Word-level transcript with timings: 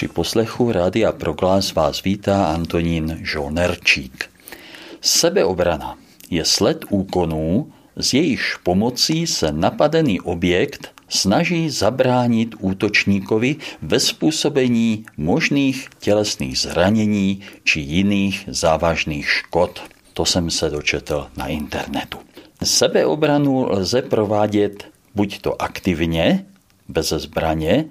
Při 0.00 0.08
poslechu 0.08 0.72
Rádia 0.72 1.12
Proglas 1.12 1.74
vás 1.74 2.02
vítá 2.02 2.46
Antonín 2.46 3.20
Žolnerčík. 3.22 4.30
Sebeobrana 5.00 5.98
je 6.30 6.44
sled 6.44 6.84
úkonů, 6.88 7.72
z 7.96 8.14
jejichž 8.14 8.56
pomocí 8.56 9.26
se 9.26 9.52
napadený 9.52 10.20
objekt 10.20 10.88
snaží 11.08 11.70
zabránit 11.70 12.54
útočníkovi 12.58 13.56
ve 13.82 14.00
způsobení 14.00 15.04
možných 15.16 15.88
tělesných 15.98 16.58
zranění 16.58 17.40
či 17.64 17.80
jiných 17.80 18.44
závažných 18.48 19.28
škod. 19.28 19.82
To 20.14 20.24
jsem 20.24 20.50
se 20.50 20.70
dočetl 20.70 21.26
na 21.36 21.46
internetu. 21.46 22.18
Sebeobranu 22.64 23.72
lze 23.72 24.02
provádět 24.02 24.84
buď 25.14 25.40
to 25.40 25.62
aktivně, 25.62 26.46
bez 26.88 27.08
zbraně, 27.08 27.84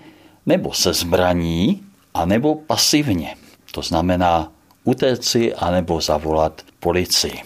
nebo 0.46 0.74
se 0.74 0.94
zbraní, 0.94 1.84
anebo 2.14 2.56
pasivně. 2.56 3.36
To 3.72 3.82
znamená 3.82 4.52
utéci 4.84 5.54
anebo 5.54 6.02
zavolat 6.02 6.62
policii. 6.80 7.40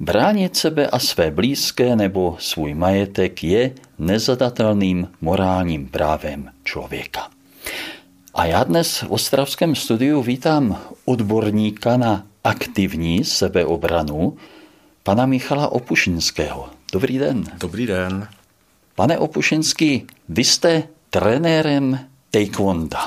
Bránit 0.00 0.56
sebe 0.56 0.86
a 0.86 0.98
své 0.98 1.30
blízké 1.30 1.96
nebo 1.96 2.36
svůj 2.38 2.74
majetek 2.74 3.44
je 3.44 3.70
nezadatelným 3.98 5.08
morálním 5.20 5.88
právem 5.88 6.50
člověka. 6.64 7.28
A 8.34 8.44
já 8.44 8.64
dnes 8.64 9.02
v 9.02 9.10
Ostravském 9.10 9.74
studiu 9.74 10.22
vítám 10.22 10.78
odborníka 11.04 11.96
na 11.96 12.26
aktivní 12.44 13.24
sebeobranu, 13.24 14.36
pana 15.02 15.26
Michala 15.26 15.68
Opušinského. 15.68 16.70
Dobrý 16.92 17.18
den. 17.18 17.44
Dobrý 17.58 17.86
den. 17.86 18.28
Pane 18.94 19.18
Opušinský, 19.18 20.06
vy 20.28 20.44
jste 20.44 20.82
trenérem 21.10 21.98
taekwondo. 22.30 22.98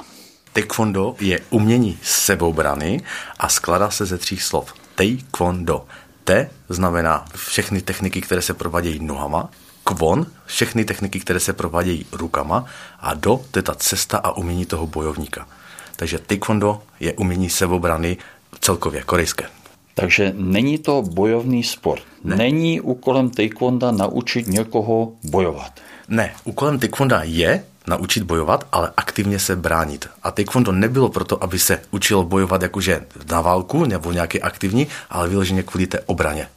Taekwondo 0.55 1.15
je 1.19 1.39
umění 1.49 1.99
sebeobrany 2.01 3.01
a 3.39 3.49
skládá 3.49 3.89
se 3.89 4.05
ze 4.05 4.17
tří 4.17 4.37
slov. 4.37 4.73
Taekwondo. 4.95 5.85
Te 6.23 6.49
znamená 6.69 7.25
všechny 7.35 7.81
techniky, 7.81 8.21
které 8.21 8.41
se 8.41 8.53
provádějí 8.53 8.99
nohama, 9.03 9.49
kvon, 9.83 10.25
všechny 10.45 10.85
techniky, 10.85 11.19
které 11.19 11.39
se 11.39 11.53
provádějí 11.53 12.05
rukama 12.11 12.65
a 12.99 13.13
do, 13.13 13.41
to 13.51 13.59
je 13.59 13.63
ta 13.63 13.75
cesta 13.75 14.17
a 14.17 14.31
umění 14.31 14.65
toho 14.65 14.87
bojovníka. 14.87 15.47
Takže 15.95 16.19
taekwondo 16.19 16.81
je 16.99 17.13
umění 17.13 17.49
sebeobrany 17.49 18.17
celkově 18.59 19.03
korejské. 19.03 19.45
Takže 19.93 20.33
není 20.35 20.77
to 20.77 21.01
bojovný 21.01 21.63
sport. 21.63 22.03
Ne. 22.23 22.35
Není 22.35 22.81
úkolem 22.81 23.29
taekwonda 23.29 23.91
naučit 23.91 24.47
někoho 24.47 25.11
bojovat. 25.23 25.79
Ne, 26.07 26.33
úkolem 26.43 26.79
taekwonda 26.79 27.21
je 27.23 27.63
naučit 27.87 28.23
bojovat, 28.23 28.67
ale 28.71 28.91
aktivně 28.97 29.39
se 29.39 29.55
bránit. 29.55 30.07
A 30.23 30.31
taekwondo 30.31 30.71
nebylo 30.71 31.09
proto, 31.09 31.43
aby 31.43 31.59
se 31.59 31.81
učil 31.91 32.23
bojovat 32.23 32.61
jakože 32.61 33.05
na 33.31 33.41
válku 33.41 33.85
nebo 33.85 34.11
nějaký 34.11 34.41
aktivní, 34.41 34.87
ale 35.09 35.29
vyloženě 35.29 35.63
kvůli 35.63 35.87
té 35.87 35.99
obraně. 35.99 36.47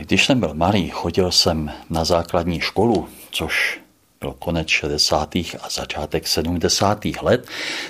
Když 0.00 0.26
jsem 0.26 0.40
byl 0.40 0.54
malý, 0.54 0.90
chodil 0.90 1.32
jsem 1.32 1.70
na 1.90 2.04
základní 2.04 2.60
školu, 2.60 3.08
což 3.30 3.80
byl 4.20 4.34
konec 4.38 4.68
60. 4.68 5.34
a 5.36 5.68
začátek 5.70 6.28
70. 6.28 7.04
let, 7.22 7.46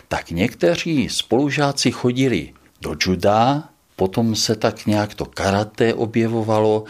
tak 0.09 0.31
někteří 0.31 1.09
spolužáci 1.09 1.91
chodili 1.91 2.53
do 2.81 2.97
juda, 3.01 3.63
potom 3.97 4.35
se 4.37 4.57
tak 4.57 4.87
nějak 4.87 5.15
to 5.15 5.25
karate 5.25 5.95
objevovalo. 5.95 6.85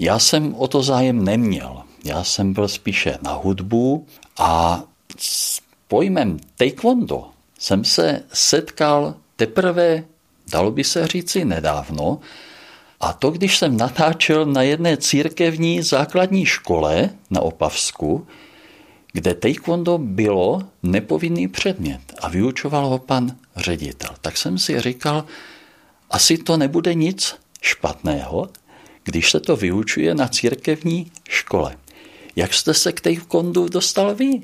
Já 0.00 0.18
jsem 0.18 0.54
o 0.54 0.68
to 0.68 0.82
zájem 0.82 1.24
neměl. 1.24 1.82
Já 2.04 2.24
jsem 2.24 2.52
byl 2.52 2.68
spíše 2.68 3.18
na 3.22 3.32
hudbu 3.32 4.06
a 4.38 4.82
s 5.18 5.60
pojmem 5.88 6.38
taekwondo 6.56 7.30
jsem 7.58 7.84
se 7.84 8.22
setkal 8.32 9.14
teprve, 9.36 10.04
dalo 10.50 10.70
by 10.70 10.84
se 10.84 11.06
říci, 11.06 11.44
nedávno, 11.44 12.20
a 13.00 13.12
to, 13.12 13.30
když 13.30 13.58
jsem 13.58 13.76
natáčel 13.76 14.46
na 14.46 14.62
jedné 14.62 14.96
církevní 14.96 15.82
základní 15.82 16.46
škole 16.46 17.10
na 17.30 17.40
Opavsku, 17.40 18.26
kde 19.12 19.34
taekwondo 19.34 19.98
bylo 19.98 20.62
nepovinný 20.82 21.48
předmět 21.48 22.00
a 22.18 22.28
vyučoval 22.28 22.86
ho 22.86 22.98
pan 22.98 23.36
ředitel. 23.56 24.10
Tak 24.20 24.36
jsem 24.36 24.58
si 24.58 24.80
říkal, 24.80 25.24
asi 26.10 26.38
to 26.38 26.56
nebude 26.56 26.94
nic 26.94 27.34
špatného, 27.62 28.48
když 29.04 29.30
se 29.30 29.40
to 29.40 29.56
vyučuje 29.56 30.14
na 30.14 30.28
církevní 30.28 31.12
škole. 31.28 31.76
Jak 32.36 32.54
jste 32.54 32.74
se 32.74 32.92
k 32.92 33.00
taekwondu 33.00 33.68
dostal 33.68 34.14
vy? 34.14 34.40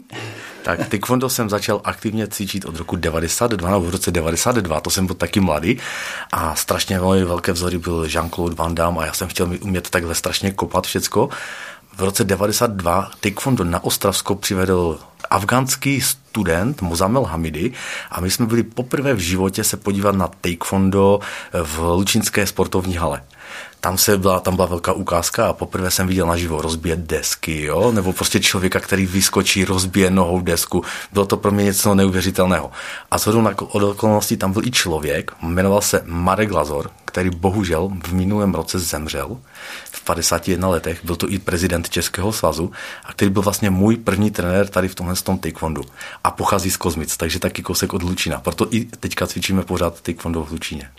Tak 0.63 0.89
taekwondo 0.89 1.29
jsem 1.29 1.51
začal 1.51 1.81
aktivně 1.85 2.27
cvičit 2.27 2.65
od 2.65 2.77
roku 2.77 2.97
92, 2.97 3.71
nebo 3.71 3.83
v 3.83 3.91
roce 3.91 4.11
92, 4.11 4.81
to 4.81 4.91
jsem 4.91 5.07
byl 5.07 5.15
taky 5.15 5.41
mladý 5.41 5.79
a 6.33 6.55
strašně 6.55 7.01
moje 7.01 7.25
velké 7.25 7.53
vzory 7.53 7.79
byl 7.79 8.05
Jean-Claude 8.05 8.55
Van 8.55 8.75
Damme 8.75 9.01
a 9.01 9.07
já 9.07 9.13
jsem 9.13 9.29
chtěl 9.29 9.53
umět 9.61 9.91
takhle 9.91 10.15
strašně 10.15 10.51
kopat 10.51 10.87
všecko. 10.87 11.29
V 11.97 12.03
roce 12.03 12.25
92 12.25 13.11
taekwondo 13.21 13.65
na 13.65 13.85
Ostravsko 13.85 14.35
přivedl 14.35 14.99
afgánský 15.31 16.01
student 16.01 16.83
Mozamel 16.83 17.23
Hamidi 17.23 17.73
a 18.11 18.21
my 18.21 18.31
jsme 18.31 18.47
byli 18.47 18.63
poprvé 18.63 19.15
v 19.15 19.19
životě 19.19 19.65
se 19.65 19.77
podívat 19.77 20.15
na 20.15 20.29
taekwondo 20.41 21.21
v 21.63 21.79
Lučinské 21.79 22.47
sportovní 22.47 22.97
hale 22.97 23.23
tam, 23.83 23.99
se 23.99 24.19
byla, 24.19 24.41
tam 24.41 24.57
byla 24.57 24.67
velká 24.67 24.93
ukázka 24.93 25.47
a 25.47 25.53
poprvé 25.53 25.91
jsem 25.91 26.07
viděl 26.07 26.27
naživo 26.27 26.63
rozbíjet 26.63 26.99
desky, 26.99 27.63
jo? 27.63 27.93
nebo 27.93 28.13
prostě 28.13 28.41
člověka, 28.41 28.81
který 28.81 29.07
vyskočí, 29.07 29.65
rozbije 29.65 30.11
nohou 30.11 30.41
desku. 30.41 30.85
Bylo 31.13 31.27
to 31.27 31.37
pro 31.37 31.51
mě 31.51 31.65
něco 31.65 31.95
neuvěřitelného. 31.95 32.71
A 33.11 33.19
co 33.19 33.43
na 33.43 33.55
od 33.59 33.83
okolností 33.83 34.37
tam 34.37 34.53
byl 34.53 34.63
i 34.65 34.71
člověk, 34.71 35.33
jmenoval 35.43 35.83
se 35.83 36.03
Marek 36.05 36.53
Lazor, 36.53 36.91
který 37.05 37.31
bohužel 37.31 37.91
v 38.07 38.13
minulém 38.13 38.55
roce 38.55 38.79
zemřel 38.79 39.37
v 39.91 40.05
51 40.05 40.69
letech. 40.69 41.05
Byl 41.05 41.17
to 41.17 41.29
i 41.29 41.39
prezident 41.39 41.91
Českého 41.91 42.33
svazu 42.33 42.73
a 43.05 43.13
který 43.13 43.31
byl 43.31 43.43
vlastně 43.43 43.71
můj 43.71 43.97
první 43.97 44.31
trenér 44.31 44.69
tady 44.69 44.89
v 44.89 44.95
tomhle 44.95 45.15
tom 45.17 45.39
taekwondu. 45.39 45.83
A 46.25 46.31
pochází 46.31 46.71
z 46.71 46.77
Kozmic, 46.77 47.17
takže 47.17 47.39
taky 47.39 47.63
kousek 47.63 47.95
od 47.95 48.03
Lučina. 48.03 48.41
Proto 48.41 48.67
i 48.71 48.85
teďka 48.85 49.27
cvičíme 49.27 49.63
pořád 49.63 50.01
taekwondo 50.01 50.45
v 50.45 50.51
Lučíně. 50.51 50.91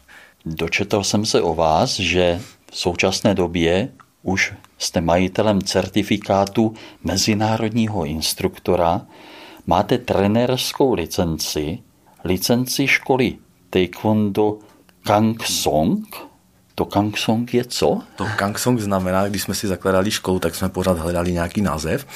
Dočetl 0.46 1.04
jsem 1.04 1.26
se 1.26 1.42
o 1.42 1.56
vás, 1.56 2.00
že 2.00 2.42
v 2.74 2.78
současné 2.78 3.36
době 3.36 3.90
už 4.24 4.54
jste 4.78 5.02
majitelem 5.02 5.62
certifikátu 5.62 6.74
mezinárodního 7.04 8.06
instruktora, 8.06 9.02
máte 9.68 9.98
trenérskou 9.98 10.94
licenci, 10.94 11.80
licenci 12.24 12.88
školy 12.88 13.38
Taekwondo 13.70 14.60
Kang 15.04 15.44
Song, 15.44 16.16
to 16.76 16.86
Kangsong 16.86 17.54
je 17.54 17.66
co? 17.66 18.02
To 18.16 18.28
Kangsong 18.36 18.80
znamená, 18.80 19.28
když 19.28 19.42
jsme 19.42 19.56
si 19.56 19.68
zakladali 19.68 20.12
školu, 20.12 20.40
tak 20.40 20.56
jsme 20.56 20.70
pořád 20.70 20.98
hledali 20.98 21.32
nějaký 21.32 21.62
název 21.62 22.08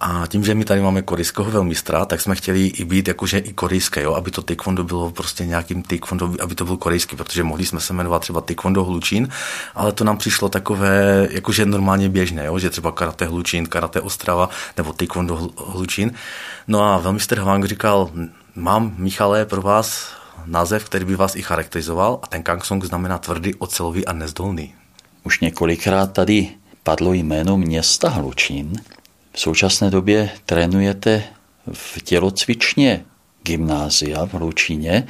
a 0.00 0.24
tím, 0.28 0.44
že 0.44 0.54
my 0.54 0.64
tady 0.64 0.80
máme 0.80 1.02
korejského 1.02 1.50
velmistra, 1.50 2.04
tak 2.04 2.20
jsme 2.20 2.34
chtěli 2.34 2.66
i 2.66 2.84
být 2.84 3.08
jakože 3.08 3.38
i 3.38 3.52
korejské, 3.52 4.02
jo? 4.02 4.14
aby 4.14 4.30
to 4.30 4.42
taekwondo 4.42 4.84
bylo 4.84 5.10
prostě 5.10 5.46
nějakým 5.46 5.82
taekwondo, 5.82 6.34
aby 6.40 6.54
to 6.54 6.64
byl 6.64 6.76
korejský, 6.76 7.16
protože 7.16 7.42
mohli 7.42 7.66
jsme 7.66 7.80
se 7.80 7.92
jmenovat 7.92 8.22
třeba 8.22 8.40
taekwondo 8.40 8.84
Hlučín, 8.84 9.28
ale 9.74 9.92
to 9.92 10.04
nám 10.04 10.18
přišlo 10.18 10.48
takové 10.48 11.28
jakože 11.30 11.66
normálně 11.66 12.08
běžné, 12.08 12.44
jo? 12.44 12.58
že 12.58 12.70
třeba 12.70 12.92
karate 12.92 13.26
Hlučín, 13.26 13.66
karate 13.66 14.00
Ostrava 14.00 14.48
nebo 14.76 14.92
taekwondo 14.92 15.50
Hlučín. 15.66 16.12
No 16.68 16.82
a 16.82 16.98
velmistr 16.98 17.40
Hwang 17.40 17.64
říkal, 17.64 18.10
mám 18.54 18.94
Michale 18.98 19.44
pro 19.44 19.62
vás 19.62 20.16
název, 20.46 20.84
který 20.84 21.04
by 21.04 21.16
vás 21.16 21.36
i 21.36 21.42
charakterizoval 21.42 22.18
a 22.22 22.26
ten 22.26 22.42
Kangsong 22.42 22.84
znamená 22.84 23.18
tvrdý, 23.18 23.54
ocelový 23.54 24.06
a 24.06 24.12
nezdolný. 24.12 24.74
Už 25.24 25.40
několikrát 25.40 26.12
tady 26.12 26.50
padlo 26.82 27.12
jméno 27.12 27.56
města 27.56 28.08
Hlučín. 28.08 28.82
V 29.32 29.40
současné 29.40 29.90
době 29.90 30.30
trénujete 30.46 31.24
v 31.72 32.02
tělocvičně 32.02 33.04
gymnázia 33.42 34.26
v 34.26 34.34
Hlučíně 34.34 35.06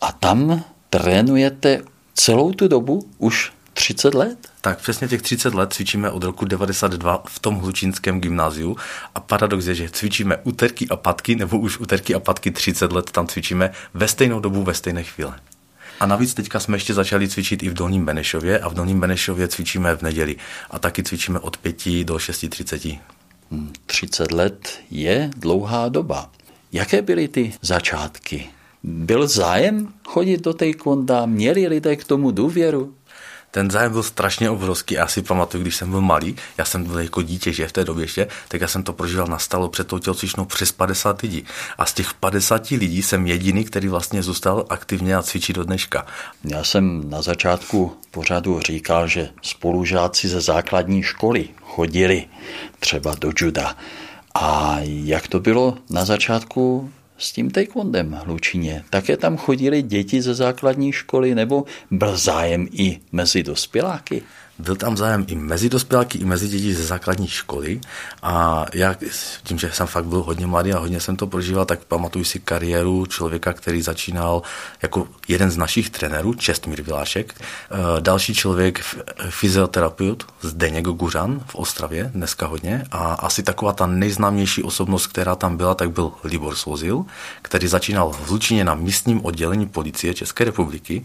a 0.00 0.12
tam 0.12 0.64
trénujete 0.90 1.82
celou 2.14 2.52
tu 2.52 2.68
dobu 2.68 3.08
už 3.18 3.52
30 3.72 4.14
let? 4.14 4.48
Tak 4.66 4.78
přesně 4.78 5.08
těch 5.08 5.22
30 5.22 5.54
let 5.54 5.72
cvičíme 5.72 6.10
od 6.10 6.24
roku 6.24 6.44
92 6.44 7.22
v 7.26 7.38
tom 7.38 7.54
hlučínském 7.54 8.20
gymnáziu 8.20 8.76
a 9.14 9.20
paradox 9.20 9.66
je, 9.66 9.74
že 9.74 9.88
cvičíme 9.88 10.36
úterky 10.36 10.88
a 10.88 10.96
patky, 10.96 11.36
nebo 11.36 11.58
už 11.58 11.78
úterky 11.78 12.14
a 12.14 12.20
patky 12.20 12.50
30 12.50 12.92
let 12.92 13.10
tam 13.10 13.26
cvičíme 13.26 13.70
ve 13.94 14.08
stejnou 14.08 14.40
dobu, 14.40 14.62
ve 14.62 14.74
stejné 14.74 15.02
chvíle. 15.02 15.40
A 16.00 16.06
navíc 16.06 16.34
teďka 16.34 16.60
jsme 16.60 16.76
ještě 16.76 16.94
začali 16.94 17.28
cvičit 17.28 17.62
i 17.62 17.68
v 17.68 17.74
Dolním 17.74 18.04
Benešově 18.04 18.58
a 18.58 18.68
v 18.68 18.74
Dolním 18.74 19.00
Benešově 19.00 19.48
cvičíme 19.48 19.96
v 19.96 20.02
neděli 20.02 20.36
a 20.70 20.78
taky 20.78 21.02
cvičíme 21.02 21.38
od 21.38 21.56
5 21.56 22.04
do 22.04 22.14
6.30. 22.14 22.98
30 23.86 24.30
hmm, 24.30 24.38
let 24.38 24.78
je 24.90 25.30
dlouhá 25.36 25.88
doba. 25.88 26.30
Jaké 26.72 27.02
byly 27.02 27.28
ty 27.28 27.52
začátky? 27.62 28.46
Byl 28.82 29.28
zájem 29.28 29.88
chodit 30.08 30.40
do 30.40 30.54
taekwonda? 30.54 31.26
Měli 31.26 31.66
lidé 31.66 31.96
k 31.96 32.04
tomu 32.04 32.30
důvěru? 32.30 32.95
Ten 33.56 33.70
zájem 33.70 33.92
byl 33.92 34.02
strašně 34.02 34.50
obrovský. 34.50 34.94
Já 34.94 35.06
si 35.06 35.22
pamatuju, 35.22 35.62
když 35.62 35.76
jsem 35.76 35.90
byl 35.90 36.00
malý, 36.00 36.36
já 36.58 36.64
jsem 36.64 36.84
byl 36.84 36.98
jako 36.98 37.22
dítě, 37.22 37.52
že 37.52 37.68
v 37.68 37.72
té 37.72 37.84
době 37.84 38.04
ještě, 38.04 38.28
tak 38.48 38.60
já 38.60 38.68
jsem 38.68 38.82
to 38.82 38.92
prožíval 38.92 39.26
na 39.26 39.38
stalo 39.38 39.68
před 39.68 39.86
tou 39.86 39.98
tělocvičnou 39.98 40.44
přes 40.44 40.72
50 40.72 41.22
lidí. 41.22 41.44
A 41.78 41.86
z 41.86 41.92
těch 41.92 42.14
50 42.14 42.70
lidí 42.70 43.02
jsem 43.02 43.26
jediný, 43.26 43.64
který 43.64 43.88
vlastně 43.88 44.22
zůstal 44.22 44.66
aktivně 44.68 45.16
a 45.16 45.22
cvičí 45.22 45.52
do 45.52 45.64
dneška. 45.64 46.06
Já 46.44 46.64
jsem 46.64 47.10
na 47.10 47.22
začátku 47.22 47.96
pořadu 48.10 48.60
říkal, 48.60 49.08
že 49.08 49.28
spolužáci 49.42 50.28
ze 50.28 50.40
základní 50.40 51.02
školy 51.02 51.48
chodili 51.62 52.24
třeba 52.80 53.14
do 53.20 53.32
juda. 53.36 53.76
A 54.34 54.76
jak 54.82 55.28
to 55.28 55.40
bylo 55.40 55.74
na 55.90 56.04
začátku 56.04 56.90
s 57.18 57.32
tím 57.32 57.50
taekwondem 57.50 58.12
Hlučině? 58.12 58.84
Také 58.90 59.16
tam 59.16 59.36
chodili 59.36 59.82
děti 59.82 60.22
ze 60.22 60.34
základní 60.34 60.92
školy 60.92 61.34
nebo 61.34 61.64
byl 61.90 62.16
zájem 62.16 62.68
i 62.72 63.00
mezi 63.12 63.42
dospěláky? 63.42 64.22
Byl 64.58 64.76
tam 64.76 64.96
zájem 64.96 65.24
i 65.28 65.34
mezi 65.34 65.68
dospěláky, 65.68 66.18
i 66.18 66.24
mezi 66.24 66.48
děti 66.48 66.74
ze 66.74 66.84
základní 66.84 67.28
školy 67.28 67.80
a 68.22 68.66
já 68.74 68.94
tím, 69.42 69.58
že 69.58 69.70
jsem 69.72 69.86
fakt 69.86 70.04
byl 70.04 70.22
hodně 70.22 70.46
mladý 70.46 70.72
a 70.72 70.78
hodně 70.78 71.00
jsem 71.00 71.16
to 71.16 71.26
prožíval, 71.26 71.64
tak 71.64 71.84
pamatuju 71.84 72.24
si 72.24 72.40
kariéru 72.40 73.06
člověka, 73.06 73.52
který 73.52 73.82
začínal 73.82 74.42
jako 74.82 75.08
jeden 75.28 75.50
z 75.50 75.56
našich 75.56 75.90
trenérů, 75.90 76.34
Čestmír 76.34 76.82
Vilášek. 76.82 77.34
Eh, 77.40 78.00
další 78.00 78.34
člověk, 78.34 78.80
fyzioterapeut 79.30 80.26
Zdeněk 80.40 80.84
Guřan 80.84 81.40
v 81.46 81.54
Ostravě, 81.54 82.10
dneska 82.14 82.46
hodně. 82.46 82.84
A 82.90 83.14
asi 83.14 83.42
taková 83.42 83.72
ta 83.72 83.86
nejznámější 83.86 84.62
osobnost, 84.62 85.06
která 85.06 85.36
tam 85.36 85.56
byla, 85.56 85.74
tak 85.74 85.90
byl 85.90 86.12
Libor 86.24 86.54
Svozil, 86.54 87.04
který 87.42 87.68
začínal 87.68 88.10
v 88.10 88.30
Lučině 88.30 88.64
na 88.64 88.74
místním 88.74 89.24
oddělení 89.24 89.66
policie 89.66 90.14
České 90.14 90.44
republiky. 90.44 91.04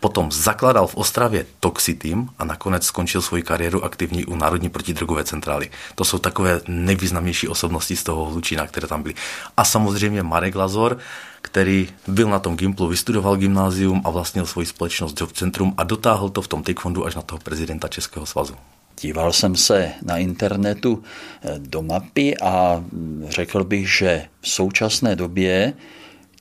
Potom 0.00 0.32
zakladal 0.32 0.86
v 0.86 0.94
Ostravě 0.94 1.46
Toxi 1.60 1.94
Team 1.94 2.30
a 2.38 2.44
nakonec 2.44 2.86
skončil 2.92 3.24
svoji 3.24 3.42
kariéru 3.42 3.84
aktivní 3.84 4.24
u 4.24 4.36
Národní 4.36 4.68
protidrogové 4.68 5.24
centrály. 5.24 5.70
To 5.94 6.04
jsou 6.04 6.18
takové 6.18 6.60
nejvýznamnější 6.68 7.48
osobnosti 7.48 7.96
z 7.96 8.04
toho 8.04 8.24
Hlučína, 8.24 8.66
které 8.66 8.86
tam 8.88 9.02
byly. 9.02 9.14
A 9.56 9.64
samozřejmě 9.64 10.22
Marek 10.22 10.54
Lazor, 10.54 10.98
který 11.42 11.88
byl 12.06 12.28
na 12.28 12.38
tom 12.38 12.56
Gimplu, 12.56 12.88
vystudoval 12.88 13.36
gymnázium 13.36 14.02
a 14.04 14.10
vlastnil 14.10 14.46
svoji 14.46 14.66
společnost 14.66 15.20
Job 15.20 15.32
Centrum 15.32 15.74
a 15.76 15.84
dotáhl 15.84 16.28
to 16.28 16.42
v 16.42 16.48
tom 16.48 16.62
taekwondu 16.62 17.06
až 17.06 17.14
na 17.14 17.22
toho 17.22 17.40
prezidenta 17.40 17.88
Českého 17.88 18.26
svazu. 18.26 18.54
Díval 19.00 19.32
jsem 19.32 19.56
se 19.56 19.92
na 20.02 20.18
internetu 20.18 21.00
eh, 21.00 21.58
do 21.58 21.82
mapy 21.82 22.38
a 22.38 22.84
řekl 23.28 23.64
bych, 23.64 23.88
že 23.88 24.28
v 24.40 24.48
současné 24.48 25.16
době 25.16 25.72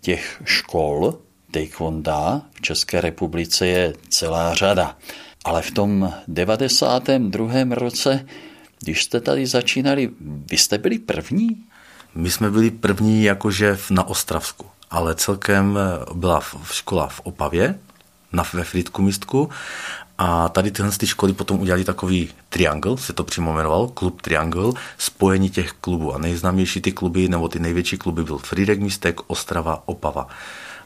těch 0.01 0.41
škol 0.45 1.15
taekwonda 1.51 2.41
v 2.53 2.61
České 2.61 3.01
republice 3.01 3.67
je 3.67 3.93
celá 4.09 4.53
řada. 4.53 4.97
Ale 5.45 5.61
v 5.61 5.71
tom 5.71 6.13
92. 6.27 7.75
roce, 7.75 8.25
když 8.79 9.03
jste 9.03 9.21
tady 9.21 9.47
začínali, 9.47 10.09
vy 10.21 10.57
jste 10.57 10.77
byli 10.77 10.99
první? 10.99 11.63
My 12.15 12.31
jsme 12.31 12.51
byli 12.51 12.71
první 12.71 13.23
jakože 13.23 13.77
na 13.89 14.03
Ostravsku, 14.03 14.65
ale 14.91 15.15
celkem 15.15 15.77
eh, 15.77 16.05
byla 16.13 16.41
škola 16.71 17.07
v 17.07 17.19
Opavě, 17.19 17.79
na, 18.33 18.43
ve 18.53 18.63
Fritku 18.63 19.01
místku 19.01 19.49
a 20.23 20.49
tady 20.49 20.71
tyhle 20.71 20.91
ty 20.91 21.07
školy 21.07 21.33
potom 21.33 21.59
udělali 21.59 21.83
takový 21.83 22.29
triangle, 22.49 22.97
se 22.97 23.13
to 23.13 23.23
přímo 23.23 23.53
jmenoval, 23.53 23.87
klub 23.87 24.21
Triangle, 24.21 24.73
spojení 24.97 25.49
těch 25.49 25.71
klubů. 25.71 26.15
A 26.15 26.17
nejznámější 26.17 26.81
ty 26.81 26.91
kluby, 26.91 27.27
nebo 27.27 27.47
ty 27.47 27.59
největší 27.59 27.97
kluby 27.97 28.23
byl 28.23 28.37
Fridek 28.37 28.79
Místek, 28.79 29.19
Ostrava, 29.27 29.83
Opava. 29.85 30.27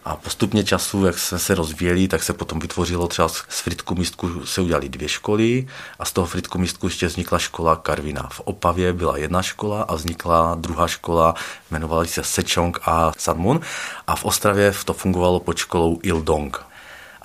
A 0.06 0.16
postupně 0.16 0.63
času, 0.63 1.06
jak 1.06 1.18
jsme 1.18 1.40
se 1.40 1.56
rozvíjeli, 1.56 2.07
tak 2.07 2.24
se 2.24 2.34
potom 2.34 2.60
vytvořilo 2.60 3.07
třeba 3.07 3.30
z 3.30 3.60
Fritku 3.62 3.96
místku 3.96 4.46
se 4.46 4.62
udělali 4.62 4.90
dvě 4.90 5.10
školy 5.10 5.68
a 6.00 6.06
z 6.06 6.12
toho 6.12 6.28
Fritku 6.28 6.57
místku 6.57 6.88
ještě 6.88 7.07
vznikla 7.07 7.40
škola 7.40 7.75
Karvina. 7.75 8.30
V 8.31 8.40
Opavě 8.40 8.94
byla 8.94 9.18
jedna 9.18 9.42
škola 9.42 9.81
a 9.81 9.96
vznikla 9.96 10.56
druhá 10.56 10.88
škola, 10.88 11.36
jmenovala 11.72 12.06
se 12.06 12.24
Sechong 12.24 12.80
a 12.86 13.12
Sadmun 13.18 13.62
a 14.07 14.16
v 14.16 14.25
Ostravě 14.25 14.74
to 14.86 14.94
fungovalo 14.94 15.40
pod 15.40 15.57
školou 15.57 16.00
Ildong. 16.04 16.75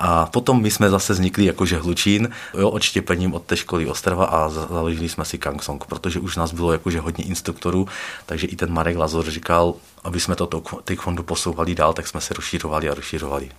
A 0.02 0.26
potom 0.26 0.62
my 0.62 0.70
jsme 0.70 0.91
zase 0.91 1.12
vznikli 1.12 1.44
jakože 1.44 1.79
Hlučín, 1.79 2.29
jo, 2.58 2.70
odštěpením 2.70 3.35
od 3.35 3.44
té 3.44 3.56
školy 3.56 3.87
Ostrava 3.87 4.25
a 4.25 4.49
založili 4.49 5.08
jsme 5.08 5.25
si 5.25 5.38
Kangsong, 5.38 5.85
protože 5.85 6.20
už 6.20 6.37
nás 6.37 6.52
bylo 6.52 6.73
jakože 6.73 7.00
hodně 7.00 7.25
instruktorů, 7.25 7.88
takže 8.26 8.47
i 8.47 8.56
ten 8.56 8.73
Marek 8.73 8.97
Lazor 8.97 9.31
říkal, 9.31 9.75
aby 10.05 10.20
jsme 10.20 10.37
to 10.37 10.47
taekwondo 10.85 11.23
posouvali 11.23 11.75
dál, 11.75 11.93
tak 11.93 12.06
jsme 12.08 12.20
se 12.20 12.35
rozšírovali 12.35 12.88
a 12.88 12.94
rozšírovali. 12.94 13.50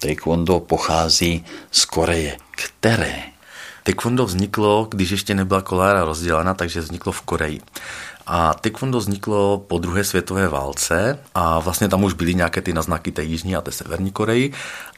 Taekwondo 0.00 0.60
pochází 0.60 1.44
z 1.70 1.84
Koreje. 1.84 2.36
Které? 2.50 3.22
Taekwondo 3.82 4.26
vzniklo, 4.26 4.88
když 4.90 5.10
ještě 5.10 5.34
nebyla 5.34 5.62
kolára 5.62 6.04
rozdělena, 6.04 6.54
takže 6.54 6.80
vzniklo 6.80 7.12
v 7.12 7.20
Koreji. 7.20 7.60
A 8.26 8.54
taekwondo 8.54 8.98
vzniklo 8.98 9.58
po 9.58 9.78
druhé 9.78 10.04
světové 10.04 10.48
válce 10.48 11.18
a 11.34 11.58
vlastně 11.58 11.88
tam 11.88 12.04
už 12.04 12.12
byly 12.12 12.34
nějaké 12.34 12.60
ty 12.60 12.72
naznaky 12.72 13.12
té 13.12 13.22
jižní 13.22 13.56
a 13.56 13.60
té 13.60 13.72
severní 13.72 14.12
Koreji 14.12 14.52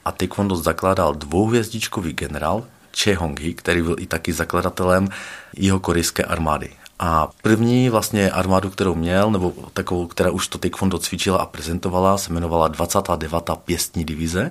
a 0.05 0.13
taekwondo 0.13 0.57
zakládal 0.57 1.15
dvouhvězdičkový 1.15 2.13
generál 2.13 2.65
Che 2.97 3.15
Hong-hee, 3.17 3.55
který 3.55 3.83
byl 3.83 3.97
i 3.99 4.07
taky 4.07 4.33
zakladatelem 4.33 5.09
jeho 5.57 5.81
korejské 5.81 6.25
armády. 6.25 6.71
A 6.99 7.29
první 7.43 7.91
vlastně 7.91 8.31
armádu, 8.31 8.71
kterou 8.71 8.95
měl, 8.95 9.31
nebo 9.31 9.55
takovou, 9.73 10.07
která 10.07 10.31
už 10.31 10.49
to 10.49 10.59
taekwondo 10.59 10.99
cvičila 10.99 11.39
a 11.39 11.47
prezentovala, 11.47 12.19
se 12.19 12.33
jmenovala 12.33 12.69
29. 12.69 13.51
pěstní 13.65 14.05
divize. 14.05 14.51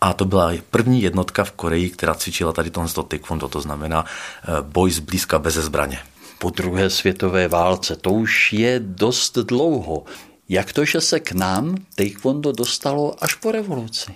A 0.00 0.12
to 0.12 0.24
byla 0.24 0.52
první 0.70 1.02
jednotka 1.02 1.44
v 1.44 1.52
Koreji, 1.52 1.90
která 1.90 2.14
cvičila 2.14 2.52
tady 2.52 2.70
tohle 2.70 2.90
taekwondo, 3.08 3.48
to 3.48 3.60
znamená 3.60 4.04
eh, 4.04 4.48
boj 4.62 4.90
zblízka 4.90 5.38
bez 5.38 5.54
zbraně. 5.54 5.98
Po 6.44 6.50
druhé 6.50 6.90
světové 6.90 7.48
válce, 7.48 7.96
to 7.96 8.10
už 8.10 8.52
je 8.52 8.80
dost 8.80 9.38
dlouho. 9.38 10.04
Jak 10.48 10.72
to, 10.72 10.84
že 10.84 11.00
se 11.00 11.20
k 11.20 11.32
nám 11.32 11.76
taekwondo 11.94 12.52
dostalo 12.52 13.24
až 13.24 13.34
po 13.34 13.52
revoluci? 13.52 14.14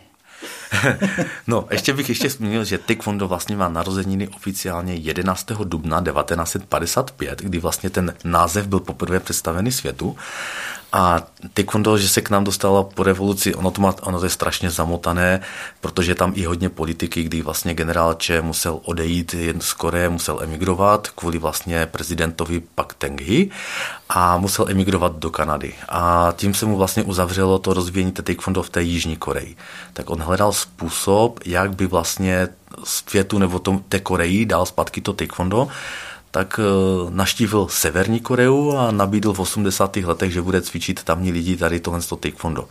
no, 1.46 1.66
ještě 1.70 1.92
bych 1.92 2.08
ještě 2.08 2.30
zmínil, 2.30 2.64
že 2.64 2.78
Taekwondo 2.78 3.28
vlastně 3.28 3.56
má 3.56 3.68
narozeniny 3.68 4.28
oficiálně 4.28 4.94
11. 4.94 5.46
dubna 5.46 6.02
1955, 6.02 7.38
kdy 7.38 7.58
vlastně 7.58 7.90
ten 7.90 8.14
název 8.24 8.66
byl 8.66 8.80
poprvé 8.80 9.20
představený 9.20 9.72
světu. 9.72 10.16
A 10.92 11.22
taekwondo, 11.54 11.98
že 11.98 12.08
se 12.08 12.20
k 12.20 12.30
nám 12.30 12.44
dostalo 12.44 12.84
po 12.84 13.02
revoluci, 13.02 13.54
ono 13.54 13.70
to, 13.70 13.80
má, 13.80 13.94
ono 14.02 14.18
to 14.18 14.26
je 14.26 14.30
strašně 14.30 14.70
zamotané, 14.70 15.40
protože 15.80 16.14
tam 16.14 16.32
i 16.34 16.44
hodně 16.44 16.68
politiky, 16.68 17.22
kdy 17.22 17.42
vlastně 17.42 17.74
generál 17.74 18.14
Če 18.14 18.42
musel 18.42 18.80
odejít 18.84 19.34
jen 19.34 19.60
z 19.60 19.72
Koreje, 19.72 20.08
musel 20.08 20.40
emigrovat 20.42 21.08
kvůli 21.08 21.38
vlastně 21.38 21.86
prezidentovi 21.86 22.62
Pak 22.74 22.94
Tenghi 22.94 23.50
a 24.08 24.38
musel 24.38 24.66
emigrovat 24.68 25.16
do 25.16 25.30
Kanady. 25.30 25.74
A 25.88 26.32
tím 26.36 26.54
se 26.54 26.66
mu 26.66 26.76
vlastně 26.76 27.02
uzavřelo 27.02 27.58
to 27.58 27.74
rozvíjení 27.74 28.12
taekwondo 28.12 28.62
v 28.62 28.70
té 28.70 28.82
Jižní 28.82 29.16
Koreji. 29.16 29.56
Tak 29.92 30.10
on 30.10 30.22
hledal 30.22 30.52
způsob, 30.52 31.40
jak 31.44 31.76
by 31.76 31.86
vlastně 31.86 32.48
světu 32.84 33.38
nebo 33.38 33.58
tom, 33.58 33.84
té 33.88 34.00
Koreji 34.00 34.46
dal 34.46 34.66
zpátky 34.66 35.00
to 35.00 35.12
taekwondo 35.12 35.68
tak 36.38 36.60
eh, 36.62 37.10
naštívil 37.10 37.66
Severní 37.70 38.20
Koreu 38.20 38.70
a 38.76 38.90
nabídl 38.90 39.32
v 39.32 39.40
80. 39.40 39.96
letech, 39.96 40.32
že 40.32 40.42
bude 40.42 40.62
cvičit 40.62 41.02
tamní 41.02 41.32
lidi 41.32 41.56
tady 41.56 41.80
tohle 41.80 42.00
taekwondo. 42.20 42.68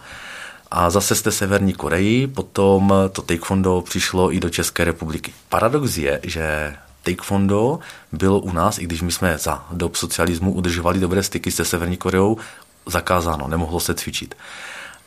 A 0.72 0.90
zase 0.90 1.16
té 1.16 1.32
Severní 1.32 1.74
Koreji 1.74 2.28
potom 2.28 2.94
to 3.12 3.22
taekwondo 3.22 3.82
přišlo 3.82 4.34
i 4.34 4.40
do 4.40 4.50
České 4.50 4.84
republiky. 4.84 5.34
Paradox 5.50 5.98
je, 5.98 6.20
že 6.24 6.76
taekwondo 7.04 7.80
bylo 8.12 8.40
u 8.40 8.52
nás, 8.52 8.80
i 8.80 8.84
když 8.84 9.02
my 9.02 9.12
jsme 9.12 9.38
za 9.38 9.66
dob 9.72 9.96
socialismu 9.96 10.52
udržovali 10.52 11.00
dobré 11.00 11.24
styky 11.24 11.52
se 11.52 11.66
Severní 11.66 11.98
Koreou, 11.98 12.38
zakázáno, 12.86 13.48
nemohlo 13.48 13.80
se 13.80 13.94
cvičit. 13.94 14.36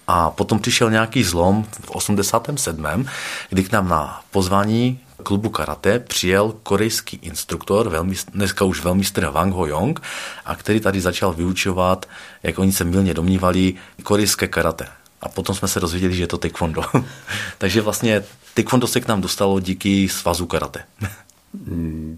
A 0.06 0.30
potom 0.30 0.58
přišel 0.58 0.90
nějaký 0.90 1.24
zlom 1.24 1.64
v 1.84 1.90
87., 1.90 3.06
kdy 3.50 3.64
k 3.64 3.72
nám 3.72 3.88
na 3.88 4.20
pozvání 4.30 5.00
klubu 5.20 5.50
karate 5.50 5.98
přijel 5.98 6.54
korejský 6.62 7.18
instruktor, 7.22 7.88
velmi, 7.88 8.14
dneska 8.32 8.64
už 8.64 8.84
velmistr 8.84 9.26
Wang 9.26 9.54
Ho 9.54 9.66
Yong, 9.66 10.00
a 10.44 10.56
který 10.56 10.80
tady 10.80 11.00
začal 11.00 11.32
vyučovat, 11.32 12.08
jak 12.42 12.58
oni 12.58 12.72
se 12.72 12.84
milně 12.84 13.14
domnívali, 13.14 13.74
korejské 14.02 14.48
karate. 14.48 14.86
A 15.20 15.28
potom 15.28 15.56
jsme 15.56 15.68
se 15.68 15.80
dozvěděli, 15.80 16.14
že 16.14 16.22
je 16.22 16.26
to 16.26 16.38
taekwondo. 16.38 16.82
Takže 17.58 17.80
vlastně 17.80 18.24
taekwondo 18.54 18.86
se 18.86 19.00
k 19.00 19.08
nám 19.08 19.20
dostalo 19.20 19.60
díky 19.60 20.08
svazu 20.08 20.46
karate. 20.46 20.84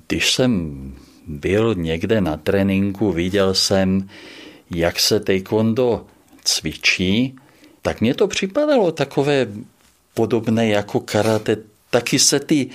Když 0.07 0.33
jsem 0.33 0.73
byl 1.27 1.75
někde 1.75 2.21
na 2.21 2.37
tréninku, 2.37 3.13
viděl 3.13 3.55
jsem, 3.55 4.09
jak 4.71 5.01
se 5.01 5.21
taekwondo 5.21 6.07
cvičí, 6.45 7.37
tak 7.83 8.01
mně 8.01 8.15
to 8.15 8.29
připadalo 8.29 8.93
takové 8.93 9.47
podobné 10.15 10.69
jako 10.69 11.01
karate. 11.01 11.57
Taky 11.91 12.19
se 12.19 12.41
ty 12.41 12.71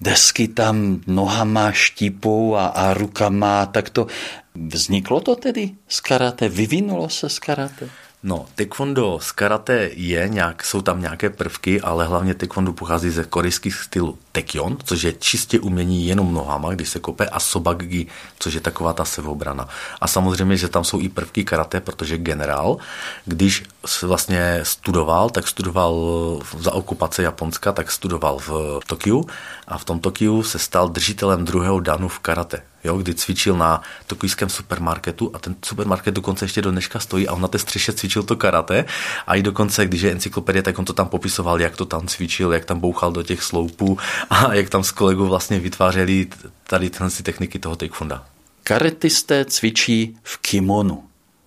desky 0.00 0.48
tam 0.48 1.00
nohama 1.06 1.72
štípou 1.72 2.56
a, 2.56 2.66
a 2.66 2.94
rukama, 2.94 3.66
tak 3.66 3.90
to 3.90 4.06
vzniklo 4.54 5.20
to 5.20 5.36
tedy 5.36 5.70
z 5.88 6.00
karate, 6.00 6.48
vyvinulo 6.48 7.08
se 7.08 7.28
z 7.28 7.38
karate? 7.38 7.90
No, 8.22 8.46
taekwondo 8.54 9.18
z 9.22 9.32
karate 9.32 9.90
je 9.92 10.28
nějak, 10.28 10.64
jsou 10.64 10.82
tam 10.82 11.00
nějaké 11.00 11.30
prvky, 11.30 11.80
ale 11.80 12.06
hlavně 12.06 12.34
taekwondo 12.34 12.72
pochází 12.72 13.10
ze 13.10 13.24
korejských 13.24 13.74
stylů 13.74 14.18
tekyon, 14.32 14.78
což 14.84 15.02
je 15.02 15.12
čistě 15.12 15.60
umění 15.60 16.06
jenom 16.06 16.34
nohama, 16.34 16.74
když 16.74 16.88
se 16.88 16.98
kope, 16.98 17.26
a 17.26 17.40
sobagi, 17.40 18.06
což 18.38 18.54
je 18.54 18.60
taková 18.60 18.92
ta 18.92 19.04
sevobrana. 19.04 19.68
A 20.00 20.06
samozřejmě, 20.06 20.56
že 20.56 20.68
tam 20.68 20.84
jsou 20.84 21.00
i 21.00 21.08
prvky 21.08 21.44
karate, 21.44 21.80
protože 21.80 22.18
generál, 22.18 22.76
když 23.24 23.62
vlastně 24.02 24.60
studoval, 24.62 25.30
tak 25.30 25.48
studoval 25.48 25.94
za 26.58 26.72
okupace 26.72 27.22
Japonska, 27.22 27.72
tak 27.72 27.90
studoval 27.90 28.38
v 28.38 28.80
Tokiu 28.86 29.26
a 29.68 29.78
v 29.78 29.84
tom 29.84 30.00
Tokiu 30.00 30.42
se 30.42 30.58
stal 30.58 30.88
držitelem 30.88 31.44
druhého 31.44 31.80
danu 31.80 32.08
v 32.08 32.18
karate 32.18 32.62
jo, 32.84 32.96
kdy 32.96 33.14
cvičil 33.14 33.56
na 33.56 33.82
tokijském 34.06 34.48
supermarketu 34.48 35.30
a 35.34 35.38
ten 35.38 35.56
supermarket 35.64 36.14
dokonce 36.14 36.44
ještě 36.44 36.62
do 36.62 36.70
dneška 36.70 37.00
stojí 37.00 37.28
a 37.28 37.32
on 37.32 37.40
na 37.40 37.48
té 37.48 37.58
střeše 37.58 37.92
cvičil 37.92 38.22
to 38.22 38.36
karate 38.36 38.84
a 39.26 39.34
i 39.34 39.42
dokonce, 39.42 39.86
když 39.86 40.02
je 40.02 40.10
encyklopedie, 40.10 40.62
tak 40.62 40.78
on 40.78 40.84
to 40.84 40.92
tam 40.92 41.08
popisoval, 41.08 41.60
jak 41.60 41.76
to 41.76 41.84
tam 41.84 42.06
cvičil, 42.06 42.52
jak 42.52 42.64
tam 42.64 42.80
bouchal 42.80 43.12
do 43.12 43.22
těch 43.22 43.42
sloupů 43.42 43.98
a 44.30 44.54
jak 44.54 44.68
tam 44.70 44.84
s 44.84 44.90
kolegou 44.90 45.26
vlastně 45.26 45.60
vytvářeli 45.60 46.26
tady 46.66 46.90
tyhle 46.90 47.10
techniky 47.10 47.58
toho 47.58 47.76
taekwonda. 47.76 48.26
Karatisté 48.62 49.44
cvičí 49.44 50.16
v 50.22 50.38
kimonu. 50.38 51.04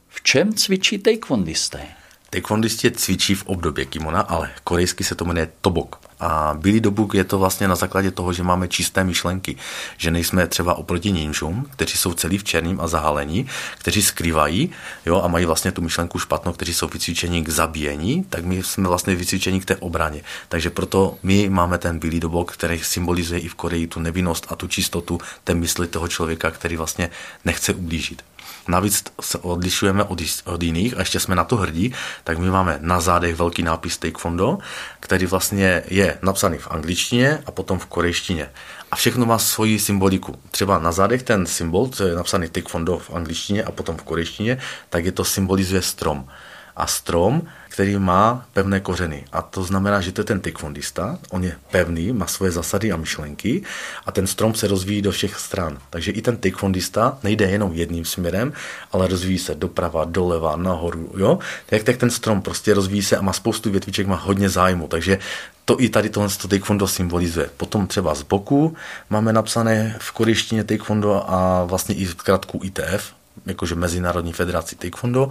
V 0.10 0.24
čem 0.24 0.54
cvičí 0.54 0.98
taekwondisté? 0.98 2.03
Taekwondisti 2.34 2.92
cvičí 2.92 3.36
v 3.36 3.46
období 3.46 3.86
kimona, 3.86 4.22
ale 4.22 4.50
korejsky 4.64 5.04
se 5.04 5.16
to 5.16 5.26
jmenuje 5.26 5.50
tobok. 5.62 6.00
A 6.20 6.58
Bílý 6.58 6.80
dobuk 6.80 7.14
je 7.14 7.24
to 7.24 7.40
vlastně 7.40 7.68
na 7.68 7.76
základě 7.76 8.12
toho, 8.12 8.34
že 8.34 8.44
máme 8.44 8.68
čisté 8.68 9.04
myšlenky, 9.04 9.56
že 9.98 10.12
nejsme 10.12 10.48
třeba 10.48 10.74
oproti 10.74 11.12
ninjům, 11.12 11.68
kteří 11.72 11.98
jsou 11.98 12.14
celý 12.14 12.38
v 12.38 12.44
černém 12.44 12.82
a 12.82 12.88
zahalení, 12.88 13.48
kteří 13.78 14.02
skrývají 14.02 14.72
jo, 15.06 15.22
a 15.22 15.28
mají 15.28 15.46
vlastně 15.46 15.72
tu 15.72 15.82
myšlenku 15.82 16.20
špatnou, 16.20 16.54
kteří 16.54 16.74
jsou 16.74 16.88
vycvičeni 16.88 17.44
k 17.44 17.50
zabíjení, 17.50 18.24
tak 18.24 18.46
my 18.46 18.64
jsme 18.64 18.88
vlastně 18.88 19.16
vycvičeni 19.16 19.62
k 19.62 19.66
té 19.66 19.76
obraně. 19.76 20.22
Takže 20.50 20.70
proto 20.70 21.18
my 21.24 21.50
máme 21.50 21.78
ten 21.78 22.00
bílý 22.00 22.20
dobok, 22.20 22.52
který 22.52 22.80
symbolizuje 22.80 23.40
i 23.40 23.48
v 23.48 23.56
Koreji 23.56 23.88
tu 23.88 24.00
nevinnost 24.00 24.46
a 24.50 24.56
tu 24.56 24.68
čistotu 24.68 25.20
té 25.44 25.54
mysli 25.54 25.88
toho 25.88 26.08
člověka, 26.08 26.52
který 26.52 26.78
vlastně 26.78 27.10
nechce 27.46 27.74
ublížit. 27.74 28.24
Navíc 28.68 29.04
se 29.22 29.38
odlišujeme 29.38 30.04
od, 30.04 30.22
od 30.46 30.64
jiných 30.64 30.98
a 30.98 31.00
ještě 31.00 31.20
jsme 31.20 31.36
na 31.36 31.44
to 31.44 31.56
hrdí, 31.56 31.94
tak 32.24 32.38
my 32.38 32.50
máme 32.50 32.78
na 32.82 33.02
zádech 33.02 33.36
velký 33.36 33.64
nápis 33.64 33.98
Taekwondo, 33.98 34.58
který 35.00 35.26
vlastně 35.26 35.84
je 35.88 36.18
napsaný 36.22 36.58
v 36.58 36.72
angličtině 36.72 37.40
a 37.46 37.52
potom 37.52 37.80
v 37.80 37.86
korejštině. 37.86 38.50
A 38.92 38.96
všechno 38.96 39.26
má 39.26 39.38
svoji 39.38 39.80
symboliku. 39.80 40.40
Třeba 40.52 40.80
na 40.80 40.92
zádech 40.92 41.24
ten 41.24 41.46
symbol, 41.46 41.88
co 41.88 42.04
je 42.04 42.16
napsaný 42.16 42.50
Taekwondo 42.50 42.98
v 42.98 43.10
angličtině 43.10 43.64
a 43.64 43.72
potom 43.72 43.98
v 43.98 44.04
korejštině, 44.04 44.58
tak 44.90 45.06
je 45.06 45.12
to 45.12 45.26
symbolizuje 45.26 45.82
strom. 45.82 46.28
A 46.76 46.88
strom 46.88 47.42
který 47.74 47.98
má 48.00 48.46
pevné 48.54 48.80
kořeny. 48.80 49.26
A 49.32 49.42
to 49.42 49.64
znamená, 49.64 50.02
že 50.02 50.12
to 50.12 50.22
je 50.22 50.26
ten 50.26 50.40
taekwondista, 50.40 51.20
on 51.30 51.44
je 51.44 51.56
pevný, 51.72 52.14
má 52.14 52.28
svoje 52.28 52.52
zásady 52.52 52.92
a 52.92 52.98
myšlenky 52.98 53.64
a 54.06 54.12
ten 54.12 54.28
strom 54.28 54.54
se 54.54 54.68
rozvíjí 54.68 55.02
do 55.02 55.12
všech 55.12 55.36
stran. 55.36 55.78
Takže 55.90 56.12
i 56.12 56.22
ten 56.22 56.38
taekwondista 56.38 57.18
nejde 57.24 57.46
jenom 57.46 57.74
jedním 57.74 58.06
směrem, 58.06 58.54
ale 58.92 59.08
rozvíjí 59.08 59.40
se 59.40 59.56
doprava, 59.56 60.06
doleva, 60.06 60.56
nahoru. 60.56 61.12
Jo? 61.18 61.40
Tak, 61.66 61.84
tak 61.84 61.98
ten 61.98 62.10
strom 62.10 62.42
prostě 62.42 62.74
rozvíjí 62.74 63.04
se 63.04 63.18
a 63.18 63.22
má 63.22 63.34
spoustu 63.34 63.72
větviček, 63.72 64.08
má 64.08 64.16
hodně 64.16 64.50
zájmu. 64.50 64.88
Takže 64.88 65.18
to 65.66 65.82
i 65.82 65.90
tady 65.90 66.10
tohle 66.10 66.30
to 66.30 66.48
taekwondo 66.48 66.88
symbolizuje. 66.88 67.50
Potom 67.58 67.88
třeba 67.88 68.16
z 68.16 68.22
boku 68.22 68.76
máme 69.10 69.34
napsané 69.34 69.98
v 70.00 70.12
korejštině 70.12 70.64
taekwondo 70.64 71.32
a 71.32 71.64
vlastně 71.64 71.96
i 71.96 72.06
krátku 72.06 72.60
ITF, 72.64 73.14
jakože 73.46 73.76
Mezinárodní 73.76 74.34
federaci 74.34 74.76
Taekwondo 74.76 75.30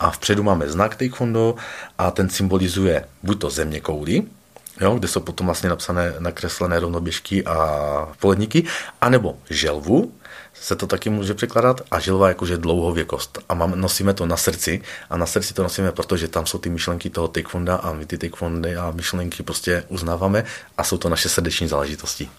a 0.00 0.10
vpředu 0.10 0.42
máme 0.42 0.68
znak 0.68 0.96
Taekwondo 0.96 1.54
a 1.98 2.10
ten 2.10 2.28
symbolizuje 2.28 3.04
buď 3.22 3.40
to 3.40 3.50
země 3.50 3.80
kouly, 3.80 4.22
jo, 4.80 4.94
kde 4.94 5.08
jsou 5.08 5.20
potom 5.20 5.46
vlastně 5.46 5.68
napsané 5.68 6.14
nakreslené 6.18 6.80
rovnoběžky 6.80 7.44
a 7.44 8.08
poledníky, 8.20 8.64
anebo 9.00 9.36
želvu, 9.50 10.12
se 10.54 10.76
to 10.76 10.86
taky 10.86 11.10
může 11.10 11.34
překládat, 11.34 11.80
a 11.90 12.00
želva 12.00 12.28
jakože 12.28 12.58
dlouhověkost. 12.58 13.38
A 13.48 13.54
mám, 13.54 13.80
nosíme 13.80 14.14
to 14.14 14.26
na 14.26 14.36
srdci 14.36 14.82
a 15.10 15.16
na 15.16 15.26
srdci 15.26 15.54
to 15.54 15.62
nosíme, 15.62 15.92
protože 15.92 16.28
tam 16.28 16.46
jsou 16.46 16.58
ty 16.58 16.70
myšlenky 16.70 17.10
toho 17.10 17.28
taekwonda 17.28 17.76
a 17.76 17.92
my 17.92 18.06
ty 18.06 18.18
taekwondy 18.18 18.76
a 18.76 18.90
myšlenky 18.90 19.42
prostě 19.42 19.84
uznáváme 19.88 20.44
a 20.78 20.84
jsou 20.84 20.98
to 20.98 21.08
naše 21.08 21.28
srdeční 21.28 21.68
záležitosti. 21.68 22.30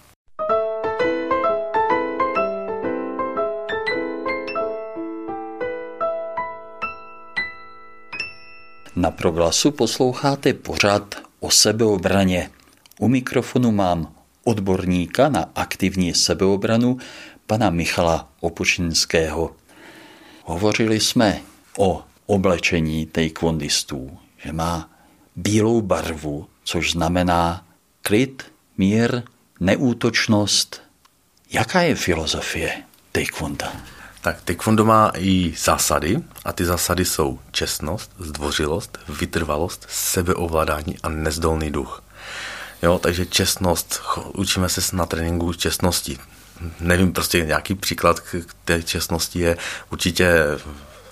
Na 9.00 9.10
proglasu 9.10 9.70
posloucháte 9.70 10.54
pořád 10.54 11.14
o 11.40 11.50
sebeobraně. 11.50 12.50
U 12.98 13.08
mikrofonu 13.08 13.72
mám 13.72 14.14
odborníka 14.44 15.28
na 15.28 15.50
aktivní 15.54 16.14
sebeobranu, 16.14 16.98
pana 17.46 17.70
Michala 17.70 18.28
Opočinského. 18.40 19.56
Hovořili 20.44 21.00
jsme 21.00 21.40
o 21.78 22.02
oblečení 22.26 23.06
taekwondistů, 23.06 24.18
že 24.44 24.52
má 24.52 24.90
bílou 25.36 25.80
barvu, 25.80 26.46
což 26.64 26.92
znamená 26.92 27.66
klid, 28.02 28.52
mír, 28.78 29.22
neútočnost. 29.60 30.82
Jaká 31.50 31.82
je 31.82 31.94
filozofie 31.94 32.82
taekwonda? 33.12 33.72
Tak 34.22 34.42
taekwondo 34.44 34.84
má 34.84 35.12
i 35.16 35.54
zásady 35.58 36.22
a 36.44 36.52
ty 36.52 36.64
zásady 36.64 37.04
jsou 37.04 37.38
čestnost, 37.50 38.10
zdvořilost, 38.18 38.98
vytrvalost, 39.08 39.86
sebeovládání 39.90 40.96
a 41.02 41.08
nezdolný 41.08 41.70
duch. 41.70 42.02
Jo, 42.82 42.98
takže 42.98 43.26
čestnost, 43.26 44.02
učíme 44.34 44.68
se 44.68 44.96
na 44.96 45.06
tréninku 45.06 45.52
čestnosti. 45.52 46.18
Nevím, 46.80 47.12
prostě 47.12 47.44
nějaký 47.44 47.74
příklad 47.74 48.20
k 48.20 48.54
té 48.64 48.82
čestnosti 48.82 49.38
je 49.38 49.56
určitě 49.90 50.44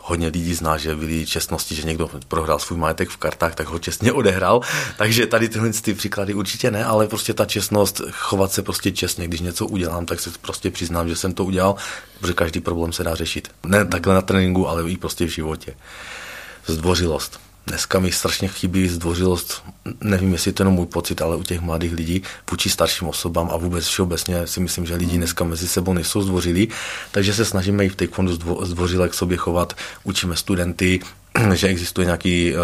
hodně 0.08 0.26
lidí 0.26 0.54
zná, 0.54 0.76
že 0.76 0.96
byli 0.96 1.26
čestnosti, 1.26 1.74
že 1.74 1.82
někdo 1.82 2.10
prohrál 2.28 2.58
svůj 2.58 2.78
majetek 2.78 3.08
v 3.08 3.16
kartách, 3.16 3.54
tak 3.54 3.66
ho 3.66 3.78
čestně 3.78 4.12
odehrál. 4.12 4.60
Takže 4.96 5.26
tady 5.26 5.48
tyhle 5.48 5.70
ty 5.70 5.94
příklady 5.94 6.34
určitě 6.34 6.70
ne, 6.70 6.84
ale 6.84 7.08
prostě 7.08 7.34
ta 7.34 7.44
čestnost, 7.44 8.00
chovat 8.10 8.52
se 8.52 8.62
prostě 8.62 8.92
čestně, 8.92 9.28
když 9.28 9.40
něco 9.40 9.66
udělám, 9.66 10.06
tak 10.06 10.20
se 10.20 10.30
prostě 10.40 10.70
přiznám, 10.70 11.08
že 11.08 11.16
jsem 11.16 11.34
to 11.34 11.44
udělal, 11.44 11.74
protože 12.20 12.32
každý 12.32 12.60
problém 12.60 12.92
se 12.92 13.04
dá 13.04 13.14
řešit. 13.14 13.48
Ne 13.66 13.84
takhle 13.84 14.14
na 14.14 14.22
tréninku, 14.22 14.68
ale 14.68 14.90
i 14.90 14.96
prostě 14.96 15.24
v 15.24 15.28
životě. 15.28 15.74
Zdvořilost 16.66 17.47
Dneska 17.68 17.98
mi 17.98 18.12
strašně 18.12 18.48
chybí 18.48 18.88
zdvořilost, 18.88 19.62
nevím, 20.00 20.32
jestli 20.32 20.48
je 20.48 20.52
to 20.52 20.62
jenom 20.62 20.75
můj 20.75 20.87
pocit, 20.87 21.22
ale 21.22 21.37
u 21.37 21.42
těch 21.42 21.60
mladých 21.60 21.92
lidí 21.92 22.22
vůči 22.50 22.70
starším 22.70 23.08
osobám 23.08 23.50
a 23.52 23.56
vůbec 23.56 23.87
všeobecně 23.87 24.46
si 24.46 24.60
myslím, 24.60 24.87
že 24.87 24.94
lidi 24.94 25.16
dneska 25.16 25.44
mezi 25.44 25.68
sebou 25.68 25.92
nejsou 25.92 26.22
zdvořilí, 26.22 26.68
takže 27.10 27.34
se 27.34 27.44
snažíme 27.44 27.84
i 27.84 27.88
v 27.88 27.96
taekwondu 27.96 28.38
zdvořile 28.62 29.08
k 29.08 29.14
sobě 29.14 29.37
chovat, 29.37 29.76
učíme 30.04 30.37
studenty, 30.37 31.00
že 31.54 31.68
existuje 31.68 32.04
nějaký 32.04 32.54
uh, 32.54 32.61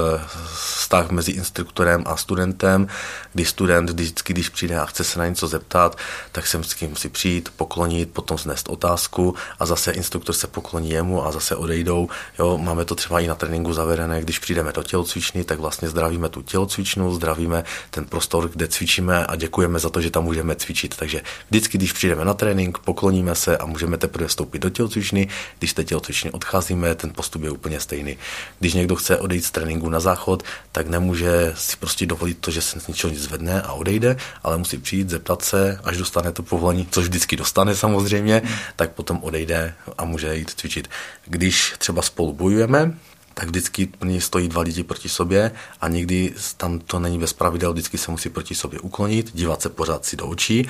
vztah 0.56 1.10
mezi 1.10 1.32
instruktorem 1.32 2.02
a 2.06 2.16
studentem, 2.16 2.86
kdy 3.32 3.44
student 3.44 3.90
vždycky, 3.90 4.32
když 4.32 4.48
přijde 4.48 4.78
a 4.78 4.86
chce 4.86 5.04
se 5.04 5.18
na 5.18 5.26
něco 5.26 5.48
zeptat, 5.48 5.98
tak 6.32 6.46
se 6.46 6.60
kým 6.78 6.96
si 6.96 7.08
přijít, 7.08 7.48
poklonit, 7.56 8.10
potom 8.10 8.38
znést 8.38 8.68
otázku 8.68 9.34
a 9.58 9.66
zase 9.66 9.92
instruktor 9.92 10.34
se 10.34 10.46
pokloní 10.46 10.90
jemu 10.90 11.26
a 11.26 11.32
zase 11.32 11.56
odejdou. 11.56 12.08
Jo, 12.38 12.58
máme 12.58 12.84
to 12.84 12.94
třeba 12.94 13.20
i 13.20 13.26
na 13.26 13.34
tréninku 13.34 13.72
zavedené, 13.72 14.20
když 14.20 14.38
přijdeme 14.38 14.72
do 14.72 14.82
tělocvičny, 14.82 15.44
tak 15.44 15.58
vlastně 15.58 15.88
zdravíme 15.88 16.28
tu 16.28 16.42
tělocvičnu, 16.42 17.14
zdravíme 17.14 17.64
ten 17.90 18.04
prostor, 18.04 18.48
kde 18.48 18.68
cvičíme 18.68 19.26
a 19.26 19.36
děkujeme 19.36 19.78
za 19.78 19.90
to, 19.90 20.00
že 20.00 20.10
tam 20.10 20.24
můžeme 20.24 20.56
cvičit. 20.56 20.96
Takže 20.96 21.22
vždycky, 21.50 21.78
když 21.78 21.92
přijdeme 21.92 22.24
na 22.24 22.34
trénink, 22.34 22.78
pokloníme 22.78 23.34
se 23.34 23.58
a 23.58 23.66
můžeme 23.66 23.98
teprve 23.98 24.28
vstoupit 24.28 24.58
do 24.58 24.70
tělocvičny. 24.70 25.28
Když 25.58 25.72
té 25.72 25.84
tělocvičny 25.84 26.30
odcházíme, 26.30 26.94
ten 26.94 27.10
postup 27.10 27.42
je 27.42 27.50
úplně 27.50 27.80
stejný. 27.80 28.16
Když 28.60 28.74
někdo 28.74 28.96
chce 28.96 29.16
odejít 29.16 29.44
z 29.44 29.50
tréninku 29.50 29.88
na 29.88 30.00
záchod, 30.00 30.42
tak 30.72 30.88
nemůže 30.88 31.52
si 31.56 31.76
prostě 31.76 32.06
dovolit 32.06 32.38
to, 32.38 32.50
že 32.50 32.62
se 32.62 32.80
z 32.80 32.86
ničeho 32.86 33.10
nic 33.10 33.22
zvedne 33.22 33.62
a 33.62 33.72
odejde, 33.72 34.16
ale 34.42 34.58
musí 34.58 34.78
přijít, 34.78 35.10
zeptat 35.10 35.42
se, 35.42 35.80
až 35.84 35.96
dostane 35.96 36.32
to 36.32 36.42
povolení, 36.42 36.88
což 36.90 37.04
vždycky 37.04 37.36
dostane 37.36 37.74
samozřejmě, 37.76 38.42
tak 38.76 38.92
potom 38.92 39.18
odejde 39.22 39.74
a 39.98 40.04
může 40.04 40.36
jít 40.36 40.50
cvičit. 40.50 40.90
Když 41.26 41.74
třeba 41.78 42.02
spolu 42.02 42.32
bojujeme, 42.32 42.94
tak 43.34 43.48
vždycky 43.48 43.88
stojí 44.18 44.48
dva 44.48 44.62
lidi 44.62 44.82
proti 44.82 45.08
sobě 45.08 45.50
a 45.80 45.88
nikdy 45.88 46.34
tam 46.56 46.78
to 46.78 46.98
není 46.98 47.18
bez 47.18 47.32
pravidel, 47.32 47.72
vždycky 47.72 47.98
se 47.98 48.10
musí 48.10 48.28
proti 48.28 48.54
sobě 48.54 48.80
uklonit, 48.80 49.30
dívat 49.34 49.62
se 49.62 49.68
pořád 49.68 50.04
si 50.04 50.16
do 50.16 50.26
očí 50.26 50.68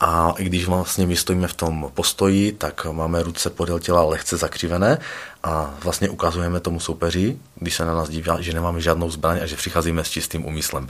a 0.00 0.34
i 0.38 0.44
když 0.44 0.66
vlastně 0.66 1.06
my 1.06 1.16
stojíme 1.16 1.48
v 1.48 1.54
tom 1.54 1.90
postoji, 1.94 2.52
tak 2.52 2.86
máme 2.92 3.22
ruce 3.22 3.50
podél 3.50 3.78
těla 3.78 4.02
lehce 4.02 4.36
zakřivené 4.36 4.98
a 5.42 5.74
vlastně 5.82 6.08
ukazujeme 6.08 6.60
tomu 6.60 6.80
soupeři, 6.80 7.38
když 7.54 7.74
se 7.74 7.84
na 7.84 7.94
nás 7.94 8.08
dívá, 8.08 8.40
že 8.40 8.52
nemáme 8.52 8.80
žádnou 8.80 9.10
zbraň 9.10 9.38
a 9.42 9.46
že 9.46 9.56
přicházíme 9.56 10.04
s 10.04 10.10
čistým 10.10 10.46
úmyslem. 10.46 10.88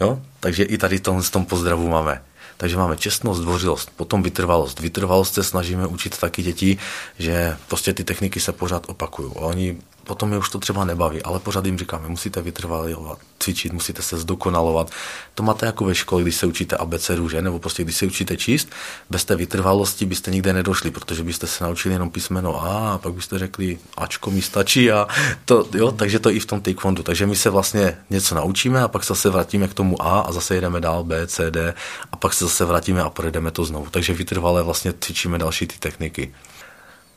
Jo? 0.00 0.22
Takže 0.40 0.64
i 0.64 0.78
tady 0.78 1.00
tohle 1.00 1.22
z 1.22 1.30
tom 1.30 1.44
pozdravu 1.44 1.88
máme. 1.88 2.22
Takže 2.56 2.76
máme 2.76 2.96
čestnost, 2.96 3.40
dvořilost, 3.40 3.90
potom 3.96 4.22
vytrvalost. 4.22 4.80
Vytrvalost 4.80 5.34
se 5.34 5.44
snažíme 5.44 5.86
učit 5.86 6.18
taky 6.18 6.42
děti, 6.42 6.78
že 7.18 7.56
prostě 7.68 7.92
ty 7.92 8.04
techniky 8.04 8.40
se 8.40 8.52
pořád 8.52 8.84
opakují. 8.88 9.32
Oni 9.34 9.78
potom 10.10 10.32
je 10.32 10.38
už 10.38 10.50
to 10.50 10.58
třeba 10.58 10.84
nebaví, 10.84 11.22
ale 11.22 11.38
pořád 11.38 11.66
jim 11.66 11.78
říkáme, 11.78 12.08
musíte 12.08 12.42
vytrvalovat, 12.42 13.18
cvičit, 13.38 13.72
musíte 13.72 14.02
se 14.02 14.18
zdokonalovat. 14.18 14.90
To 15.34 15.42
máte 15.42 15.66
jako 15.66 15.84
ve 15.84 15.94
škole, 15.94 16.22
když 16.22 16.34
se 16.34 16.46
učíte 16.46 16.76
abecedu, 16.76 17.28
že? 17.28 17.42
Nebo 17.42 17.58
prostě 17.58 17.84
když 17.84 17.96
se 17.96 18.06
učíte 18.06 18.36
číst, 18.36 18.68
bez 19.10 19.24
té 19.24 19.36
vytrvalosti 19.36 20.06
byste 20.06 20.30
nikde 20.30 20.52
nedošli, 20.52 20.90
protože 20.90 21.22
byste 21.22 21.46
se 21.46 21.64
naučili 21.64 21.94
jenom 21.94 22.10
písmeno 22.10 22.62
A 22.62 22.92
a 22.92 22.98
pak 22.98 23.14
byste 23.14 23.38
řekli, 23.38 23.78
Ačko 23.96 24.30
mi 24.30 24.42
stačí 24.42 24.90
a 24.92 25.06
to, 25.44 25.68
jo, 25.74 25.92
takže 25.92 26.18
to 26.18 26.30
i 26.30 26.40
v 26.40 26.46
tom 26.46 26.60
taekwondu. 26.60 27.02
Takže 27.02 27.26
my 27.26 27.36
se 27.36 27.50
vlastně 27.50 27.98
něco 28.10 28.34
naučíme 28.34 28.82
a 28.82 28.88
pak 28.88 29.04
zase 29.04 29.30
vrátíme 29.30 29.68
k 29.68 29.74
tomu 29.74 30.02
A 30.02 30.20
a 30.20 30.32
zase 30.32 30.54
jedeme 30.54 30.80
dál 30.80 31.04
B, 31.04 31.26
C, 31.26 31.50
D 31.50 31.74
a 32.12 32.16
pak 32.16 32.34
se 32.34 32.44
zase 32.44 32.64
vrátíme 32.64 33.02
a 33.02 33.10
projedeme 33.10 33.50
to 33.50 33.64
znovu. 33.64 33.86
Takže 33.90 34.14
vytrvalé 34.14 34.62
vlastně 34.62 34.92
cvičíme 35.00 35.38
další 35.38 35.66
ty 35.66 35.78
techniky 35.78 36.34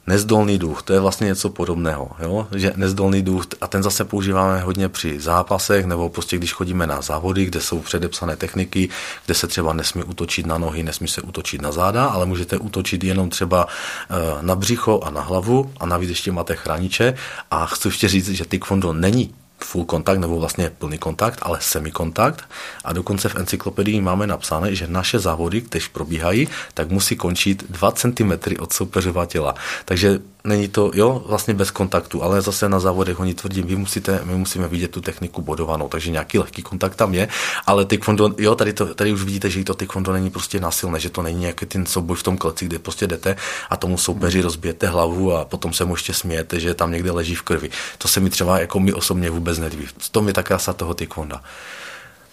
nezdolný 0.07 0.57
duch, 0.57 0.83
to 0.83 0.93
je 0.93 0.99
vlastně 0.99 1.27
něco 1.27 1.49
podobného, 1.49 2.11
jo? 2.19 2.47
že 2.55 2.73
nezdolný 2.75 3.21
duch, 3.21 3.45
a 3.61 3.67
ten 3.67 3.83
zase 3.83 4.05
používáme 4.05 4.59
hodně 4.59 4.89
při 4.89 5.19
zápasech, 5.19 5.85
nebo 5.85 6.09
prostě 6.09 6.37
když 6.37 6.53
chodíme 6.53 6.87
na 6.87 7.01
závody, 7.01 7.45
kde 7.45 7.61
jsou 7.61 7.79
předepsané 7.79 8.35
techniky, 8.35 8.89
kde 9.25 9.33
se 9.33 9.47
třeba 9.47 9.73
nesmí 9.73 10.03
útočit 10.03 10.45
na 10.45 10.57
nohy, 10.57 10.83
nesmí 10.83 11.07
se 11.07 11.21
útočit 11.21 11.61
na 11.61 11.71
záda, 11.71 12.05
ale 12.05 12.25
můžete 12.25 12.57
útočit 12.57 13.03
jenom 13.03 13.29
třeba 13.29 13.67
eh, 14.09 14.15
na 14.41 14.55
břicho 14.55 14.99
a 15.03 15.09
na 15.09 15.21
hlavu 15.21 15.71
a 15.79 15.85
navíc 15.85 16.09
ještě 16.09 16.31
máte 16.31 16.55
chrániče 16.55 17.13
a 17.51 17.65
chci 17.65 17.87
ještě 17.87 18.07
říct, 18.07 18.29
že 18.29 18.45
taekwondo 18.45 18.93
není 18.93 19.33
full 19.63 19.85
kontakt 19.85 20.19
nebo 20.19 20.39
vlastně 20.39 20.69
plný 20.69 20.97
kontakt, 20.97 21.39
ale 21.41 21.57
semikontakt. 21.61 22.43
A 22.83 22.93
dokonce 22.93 23.29
v 23.29 23.35
encyklopedii 23.35 24.01
máme 24.01 24.27
napsané, 24.27 24.75
že 24.75 24.87
naše 24.87 25.19
závody, 25.19 25.61
když 25.61 25.87
probíhají, 25.87 26.47
tak 26.73 26.89
musí 26.89 27.15
končit 27.15 27.63
2 27.69 27.91
cm 27.91 28.31
od 28.59 28.73
soupeřova 28.73 29.25
těla. 29.25 29.55
Takže 29.85 30.19
není 30.43 30.67
to, 30.67 30.91
jo, 30.93 31.23
vlastně 31.25 31.53
bez 31.53 31.71
kontaktu, 31.71 32.23
ale 32.23 32.41
zase 32.41 32.69
na 32.69 32.79
závodech 32.79 33.19
oni 33.19 33.33
tvrdí, 33.33 33.61
vy 33.61 33.75
musíte, 33.75 34.21
my 34.23 34.35
musíme 34.35 34.67
vidět 34.67 34.91
tu 34.91 35.01
techniku 35.01 35.41
bodovanou, 35.41 35.89
takže 35.89 36.11
nějaký 36.11 36.39
lehký 36.39 36.61
kontakt 36.61 36.95
tam 36.95 37.13
je, 37.13 37.27
ale 37.67 37.85
taekwondo, 37.85 38.35
jo, 38.37 38.55
tady, 38.55 38.73
to, 38.73 38.95
tady 38.95 39.13
už 39.13 39.23
vidíte, 39.23 39.49
že 39.49 39.63
to 39.63 39.73
taekwondo 39.73 40.13
není 40.13 40.29
prostě 40.29 40.59
násilné, 40.59 40.99
že 40.99 41.09
to 41.09 41.21
není 41.21 41.39
nějaký 41.39 41.65
ten 41.65 41.85
souboj 41.85 42.17
v 42.17 42.23
tom 42.23 42.37
kleci, 42.37 42.65
kde 42.65 42.79
prostě 42.79 43.07
jdete 43.07 43.35
a 43.69 43.77
tomu 43.77 43.97
soupeři 43.97 44.41
rozbijete 44.41 44.87
hlavu 44.87 45.35
a 45.35 45.45
potom 45.45 45.73
se 45.73 45.85
mu 45.85 45.93
ještě 45.93 46.13
smějete, 46.13 46.59
že 46.59 46.73
tam 46.73 46.91
někde 46.91 47.11
leží 47.11 47.35
v 47.35 47.41
krvi. 47.41 47.69
To 47.97 48.07
se 48.07 48.19
mi 48.19 48.29
třeba 48.29 48.59
jako 48.59 48.79
mi 48.79 48.93
osobně 48.93 49.29
vůbec 49.29 49.59
nelíbí. 49.59 49.87
To 50.11 50.21
mi 50.21 50.33
taká 50.33 50.59
sa 50.59 50.73
toho 50.73 50.93
taekwonda. 50.93 51.41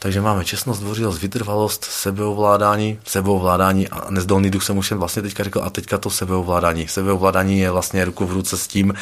Takže 0.03 0.21
máme 0.21 0.45
čestnost, 0.45 0.81
dvořilost, 0.81 1.23
vytrvalost, 1.23 1.85
sebeovládání, 1.85 2.99
sebeovládání 3.05 3.89
a 3.89 4.11
nezdolný 4.11 4.51
duch 4.51 4.65
jsem 4.65 4.79
už 4.79 4.93
vlastně 4.93 5.23
teďka 5.23 5.45
řekl 5.45 5.61
a 5.65 5.71
teďka 5.71 5.99
to 5.99 6.11
sebeovládání. 6.11 6.89
Sebeovládání 6.89 7.61
je 7.61 7.71
vlastně 7.71 8.05
ruku 8.05 8.27
v 8.27 8.33
ruce 8.33 8.57
s 8.57 8.67
tím, 8.67 8.95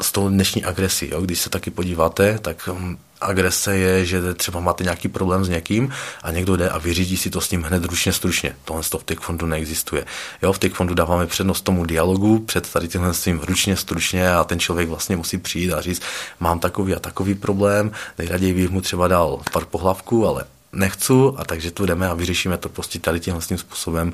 s 0.00 0.12
tou 0.12 0.28
dnešní 0.28 0.64
agresí. 0.64 1.10
Jo? 1.12 1.20
Když 1.20 1.40
se 1.40 1.50
taky 1.50 1.70
podíváte, 1.70 2.38
tak 2.38 2.68
hm, 2.72 2.96
agrese 3.24 3.76
je, 3.76 4.04
že 4.06 4.34
třeba 4.34 4.60
máte 4.60 4.84
nějaký 4.84 5.08
problém 5.08 5.44
s 5.44 5.48
někým 5.48 5.92
a 6.22 6.30
někdo 6.30 6.56
jde 6.56 6.68
a 6.68 6.78
vyřídí 6.78 7.16
si 7.16 7.30
to 7.30 7.40
s 7.40 7.50
ním 7.50 7.62
hned 7.62 7.84
ručně 7.84 8.12
stručně. 8.12 8.56
Tohle 8.64 8.82
to 8.82 8.98
v 8.98 9.04
taekwondu 9.04 9.46
neexistuje. 9.46 10.04
Jo, 10.42 10.52
v 10.52 10.58
taekwondu 10.58 10.94
dáváme 10.94 11.26
přednost 11.26 11.60
tomu 11.60 11.84
dialogu 11.84 12.38
před 12.38 12.72
tady 12.72 12.88
tímhle 12.88 13.14
s 13.14 13.22
tím 13.22 13.40
ručně 13.40 13.76
stručně 13.76 14.30
a 14.30 14.44
ten 14.44 14.60
člověk 14.60 14.88
vlastně 14.88 15.16
musí 15.16 15.38
přijít 15.38 15.72
a 15.72 15.80
říct, 15.80 16.02
mám 16.40 16.58
takový 16.58 16.94
a 16.94 17.00
takový 17.00 17.34
problém, 17.34 17.90
nejraději 18.18 18.54
bych 18.54 18.70
mu 18.70 18.80
třeba 18.80 19.08
dal 19.08 19.40
pár 19.52 19.64
pohlavku, 19.64 20.26
ale 20.26 20.44
nechci 20.74 21.12
a 21.36 21.44
takže 21.44 21.70
tu 21.70 21.86
jdeme 21.86 22.08
a 22.08 22.14
vyřešíme 22.14 22.58
to 22.58 22.68
prostě 22.68 22.98
tady 22.98 23.20
tímhle 23.20 23.42
tím 23.42 23.58
způsobem, 23.58 24.12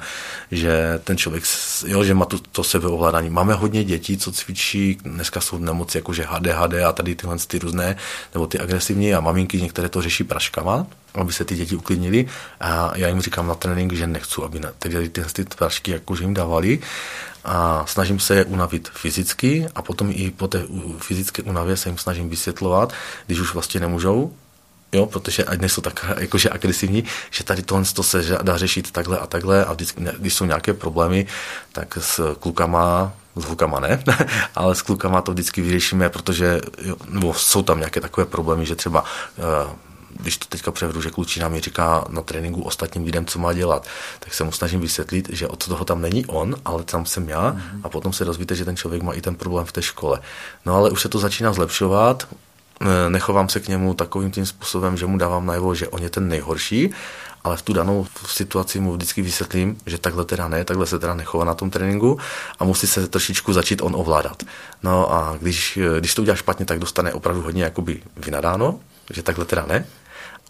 že 0.50 1.00
ten 1.04 1.16
člověk, 1.16 1.44
jo, 1.86 2.04
že 2.04 2.14
má 2.14 2.24
tu, 2.24 2.38
to 2.38 2.64
sebeovládání. 2.64 3.30
Máme 3.30 3.54
hodně 3.54 3.84
dětí, 3.84 4.16
co 4.16 4.32
cvičí, 4.32 4.98
dneska 5.04 5.40
jsou 5.40 5.58
nemoci 5.58 5.98
jako 5.98 6.12
že 6.12 6.26
HDHD 6.28 6.74
a 6.88 6.92
tady 6.92 7.14
tyhle 7.14 7.36
ty 7.46 7.58
různé, 7.58 7.96
nebo 8.34 8.46
ty 8.46 8.58
agresivní 8.58 9.14
a 9.14 9.20
maminky 9.20 9.62
některé 9.62 9.88
to 9.88 10.02
řeší 10.02 10.24
praškama, 10.24 10.86
aby 11.14 11.32
se 11.32 11.44
ty 11.44 11.56
děti 11.56 11.76
uklidnili 11.76 12.26
a 12.60 12.92
já 12.96 13.08
jim 13.08 13.20
říkám 13.20 13.46
na 13.46 13.54
trénink, 13.54 13.92
že 13.92 14.06
nechci, 14.06 14.40
aby 14.44 14.60
tady 14.78 15.08
tyhle 15.08 15.30
ty 15.32 15.44
prašky 15.44 15.90
jakože 15.90 16.24
jim 16.24 16.34
dávali. 16.34 16.78
A 17.44 17.86
snažím 17.86 18.20
se 18.20 18.34
je 18.34 18.44
unavit 18.44 18.88
fyzicky 18.88 19.66
a 19.74 19.82
potom 19.82 20.12
i 20.14 20.30
po 20.30 20.48
té 20.48 20.62
fyzické 20.98 21.42
unavě 21.42 21.76
se 21.76 21.88
jim 21.88 21.98
snažím 21.98 22.28
vysvětlovat, 22.28 22.92
když 23.26 23.40
už 23.40 23.54
vlastně 23.54 23.80
nemůžou, 23.80 24.32
jo, 24.92 25.06
protože 25.06 25.44
ať 25.44 25.60
nejsou 25.60 25.80
tak 25.80 26.04
jakože 26.18 26.50
agresivní, 26.50 27.04
že 27.30 27.44
tady 27.44 27.62
tohle 27.62 27.84
to 27.94 28.02
se 28.02 28.38
dá 28.42 28.56
řešit 28.56 28.90
takhle 28.90 29.18
a 29.18 29.26
takhle 29.26 29.64
a 29.64 29.72
vždycky, 29.72 30.04
když 30.18 30.34
jsou 30.34 30.44
nějaké 30.44 30.74
problémy, 30.74 31.26
tak 31.72 31.98
s 32.00 32.34
klukama 32.40 33.12
s 33.36 33.44
klukama 33.44 33.80
ne, 33.80 34.02
ale 34.54 34.74
s 34.74 34.82
klukama 34.82 35.22
to 35.22 35.32
vždycky 35.32 35.62
vyřešíme, 35.62 36.08
protože 36.08 36.60
jo, 36.82 36.96
nebo 37.08 37.34
jsou 37.34 37.62
tam 37.62 37.78
nějaké 37.78 38.00
takové 38.00 38.26
problémy, 38.26 38.66
že 38.66 38.76
třeba 38.76 39.04
uh, 39.36 39.72
když 40.20 40.36
to 40.36 40.46
teďka 40.48 40.70
převedu, 40.70 41.02
že 41.02 41.10
klučina 41.10 41.48
mi 41.48 41.60
říká 41.60 42.04
na 42.08 42.22
tréninku 42.22 42.62
ostatním 42.62 43.04
lidem, 43.04 43.26
co 43.26 43.38
má 43.38 43.52
dělat, 43.52 43.86
tak 44.18 44.34
se 44.34 44.44
mu 44.44 44.52
snažím 44.52 44.80
vysvětlit, 44.80 45.28
že 45.32 45.48
od 45.48 45.68
toho 45.68 45.84
tam 45.84 46.02
není 46.02 46.26
on, 46.26 46.56
ale 46.64 46.82
tam 46.82 47.06
jsem 47.06 47.28
já 47.28 47.52
mm-hmm. 47.52 47.80
a 47.84 47.88
potom 47.88 48.12
se 48.12 48.24
dozvíte, 48.24 48.54
že 48.54 48.64
ten 48.64 48.76
člověk 48.76 49.02
má 49.02 49.12
i 49.12 49.20
ten 49.20 49.34
problém 49.34 49.66
v 49.66 49.72
té 49.72 49.82
škole. 49.82 50.20
No 50.66 50.74
ale 50.74 50.90
už 50.90 51.02
se 51.02 51.08
to 51.08 51.18
začíná 51.18 51.52
zlepšovat, 51.52 52.28
nechovám 53.08 53.48
se 53.48 53.60
k 53.60 53.68
němu 53.68 53.94
takovým 53.94 54.30
tím 54.30 54.46
způsobem, 54.46 54.96
že 54.96 55.06
mu 55.06 55.18
dávám 55.18 55.46
najevo, 55.46 55.74
že 55.74 55.88
on 55.88 56.02
je 56.02 56.10
ten 56.10 56.28
nejhorší, 56.28 56.90
ale 57.44 57.56
v 57.56 57.62
tu 57.62 57.72
danou 57.72 58.06
situaci 58.26 58.80
mu 58.80 58.92
vždycky 58.92 59.22
vysvětlím, 59.22 59.78
že 59.86 59.98
takhle 59.98 60.24
teda 60.24 60.48
ne, 60.48 60.64
takhle 60.64 60.86
se 60.86 60.98
teda 60.98 61.14
nechová 61.14 61.44
na 61.44 61.54
tom 61.54 61.70
tréninku 61.70 62.18
a 62.58 62.64
musí 62.64 62.86
se 62.86 63.08
trošičku 63.08 63.52
začít 63.52 63.82
on 63.82 63.92
ovládat. 63.96 64.42
No 64.82 65.12
a 65.12 65.36
když, 65.40 65.78
když 65.98 66.14
to 66.14 66.22
udělá 66.22 66.36
špatně, 66.36 66.66
tak 66.66 66.78
dostane 66.78 67.12
opravdu 67.12 67.42
hodně 67.42 67.64
jakoby 67.64 68.02
vynadáno, 68.16 68.80
že 69.10 69.22
takhle 69.22 69.44
teda 69.44 69.66
ne, 69.68 69.86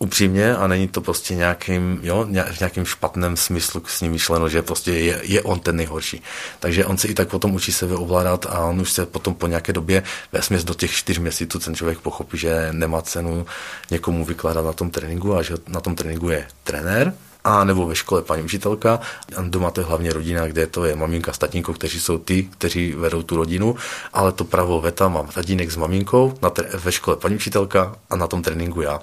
upřímně 0.02 0.56
a 0.56 0.66
není 0.66 0.88
to 0.88 1.00
prostě 1.00 1.34
nějakým, 1.34 2.00
jo, 2.02 2.24
v 2.24 2.60
nějakým 2.60 2.84
špatném 2.84 3.36
smyslu 3.36 3.82
s 3.86 4.00
ním 4.00 4.12
myšleno, 4.12 4.48
že 4.48 4.62
prostě 4.62 4.92
je, 4.92 5.20
je 5.22 5.42
on 5.42 5.60
ten 5.60 5.76
nejhorší. 5.76 6.22
Takže 6.60 6.86
on 6.86 6.98
se 6.98 7.08
i 7.08 7.14
tak 7.14 7.28
potom 7.28 7.54
učí 7.54 7.72
sebe 7.72 7.94
ovládat 7.94 8.46
a 8.46 8.58
on 8.60 8.80
už 8.80 8.92
se 8.92 9.06
potom 9.06 9.34
po 9.34 9.46
nějaké 9.46 9.72
době, 9.72 10.02
ve 10.32 10.58
do 10.62 10.74
těch 10.74 10.92
čtyř 10.92 11.18
měsíců, 11.18 11.58
ten 11.58 11.74
člověk 11.74 11.98
pochopí, 11.98 12.38
že 12.38 12.68
nemá 12.72 13.02
cenu 13.02 13.46
někomu 13.90 14.24
vykládat 14.24 14.64
na 14.64 14.72
tom 14.72 14.90
tréninku 14.90 15.36
a 15.36 15.42
že 15.42 15.54
na 15.68 15.80
tom 15.80 15.94
tréninku 15.94 16.28
je 16.28 16.46
trenér, 16.64 17.12
a 17.44 17.64
nebo 17.64 17.86
ve 17.86 17.96
škole 17.96 18.22
paní 18.22 18.42
učitelka. 18.42 19.00
Doma 19.42 19.70
to 19.70 19.80
je 19.80 19.84
hlavně 19.84 20.12
rodina, 20.12 20.46
kde 20.46 20.66
to 20.66 20.84
je 20.84 20.96
maminka 20.96 21.32
s 21.32 21.38
tatínkou, 21.38 21.72
kteří 21.72 22.00
jsou 22.00 22.18
ty, 22.18 22.42
kteří 22.42 22.92
vedou 22.92 23.22
tu 23.22 23.36
rodinu, 23.36 23.76
ale 24.12 24.32
to 24.32 24.44
pravo 24.44 24.80
veta 24.80 25.08
mám 25.08 25.26
tatínek 25.26 25.70
s 25.70 25.76
maminkou, 25.76 26.34
na 26.42 26.50
tre- 26.50 26.78
ve 26.78 26.92
škole 26.92 27.16
paní 27.16 27.34
učitelka 27.34 27.96
a 28.10 28.16
na 28.16 28.26
tom 28.26 28.42
tréninku 28.42 28.80
já. 28.80 29.00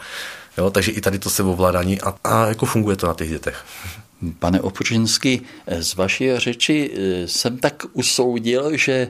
Jo, 0.58 0.72
takže 0.72 0.92
i 0.92 1.02
tady 1.02 1.20
to 1.20 1.30
sebovládání 1.30 2.02
a, 2.02 2.16
a 2.24 2.48
jako 2.48 2.66
funguje 2.66 2.96
to 2.98 3.08
na 3.08 3.14
těch 3.14 3.30
dětech. 3.30 3.66
Pane 4.40 4.62
Opočinsky, 4.62 5.42
z 5.80 5.96
vaší 5.96 6.38
řeči 6.38 6.92
eh, 6.94 7.28
jsem 7.28 7.58
tak 7.58 7.84
usoudil, 7.94 8.78
že 8.78 9.10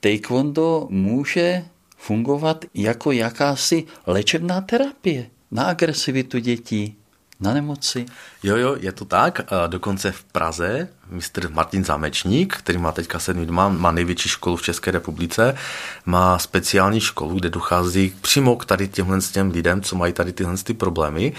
taekwondo 0.00 0.86
může 0.90 1.64
fungovat 1.96 2.64
jako 2.74 3.12
jakási 3.12 3.84
léčebná 4.06 4.60
terapie 4.60 5.30
na 5.50 5.64
agresivitu 5.64 6.38
dětí 6.38 6.96
na 7.40 7.54
nemoci. 7.54 8.06
Jo, 8.42 8.56
jo, 8.56 8.76
je 8.80 8.92
to 8.92 9.04
tak. 9.04 9.40
Dokonce 9.66 10.12
v 10.12 10.24
Praze 10.24 10.88
mistr 11.10 11.50
Martin 11.50 11.84
Zámečník, 11.84 12.56
který 12.56 12.78
má 12.78 12.92
teďka 12.92 13.18
sedmý 13.18 13.46
doma, 13.46 13.68
má 13.68 13.90
největší 13.90 14.28
školu 14.28 14.56
v 14.56 14.62
České 14.62 14.90
republice, 14.90 15.56
má 16.06 16.38
speciální 16.38 17.00
školu, 17.00 17.34
kde 17.34 17.50
dochází 17.50 18.14
přímo 18.20 18.56
k 18.56 18.64
tady 18.64 18.88
těmhle 18.88 19.20
těm 19.20 19.50
lidem, 19.50 19.82
co 19.82 19.96
mají 19.96 20.12
tady 20.12 20.32
tyhle 20.32 20.56
ty 20.56 20.74
problémy 20.74 21.32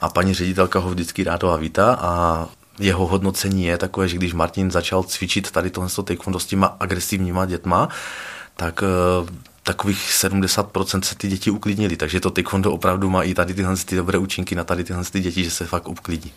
a 0.00 0.08
paní 0.08 0.34
ředitelka 0.34 0.78
ho 0.78 0.90
vždycky 0.90 1.24
ráda 1.24 1.56
vítá 1.56 1.98
a 2.00 2.48
jeho 2.78 3.06
hodnocení 3.06 3.64
je 3.64 3.78
takové, 3.78 4.08
že 4.08 4.16
když 4.16 4.34
Martin 4.34 4.70
začal 4.70 5.02
cvičit 5.02 5.50
tady 5.50 5.70
tohle 5.70 5.90
s 6.38 6.46
těma 6.46 6.76
agresivníma 6.80 7.46
dětma, 7.46 7.88
tak 8.56 8.82
eh, 8.82 9.49
takových 9.62 9.98
70% 9.98 11.02
se 11.02 11.14
ty 11.14 11.28
děti 11.28 11.50
uklidnili, 11.50 11.96
takže 11.96 12.20
to 12.20 12.30
taekwondo 12.30 12.72
opravdu 12.72 13.10
má 13.10 13.22
i 13.22 13.34
tady 13.34 13.54
tyhle 13.54 13.76
ty 13.76 13.96
dobré 13.96 14.18
účinky 14.18 14.54
na 14.54 14.64
tady 14.64 14.84
tyhle 14.84 15.04
ty 15.04 15.20
děti, 15.20 15.44
že 15.44 15.50
se 15.50 15.66
fakt 15.66 15.88
uklidí. 15.88 16.32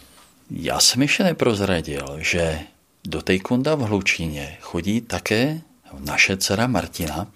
Já 0.51 0.79
jsem 0.79 1.01
ještě 1.01 1.23
neprozradil, 1.23 2.05
že 2.17 2.59
do 3.07 3.21
taekwonda 3.21 3.75
v 3.75 3.79
Hlučíně 3.79 4.57
chodí 4.61 5.01
také 5.01 5.61
naše 5.99 6.37
dcera 6.37 6.67
Martina. 6.67 7.27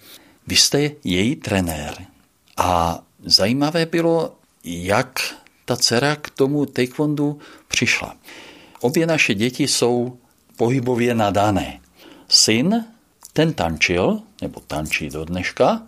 Vy 0.46 0.56
jste 0.56 0.90
její 1.04 1.36
trenér 1.36 1.94
a 2.56 3.00
zajímavé 3.24 3.86
bylo, 3.86 4.36
jak 4.64 5.20
ta 5.64 5.76
dcera 5.76 6.16
k 6.16 6.30
tomu 6.30 6.66
taekwondu 6.66 7.38
přišla. 7.68 8.16
Obě 8.80 9.06
naše 9.06 9.34
děti 9.34 9.68
jsou 9.68 10.18
pohybově 10.56 11.14
nadané. 11.14 11.80
Syn 12.28 12.84
ten 13.38 13.54
tančil, 13.54 14.18
nebo 14.42 14.60
tančí 14.60 15.10
do 15.10 15.24
dneška, 15.24 15.82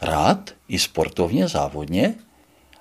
rád 0.00 0.50
i 0.68 0.78
sportovně, 0.78 1.48
závodně. 1.48 2.14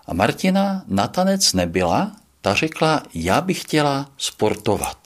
A 0.08 0.14
Martina 0.14 0.84
na 0.88 1.08
tanec 1.08 1.54
nebyla, 1.54 2.12
ta 2.42 2.54
řekla, 2.54 3.04
já 3.14 3.42
bych 3.42 3.62
chtěla 3.62 4.10
sportovat. 4.18 4.98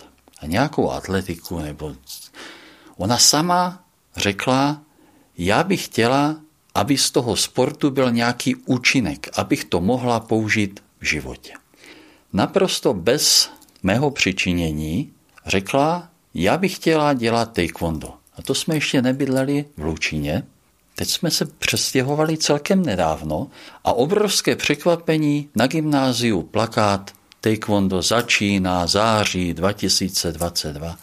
A 0.41 0.45
nějakou 0.45 0.91
atletiku, 0.91 1.59
nebo... 1.59 1.95
Ona 2.97 3.17
sama 3.17 3.83
řekla, 4.15 4.81
já 5.37 5.63
bych 5.63 5.85
chtěla 5.85 6.35
aby 6.75 6.97
z 6.97 7.11
toho 7.11 7.35
sportu 7.35 7.91
byl 7.91 8.11
nějaký 8.11 8.55
účinek, 8.55 9.29
abych 9.35 9.65
to 9.65 9.81
mohla 9.81 10.19
použít 10.19 10.79
v 10.99 11.05
životě. 11.05 11.53
Naprosto 12.33 12.93
bez 12.93 13.51
mého 13.83 14.11
přičinění 14.11 15.13
řekla, 15.45 16.09
já 16.33 16.57
bych 16.57 16.75
chtěla 16.75 17.13
dělat 17.13 17.53
taekwondo. 17.53 18.20
A 18.37 18.41
to 18.41 18.55
jsme 18.55 18.75
ještě 18.75 19.01
nebydleli 19.01 19.65
v 19.77 19.83
Lučíně. 19.83 20.43
Teď 20.95 21.09
jsme 21.09 21.31
se 21.31 21.45
přestěhovali 21.45 22.37
celkem 22.37 22.85
nedávno 22.85 23.47
a 23.83 23.93
obrovské 23.93 24.55
překvapení 24.55 25.49
na 25.55 25.67
gymnáziu 25.67 26.41
plakát 26.41 27.11
taekwondo 27.41 28.01
začíná 28.01 28.87
září 28.87 29.53
2022. 29.53 30.97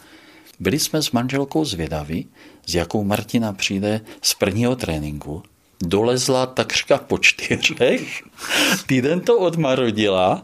Byli 0.61 0.79
jsme 0.79 1.03
s 1.03 1.11
manželkou 1.11 1.65
zvědaví, 1.65 2.29
s 2.67 2.75
jakou 2.75 3.05
Martina 3.05 3.53
přijde 3.53 4.01
z 4.23 4.35
prvního 4.35 4.77
tréninku. 4.77 5.43
Dolezla 5.83 6.47
takřka 6.47 6.99
po 6.99 7.19
čtyřech, 7.19 8.23
týden 8.87 9.21
to 9.21 9.39
odmarodila, 9.39 10.43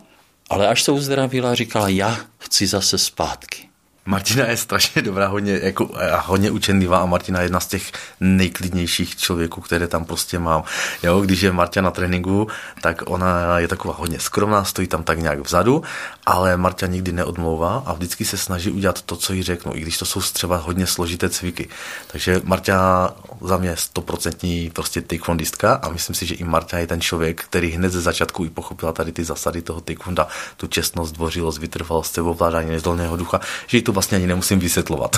ale 0.51 0.69
až 0.69 0.83
se 0.83 0.93
uzdravila, 0.93 1.55
říkala, 1.55 1.89
já 1.89 2.21
chci 2.39 2.67
zase 2.67 2.99
zpátky. 2.99 3.69
Martina 4.07 4.47
je 4.47 4.57
strašně 4.57 5.03
dobrá, 5.03 5.27
hodně, 5.27 5.61
jako, 5.63 5.91
hodně 6.25 6.51
učenlivá 6.51 6.99
a 6.99 7.07
Martina 7.07 7.41
je 7.41 7.45
jedna 7.45 7.61
z 7.61 7.67
těch 7.67 7.93
nejklidnějších 8.21 9.17
člověků, 9.17 9.61
které 9.61 9.89
tam 9.89 10.05
prostě 10.05 10.39
mám. 10.39 10.65
Jo, 11.03 11.21
když 11.21 11.43
je 11.43 11.53
Marta 11.53 11.81
na 11.81 11.91
tréninku, 11.91 12.49
tak 12.81 13.03
ona 13.07 13.59
je 13.59 13.69
taková 13.69 13.95
hodně 13.95 14.21
skromná, 14.21 14.65
stojí 14.65 14.89
tam 14.89 15.03
tak 15.03 15.19
nějak 15.19 15.41
vzadu, 15.41 15.83
ale 16.27 16.57
Marta 16.57 16.87
nikdy 16.87 17.13
neodmlouvá 17.13 17.83
a 17.87 17.93
vždycky 17.93 18.25
se 18.25 18.37
snaží 18.37 18.71
udělat 18.71 19.03
to, 19.03 19.17
co 19.17 19.33
jí 19.33 19.43
řeknu, 19.43 19.73
i 19.75 19.81
když 19.81 19.99
to 19.99 20.05
jsou 20.05 20.21
třeba 20.21 20.57
hodně 20.57 20.87
složité 20.87 21.31
cviky. 21.31 21.69
Takže 22.07 22.41
Marta 22.45 23.15
za 23.41 23.57
mě 23.57 23.77
stoprocentní 23.77 24.71
prostě 24.71 25.03
taekwondistka 25.03 25.75
a 25.75 25.89
myslím 25.89 26.15
si, 26.15 26.27
že 26.27 26.35
i 26.35 26.45
Marta 26.45 26.79
je 26.79 26.87
ten 26.87 27.01
člověk, 27.01 27.45
který 27.45 27.71
hned 27.71 27.93
ze 27.93 28.01
začátku 28.01 28.45
i 28.45 28.51
pochopila 28.51 28.93
tady 28.93 29.13
ty 29.13 29.25
zasady 29.25 29.63
toho 29.63 29.81
taekwonda, 29.81 30.29
tu 30.57 30.67
čestnost, 30.67 31.15
dvořilost, 31.15 31.59
vytrvalost, 31.59 32.19
ovládání 32.19 32.71
nezdolného 32.71 33.17
ducha, 33.17 33.41
že 33.67 33.83
to 33.83 33.94
vlastně 33.95 34.17
ani 34.17 34.27
nemusím 34.27 34.59
vysvětlovat. 34.59 35.17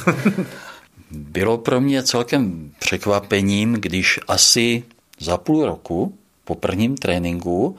Bylo 1.10 1.58
pro 1.58 1.80
mě 1.80 2.02
celkem 2.02 2.70
překvapením, 2.78 3.72
když 3.72 4.20
asi 4.28 4.84
za 5.20 5.36
půl 5.36 5.66
roku 5.66 6.18
po 6.44 6.54
prvním 6.54 6.96
tréninku 6.96 7.76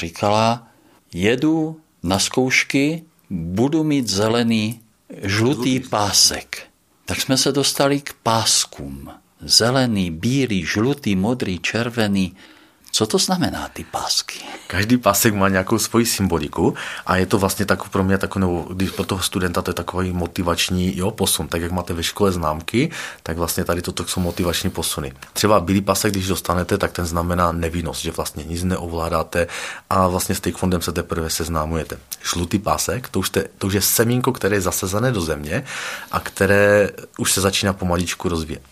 říkala, 0.00 0.66
jedu 1.14 1.80
na 2.02 2.18
zkoušky, 2.18 3.02
budu 3.30 3.84
mít 3.84 4.08
zelený 4.08 4.80
žlutý 5.22 5.80
pásek. 5.80 6.62
Tak 7.04 7.20
jsme 7.20 7.36
se 7.36 7.52
dostali 7.52 8.00
k 8.00 8.12
páskům. 8.22 9.10
Zelený, 9.40 10.10
bílý, 10.10 10.64
žlutý, 10.64 11.16
modrý, 11.16 11.58
červený. 11.58 12.32
Co 12.92 13.06
to 13.06 13.18
znamená 13.18 13.68
ty 13.68 13.84
pásky? 13.84 14.38
Každý 14.66 14.96
pásek 14.96 15.34
má 15.34 15.48
nějakou 15.48 15.78
svoji 15.78 16.06
symboliku 16.06 16.74
a 17.06 17.16
je 17.16 17.26
to 17.26 17.38
vlastně 17.38 17.66
tak 17.66 17.88
pro 17.88 18.04
mě 18.04 18.18
takový, 18.18 18.40
nebo 18.40 18.66
když 18.74 18.90
pro 18.90 19.04
toho 19.04 19.22
studenta 19.22 19.62
to 19.62 19.70
je 19.70 19.74
takový 19.74 20.12
motivační 20.12 20.98
jo, 20.98 21.10
posun. 21.10 21.48
Tak 21.48 21.62
jak 21.62 21.72
máte 21.72 21.92
ve 21.92 22.02
škole 22.02 22.32
známky, 22.32 22.90
tak 23.22 23.36
vlastně 23.36 23.64
tady 23.64 23.82
toto 23.82 24.06
jsou 24.06 24.20
motivační 24.20 24.70
posuny. 24.70 25.12
Třeba 25.32 25.60
bílý 25.60 25.80
pásek, 25.80 26.12
když 26.12 26.26
dostanete, 26.26 26.78
tak 26.78 26.92
ten 26.92 27.06
znamená 27.06 27.52
nevinnost, 27.52 28.02
že 28.02 28.10
vlastně 28.10 28.44
nic 28.44 28.64
neovládáte 28.64 29.46
a 29.90 30.08
vlastně 30.08 30.34
s 30.34 30.40
taekwondem 30.40 30.82
se 30.82 30.92
teprve 30.92 31.30
seznámujete. 31.30 31.98
Žlutý 32.32 32.58
pásek, 32.58 33.08
to 33.08 33.18
už, 33.18 33.30
te, 33.30 33.44
to 33.58 33.66
už 33.66 33.72
je 33.72 33.80
semínko, 33.80 34.32
které 34.32 34.56
je 34.56 34.60
zasezané 34.60 35.12
do 35.12 35.20
země 35.20 35.64
a 36.12 36.20
které 36.20 36.90
už 37.18 37.32
se 37.32 37.40
začíná 37.40 37.72
pomaličku 37.72 38.28
rozvíjet 38.28 38.62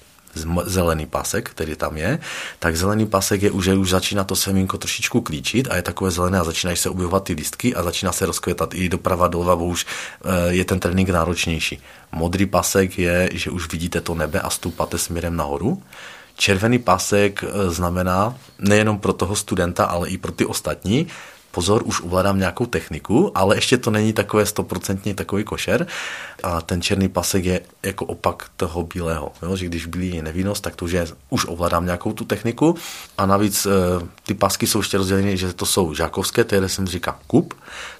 zelený 0.64 1.07
pasek, 1.07 1.51
který 1.51 1.77
tam 1.77 1.96
je, 1.96 2.18
tak 2.59 2.77
zelený 2.77 3.07
pasek 3.07 3.42
je 3.42 3.51
už, 3.51 3.64
že 3.64 3.75
už 3.75 3.90
začíná 3.90 4.25
to 4.25 4.37
semínko 4.37 4.79
trošičku 4.79 5.20
klíčit 5.20 5.68
a 5.70 5.77
je 5.77 5.83
takové 5.83 6.11
zelené 6.11 6.40
a 6.40 6.44
začínají 6.44 6.77
se 6.77 6.90
objevovat 6.90 7.25
ty 7.25 7.33
listky 7.33 7.75
a 7.75 7.83
začíná 7.83 8.12
se 8.12 8.27
rozkvětat 8.27 8.75
i 8.75 8.88
doprava 8.88 9.29
doleva, 9.29 9.57
bo 9.57 9.64
už 9.64 9.87
eh, 9.87 10.53
je 10.53 10.64
ten 10.64 10.81
trénink 10.81 11.09
náročnější. 11.09 11.83
Modrý 12.12 12.46
pasek 12.46 12.99
je, 12.99 13.29
že 13.33 13.51
už 13.51 13.72
vidíte 13.72 14.01
to 14.01 14.14
nebe 14.14 14.40
a 14.40 14.51
stoupate 14.51 14.99
směrem 14.99 15.37
nahoru. 15.37 15.83
Červený 16.37 16.79
pasek 16.79 17.44
eh, 17.44 17.70
znamená 17.70 18.35
nejenom 18.59 18.99
pro 18.99 19.12
toho 19.12 19.37
studenta, 19.37 19.85
ale 19.85 20.09
i 20.09 20.18
pro 20.18 20.33
ty 20.33 20.46
ostatní, 20.46 21.07
pozor, 21.57 21.83
už 21.85 22.05
ovládám 22.05 22.38
nějakou 22.38 22.66
techniku, 22.66 23.33
ale 23.35 23.57
ještě 23.57 23.79
to 23.79 23.90
není 23.90 24.12
takové 24.12 24.47
stoprocentně 24.47 25.14
takový 25.14 25.45
košer. 25.45 25.87
A 26.42 26.61
ten 26.61 26.83
černý 26.83 27.09
pasek 27.09 27.45
je 27.45 27.61
jako 27.83 28.05
opak 28.05 28.51
toho 28.57 28.85
bílého. 28.85 29.33
Jo? 29.42 29.57
Že 29.57 29.66
když 29.66 29.87
bílý 29.87 30.16
je 30.16 30.23
nevinnost, 30.23 30.61
tak 30.61 30.77
to 30.77 30.85
už, 30.85 30.92
je, 30.92 31.07
už 31.31 31.47
ovládám 31.49 31.85
nějakou 31.85 32.12
tu 32.12 32.25
techniku. 32.25 32.77
A 33.19 33.27
navíc 33.27 33.66
e, 33.66 33.71
ty 34.27 34.35
pasky 34.35 34.66
jsou 34.66 34.79
ještě 34.79 34.99
rozdělené, 34.99 35.37
že 35.37 35.53
to 35.53 35.66
jsou 35.66 35.95
žákovské, 35.95 36.45
které 36.45 36.69
jsem 36.69 36.87
říká 36.87 37.19
kup. 37.27 37.55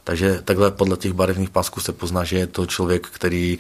Takže 0.05 0.43
takhle 0.45 0.71
podle 0.71 0.97
těch 0.97 1.13
barevných 1.13 1.51
pasků 1.51 1.81
se 1.81 1.93
pozná, 1.93 2.25
že 2.25 2.39
je 2.39 2.47
to 2.47 2.67
člověk, 2.67 3.09
který 3.09 3.59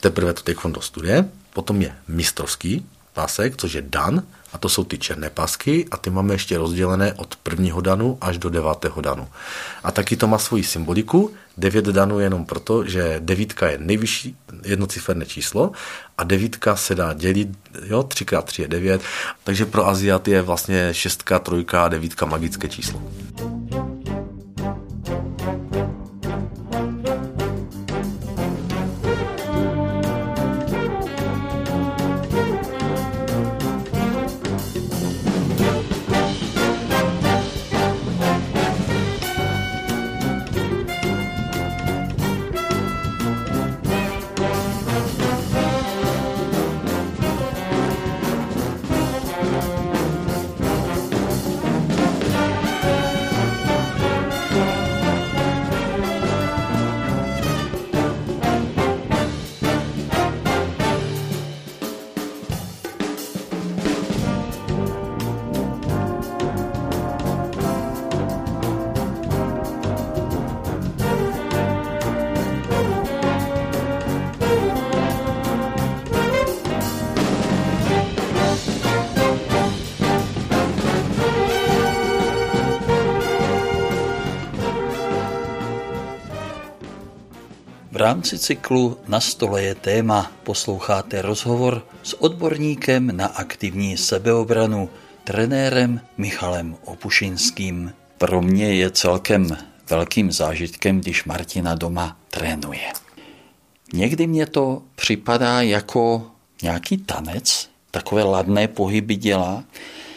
teprve 0.00 0.32
to 0.32 0.42
taekwondo 0.42 0.80
studuje. 0.80 1.28
Potom 1.52 1.82
je 1.82 1.92
mistrovský 2.08 2.86
pásek, 3.12 3.56
což 3.56 3.72
je 3.72 3.82
dan, 3.84 4.22
a 4.54 4.58
to 4.58 4.68
jsou 4.68 4.84
ty 4.84 4.98
černé 4.98 5.30
pasky 5.30 5.86
a 5.90 5.96
ty 5.96 6.10
máme 6.10 6.34
ještě 6.34 6.58
rozdělené 6.58 7.12
od 7.12 7.36
prvního 7.36 7.80
danu 7.80 8.18
až 8.20 8.38
do 8.38 8.50
devátého 8.50 9.00
danu. 9.00 9.28
A 9.84 9.90
taky 9.90 10.16
to 10.16 10.26
má 10.26 10.38
svoji 10.38 10.64
symboliku. 10.64 11.34
Devět 11.56 11.84
danů 11.84 12.18
jenom 12.18 12.46
proto, 12.46 12.84
že 12.84 13.16
devítka 13.18 13.68
je 13.68 13.78
nejvyšší 13.78 14.36
jednociferné 14.62 15.26
číslo 15.26 15.72
a 16.18 16.24
devítka 16.24 16.76
se 16.76 16.94
dá 16.94 17.12
dělit, 17.12 17.48
jo, 17.84 18.02
třikrát 18.02 18.44
tři 18.44 18.62
je 18.62 18.68
devět, 18.68 19.02
takže 19.44 19.66
pro 19.66 19.88
Aziat 19.88 20.28
je 20.28 20.42
vlastně 20.42 20.94
šestka, 20.94 21.38
trojka 21.38 21.84
a 21.84 21.88
devítka 21.88 22.26
magické 22.26 22.68
číslo. 22.68 23.02
Cyklu 88.44 88.98
Na 89.08 89.20
stole 89.20 89.62
je 89.62 89.74
téma 89.74 90.32
posloucháte 90.42 91.22
rozhovor 91.22 91.86
s 92.02 92.22
odborníkem 92.22 93.16
na 93.16 93.26
aktivní 93.26 93.96
sebeobranu, 93.96 94.90
trenérem 95.24 96.00
Michalem 96.16 96.76
Opušinským. 96.84 97.92
Pro 98.18 98.42
mě 98.42 98.74
je 98.74 98.90
celkem 98.90 99.56
velkým 99.90 100.32
zážitkem, 100.32 101.00
když 101.00 101.24
Martina 101.24 101.74
doma 101.74 102.16
trénuje. 102.30 102.92
Někdy 103.92 104.26
mě 104.26 104.46
to 104.46 104.82
připadá 104.94 105.62
jako 105.62 106.30
nějaký 106.62 106.96
tanec, 106.96 107.70
takové 107.90 108.22
ladné 108.22 108.68
pohyby 108.68 109.16
dělá. 109.16 109.64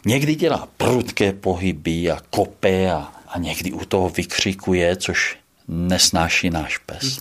Někdy 0.05 0.35
dělá 0.35 0.67
prudké 0.77 1.33
pohyby 1.33 2.11
a 2.11 2.19
kope 2.29 2.91
a, 2.91 3.11
a 3.27 3.39
někdy 3.39 3.71
u 3.71 3.85
toho 3.85 4.09
vykřikuje, 4.09 4.95
což 4.95 5.37
nesnáší 5.67 6.49
náš 6.49 6.77
pes. 6.77 7.19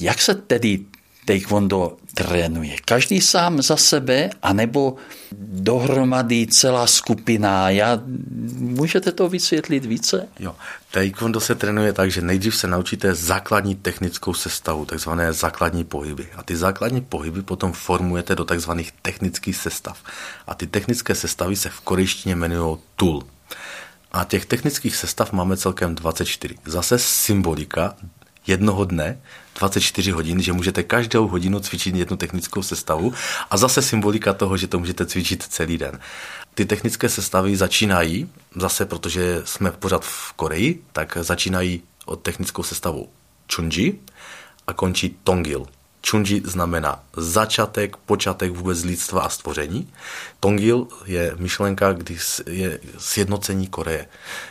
Jak 0.00 0.22
se 0.22 0.34
tedy 0.34 0.84
taekwondo 1.24 1.96
trénuje? 2.14 2.76
Každý 2.84 3.20
sám 3.20 3.62
za 3.62 3.76
sebe, 3.76 4.30
anebo 4.42 4.96
dohromady 5.48 6.46
celá 6.46 6.86
skupina? 6.86 7.70
Já, 7.70 8.00
můžete 8.58 9.12
to 9.12 9.28
vysvětlit 9.28 9.84
více? 9.84 10.28
Jo, 10.38 10.56
taekwondo 10.90 11.40
se 11.40 11.54
trénuje 11.54 11.92
tak, 11.92 12.10
že 12.10 12.20
nejdřív 12.20 12.56
se 12.56 12.66
naučíte 12.68 13.14
základní 13.14 13.74
technickou 13.74 14.34
sestavu, 14.34 14.84
takzvané 14.84 15.32
základní 15.32 15.84
pohyby. 15.84 16.26
A 16.36 16.42
ty 16.42 16.56
základní 16.56 17.00
pohyby 17.00 17.42
potom 17.42 17.72
formujete 17.72 18.34
do 18.34 18.44
takzvaných 18.44 18.92
technických 19.02 19.56
sestav. 19.56 19.98
A 20.46 20.54
ty 20.54 20.66
technické 20.66 21.14
sestavy 21.14 21.56
se 21.56 21.68
v 21.68 21.80
korejštině 21.80 22.34
jmenují 22.34 22.76
tool. 22.96 23.22
A 24.12 24.24
těch 24.24 24.46
technických 24.46 24.96
sestav 24.96 25.32
máme 25.32 25.56
celkem 25.56 25.94
24. 25.94 26.54
Zase 26.66 26.98
symbolika 26.98 27.96
jednoho 28.46 28.84
dne, 28.84 29.18
24 29.58 30.10
hodin, 30.10 30.42
že 30.42 30.52
můžete 30.52 30.82
každou 30.82 31.28
hodinu 31.28 31.60
cvičit 31.60 31.94
jednu 31.94 32.16
technickou 32.16 32.62
sestavu 32.62 33.14
a 33.50 33.56
zase 33.56 33.82
symbolika 33.82 34.32
toho, 34.32 34.56
že 34.56 34.66
to 34.66 34.78
můžete 34.78 35.06
cvičit 35.06 35.42
celý 35.42 35.78
den. 35.78 36.00
Ty 36.54 36.64
technické 36.64 37.08
sestavy 37.08 37.56
začínají, 37.56 38.28
zase 38.56 38.86
protože 38.86 39.42
jsme 39.44 39.70
pořád 39.70 40.04
v 40.04 40.32
Koreji, 40.32 40.82
tak 40.92 41.18
začínají 41.20 41.82
od 42.06 42.16
technickou 42.16 42.62
sestavu 42.62 43.08
Chunji 43.54 44.00
a 44.66 44.72
končí 44.72 45.16
Tongil. 45.24 45.66
Chunji 46.10 46.42
znamená 46.44 47.02
začátek, 47.16 47.96
počátek 47.96 48.52
vůbec 48.52 48.84
lidstva 48.84 49.22
a 49.22 49.28
stvoření. 49.28 49.92
Tongil 50.40 50.86
je 51.04 51.34
myšlenka, 51.36 51.92
kdy 51.92 52.18
je 52.46 52.80
sjednocení 52.98 53.66
Koreje. 53.66 54.06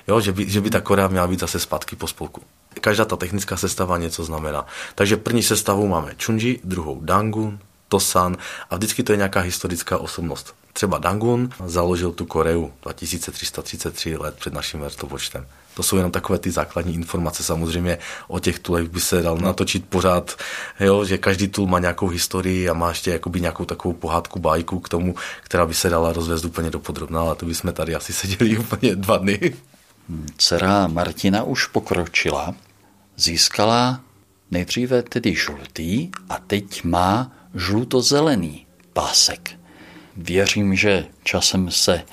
Jo, 0.07 0.21
že, 0.21 0.31
by, 0.31 0.49
že 0.49 0.61
by 0.61 0.69
ta 0.69 0.81
Korea 0.81 1.07
měla 1.07 1.27
být 1.27 1.39
zase 1.39 1.59
zpátky 1.59 1.95
po 1.95 2.07
spolku. 2.07 2.41
Každá 2.81 3.05
ta 3.05 3.15
technická 3.15 3.57
sestava 3.57 3.97
něco 3.97 4.23
znamená. 4.23 4.65
Takže 4.95 5.17
první 5.17 5.43
sestavu 5.43 5.87
máme 5.87 6.15
Chunji, 6.25 6.59
druhou 6.63 6.99
Dangun, 7.01 7.59
Tosan 7.87 8.37
a 8.69 8.75
vždycky 8.75 9.03
to 9.03 9.13
je 9.13 9.17
nějaká 9.17 9.39
historická 9.39 9.97
osobnost. 9.97 10.55
Třeba 10.73 10.97
Dangun 10.97 11.49
založil 11.65 12.11
tu 12.11 12.25
Koreu 12.25 12.71
2333 12.81 14.17
let 14.17 14.35
před 14.39 14.53
naším 14.53 14.79
vrtopočtem. 14.79 15.45
To 15.73 15.83
jsou 15.83 15.97
jenom 15.97 16.11
takové 16.11 16.39
ty 16.39 16.51
základní 16.51 16.93
informace. 16.93 17.43
Samozřejmě 17.43 17.97
o 18.27 18.39
těch 18.39 18.59
tulech 18.59 18.89
by 18.89 18.99
se 19.01 19.21
dal 19.21 19.37
natočit 19.37 19.85
pořád, 19.89 20.37
jo, 20.79 21.05
že 21.05 21.17
každý 21.17 21.47
tul 21.47 21.67
má 21.67 21.79
nějakou 21.79 22.07
historii 22.07 22.69
a 22.69 22.73
má 22.73 22.89
ještě 22.89 23.11
jakoby 23.11 23.41
nějakou 23.41 23.65
takovou 23.65 23.93
pohádku, 23.93 24.39
bajku 24.39 24.79
k 24.79 24.89
tomu, 24.89 25.15
která 25.43 25.65
by 25.65 25.73
se 25.73 25.89
dala 25.89 26.13
rozvést 26.13 26.45
úplně 26.45 26.69
do 26.71 26.79
podrobna, 26.79 27.21
ale 27.21 27.35
to 27.35 27.45
bychom 27.45 27.73
tady 27.73 27.95
asi 27.95 28.13
seděli 28.13 28.57
úplně 28.57 28.95
dva 28.95 29.17
dny. 29.17 29.55
Dcera 30.37 30.87
Martina 30.87 31.43
už 31.43 31.67
pokročila, 31.67 32.55
získala 33.15 34.01
nejdříve 34.51 35.03
tedy 35.03 35.35
žlutý 35.35 36.09
a 36.29 36.39
teď 36.39 36.83
má 36.83 37.31
žlutozelený 37.55 38.65
pásek. 38.93 39.59
Věřím, 40.17 40.75
že 40.75 41.05
časem 41.23 41.71
se 41.71 42.03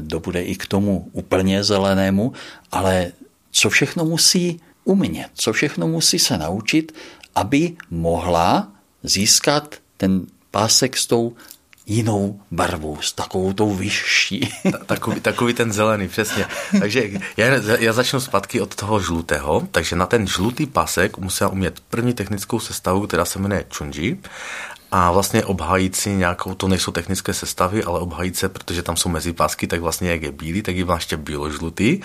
dobude 0.00 0.42
i 0.42 0.56
k 0.56 0.66
tomu 0.66 1.10
úplně 1.12 1.64
zelenému, 1.64 2.32
ale 2.72 3.12
co 3.50 3.70
všechno 3.70 4.04
musí 4.04 4.60
umět, 4.84 5.30
co 5.34 5.52
všechno 5.52 5.88
musí 5.88 6.18
se 6.18 6.38
naučit, 6.38 6.94
aby 7.34 7.76
mohla 7.90 8.72
získat 9.02 9.74
ten 9.96 10.26
pásek 10.50 10.96
s 10.96 11.06
tou 11.06 11.34
jinou 11.90 12.40
barvou, 12.50 12.98
s 13.00 13.12
takovou 13.12 13.52
tou 13.52 13.74
vyšší. 13.74 14.52
takový, 14.86 15.20
takový 15.20 15.54
ten 15.54 15.72
zelený, 15.72 16.08
přesně. 16.08 16.46
Takže 16.80 17.10
já, 17.36 17.46
já 17.78 17.92
začnu 17.92 18.20
zpátky 18.20 18.60
od 18.60 18.74
toho 18.74 19.00
žlutého. 19.00 19.68
Takže 19.70 19.96
na 19.96 20.06
ten 20.06 20.26
žlutý 20.26 20.66
pasek 20.66 21.18
musela 21.18 21.50
umět 21.50 21.80
první 21.80 22.14
technickou 22.14 22.60
sestavu, 22.60 23.06
která 23.06 23.24
se 23.24 23.38
jmenuje 23.38 23.64
Chunji 23.74 24.20
a 24.92 25.12
vlastně 25.12 25.44
obhájit 25.44 25.96
si 25.96 26.10
nějakou, 26.10 26.54
to 26.54 26.68
nejsou 26.68 26.92
technické 26.92 27.34
sestavy, 27.34 27.84
ale 27.84 28.00
obhájit 28.00 28.36
se, 28.36 28.48
protože 28.48 28.82
tam 28.82 28.96
jsou 28.96 29.08
mezipásky, 29.08 29.66
tak 29.66 29.80
vlastně 29.80 30.10
jak 30.10 30.22
je 30.22 30.32
bílý, 30.32 30.62
tak 30.62 30.76
je 30.76 30.84
vlastně 30.84 31.16
bílo-žlutý 31.16 32.00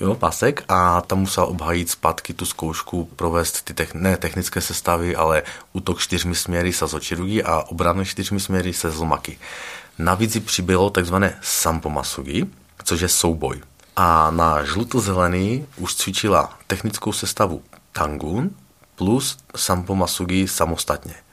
jo, 0.00 0.14
pásek 0.14 0.64
a 0.68 1.00
tam 1.00 1.18
musel 1.18 1.44
obhájit 1.44 1.90
zpátky 1.90 2.34
tu 2.34 2.46
zkoušku, 2.46 3.04
provést 3.16 3.62
ty 3.62 3.74
te- 3.74 3.86
ne 3.94 4.16
technické 4.16 4.60
sestavy, 4.60 5.16
ale 5.16 5.42
útok 5.72 5.98
čtyřmi 5.98 6.34
směry 6.34 6.72
se 6.72 6.86
zočirugí 6.86 7.42
a 7.42 7.60
obranu 7.60 8.04
čtyřmi 8.04 8.40
směry 8.40 8.72
se 8.72 8.90
zlomaky. 8.90 9.38
Navíc 9.98 10.38
přibylo 10.44 10.90
takzvané 10.90 11.38
sampomasugi, 11.42 12.46
což 12.84 13.00
je 13.00 13.08
souboj. 13.08 13.60
A 13.96 14.30
na 14.30 14.64
žluto-zelený 14.64 15.66
už 15.76 15.94
cvičila 15.94 16.58
technickou 16.66 17.12
sestavu 17.12 17.62
Tangun 17.92 18.50
plus 18.96 19.36
sampomasugi 19.56 20.48
samostatně 20.48 21.23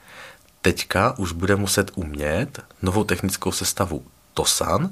teďka 0.61 1.17
už 1.17 1.31
bude 1.31 1.55
muset 1.55 1.91
umět 1.95 2.59
novou 2.81 3.03
technickou 3.03 3.51
sestavu 3.51 4.05
Tosan 4.33 4.89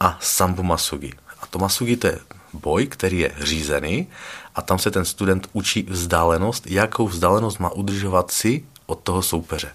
a 0.00 0.18
Sambo 0.20 0.62
Masugi. 0.62 1.12
A 1.40 1.46
to 1.46 1.58
Masugi 1.58 1.96
to 1.96 2.06
je 2.06 2.18
boj, 2.52 2.86
který 2.86 3.18
je 3.18 3.32
řízený 3.40 4.08
a 4.54 4.62
tam 4.62 4.78
se 4.78 4.90
ten 4.90 5.04
student 5.04 5.48
učí 5.52 5.82
vzdálenost, 5.82 6.66
jakou 6.66 7.08
vzdálenost 7.08 7.58
má 7.58 7.70
udržovat 7.70 8.30
si 8.30 8.64
od 8.86 9.00
toho 9.00 9.22
soupeře. 9.22 9.70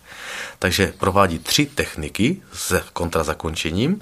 Takže 0.59 0.93
provádí 0.99 1.39
tři 1.39 1.65
techniky 1.65 2.41
s 2.53 2.83
kontrazakončením 2.93 4.01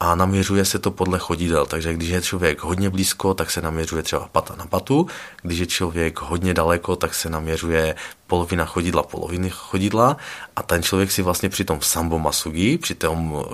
a 0.00 0.14
naměřuje 0.14 0.64
se 0.64 0.78
to 0.78 0.90
podle 0.90 1.18
chodidel. 1.18 1.66
Takže 1.66 1.94
když 1.94 2.08
je 2.08 2.22
člověk 2.22 2.62
hodně 2.62 2.90
blízko, 2.90 3.34
tak 3.34 3.50
se 3.50 3.62
naměřuje 3.62 4.02
třeba 4.02 4.28
pata 4.32 4.54
na 4.56 4.66
patu, 4.66 5.06
když 5.42 5.58
je 5.58 5.66
člověk 5.66 6.20
hodně 6.20 6.54
daleko, 6.54 6.96
tak 6.96 7.14
se 7.14 7.30
naměřuje 7.30 7.94
polovina 8.26 8.64
chodidla, 8.64 9.02
poloviny 9.02 9.50
chodidla 9.50 10.16
a 10.56 10.62
ten 10.62 10.82
člověk 10.82 11.12
si 11.12 11.22
vlastně 11.22 11.48
při 11.48 11.64
tom 11.64 11.80
sambo 11.80 12.18
masugi, 12.18 12.78
při 12.78 12.94
tom 12.94 13.44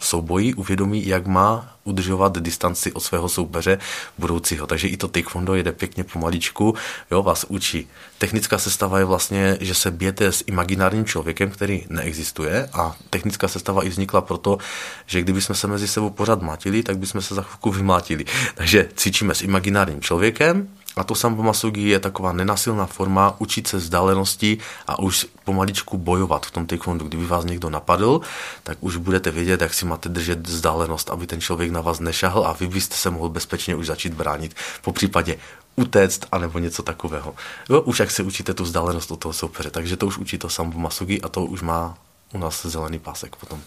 souboji 0.00 0.54
uvědomí, 0.54 1.06
jak 1.06 1.26
má 1.26 1.75
udržovat 1.86 2.38
distanci 2.38 2.92
od 2.92 3.00
svého 3.00 3.28
soupeře 3.28 3.78
budoucího. 4.18 4.66
Takže 4.66 4.88
i 4.88 4.96
to 4.96 5.08
taekwondo 5.08 5.54
jede 5.54 5.72
pěkně 5.72 6.04
pomaličku, 6.04 6.74
jo, 7.10 7.22
vás 7.22 7.44
učí. 7.48 7.88
Technická 8.18 8.58
sestava 8.58 8.98
je 8.98 9.04
vlastně, 9.04 9.58
že 9.60 9.74
se 9.74 9.90
bijete 9.90 10.32
s 10.32 10.44
imaginárním 10.46 11.04
člověkem, 11.04 11.50
který 11.50 11.84
neexistuje 11.88 12.68
a 12.72 12.96
technická 13.10 13.48
sestava 13.48 13.84
i 13.84 13.88
vznikla 13.88 14.20
proto, 14.20 14.58
že 15.06 15.20
kdyby 15.20 15.40
jsme 15.40 15.54
se 15.54 15.66
mezi 15.66 15.88
sebou 15.88 16.10
pořád 16.10 16.42
mátili, 16.42 16.82
tak 16.82 16.98
bychom 16.98 17.22
se 17.22 17.34
za 17.34 17.42
chvilku 17.42 17.70
vymátili. 17.70 18.24
Takže 18.54 18.88
cvičíme 18.94 19.34
s 19.34 19.42
imaginárním 19.42 20.00
člověkem, 20.00 20.68
a 20.96 21.04
to 21.04 21.14
sambomasogi 21.14 21.88
je 21.88 22.00
taková 22.00 22.32
nenasilná 22.32 22.86
forma 22.86 23.34
učit 23.38 23.68
se 23.68 23.76
vzdálenosti 23.76 24.58
a 24.86 24.98
už 24.98 25.26
pomaličku 25.44 25.98
bojovat 25.98 26.46
v 26.46 26.50
tom 26.50 26.66
taekwondu. 26.66 27.08
Kdyby 27.08 27.26
vás 27.26 27.44
někdo 27.44 27.70
napadl, 27.70 28.20
tak 28.62 28.78
už 28.80 28.96
budete 28.96 29.30
vědět, 29.30 29.60
jak 29.60 29.74
si 29.74 29.84
máte 29.84 30.08
držet 30.08 30.48
vzdálenost, 30.48 31.10
aby 31.10 31.26
ten 31.26 31.40
člověk 31.40 31.70
na 31.70 31.80
vás 31.80 32.00
nešahl 32.00 32.46
a 32.46 32.52
vy 32.52 32.66
byste 32.66 32.96
se 32.96 33.10
mohl 33.10 33.28
bezpečně 33.28 33.74
už 33.74 33.86
začít 33.86 34.14
bránit. 34.14 34.54
Po 34.82 34.92
případě 34.92 35.38
utéct 35.76 36.26
anebo 36.32 36.58
něco 36.58 36.82
takového. 36.82 37.34
Jo, 37.68 37.80
už 37.80 38.00
jak 38.00 38.10
se 38.10 38.22
učíte 38.22 38.54
tu 38.54 38.64
vzdálenost 38.64 39.10
od 39.10 39.16
toho 39.16 39.32
soupeře. 39.32 39.70
Takže 39.70 39.96
to 39.96 40.06
už 40.06 40.18
učí 40.18 40.38
to 40.38 40.48
sambomasogi 40.48 41.22
a 41.22 41.28
to 41.28 41.44
už 41.44 41.62
má 41.62 41.98
u 42.32 42.38
nás 42.38 42.66
zelený 42.66 42.98
pásek 42.98 43.36
potom. 43.36 43.60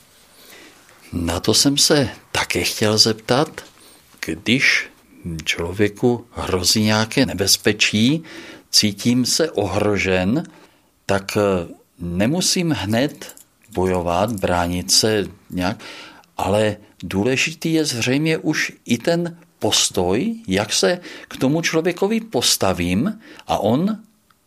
Na 1.14 1.40
to 1.40 1.54
jsem 1.54 1.78
se 1.78 2.10
také 2.32 2.64
chtěl 2.64 2.98
zeptat, 2.98 3.62
když 4.26 4.90
člověku 5.44 6.26
hrozí 6.32 6.84
nějaké 6.84 7.26
nebezpečí, 7.26 8.24
cítím 8.70 9.26
se 9.26 9.52
ohrožen, 9.52 10.44
tak 11.06 11.38
eh, 11.38 11.74
nemusím 12.00 12.72
hned 12.72 13.36
bojovat, 13.74 14.32
bránit 14.32 14.92
se 14.92 15.28
nějak, 15.50 15.80
ale 16.38 16.78
důležitý 17.04 17.74
je 17.74 17.86
zřejmě 17.86 18.38
už 18.38 18.72
i 18.86 18.98
ten 18.98 19.38
postoj, 19.60 20.36
jak 20.48 20.74
se 20.74 21.00
k 21.28 21.38
tomu 21.38 21.62
člověkovi 21.62 22.20
postavím 22.22 23.20
a 23.48 23.58
on, 23.58 23.98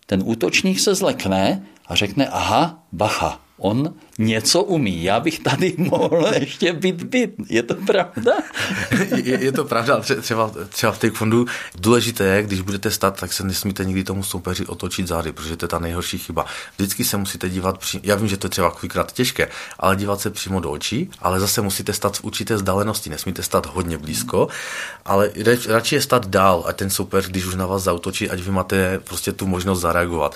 ten 0.06 0.22
útočník 0.24 0.80
se 0.80 0.94
zlekne 0.94 1.66
a 1.86 1.94
řekne, 1.94 2.28
aha, 2.28 2.84
bacha, 2.92 3.40
on 3.58 3.94
něco 4.18 4.62
umí. 4.62 5.02
Já 5.02 5.20
bych 5.20 5.38
tady 5.38 5.74
mohl 5.78 6.32
ještě 6.34 6.72
být 6.72 7.02
byt. 7.02 7.34
Je 7.48 7.62
to 7.62 7.74
pravda? 7.74 8.32
je, 9.16 9.44
je 9.44 9.52
to 9.52 9.64
pravda, 9.64 10.00
třeba, 10.20 10.50
třeba 10.68 10.92
v 10.92 11.10
fondů 11.14 11.46
důležité 11.78 12.24
je, 12.24 12.42
když 12.42 12.60
budete 12.60 12.90
stát, 12.90 13.20
tak 13.20 13.32
se 13.32 13.44
nesmíte 13.44 13.84
nikdy 13.84 14.04
tomu 14.04 14.22
soupeři 14.22 14.66
otočit 14.66 15.08
zády, 15.08 15.32
protože 15.32 15.56
to 15.56 15.64
je 15.64 15.68
ta 15.68 15.78
nejhorší 15.78 16.18
chyba. 16.18 16.46
Vždycky 16.76 17.04
se 17.04 17.16
musíte 17.16 17.48
dívat, 17.48 17.78
při... 17.78 18.00
já 18.02 18.16
vím, 18.16 18.28
že 18.28 18.36
to 18.36 18.46
je 18.46 18.50
třeba 18.50 18.70
chvíkrát 18.70 19.12
těžké, 19.12 19.48
ale 19.78 19.96
dívat 19.96 20.20
se 20.20 20.30
přímo 20.30 20.60
do 20.60 20.70
očí, 20.70 21.10
ale 21.20 21.40
zase 21.40 21.62
musíte 21.62 21.92
stát 21.92 22.16
v 22.16 22.24
určité 22.24 22.54
vzdálenosti, 22.54 23.10
nesmíte 23.10 23.42
stát 23.42 23.66
hodně 23.66 23.98
blízko, 23.98 24.48
ale 25.04 25.30
radši 25.68 25.94
je 25.94 26.02
stát 26.02 26.26
dál 26.26 26.64
a 26.66 26.72
ten 26.72 26.90
soupeř, 26.90 27.26
když 27.28 27.44
už 27.44 27.54
na 27.54 27.66
vás 27.66 27.82
zautočí, 27.82 28.30
ať 28.30 28.40
vy 28.40 28.50
máte 28.50 28.98
prostě 28.98 29.32
tu 29.32 29.46
možnost 29.46 29.80
zareagovat. 29.80 30.34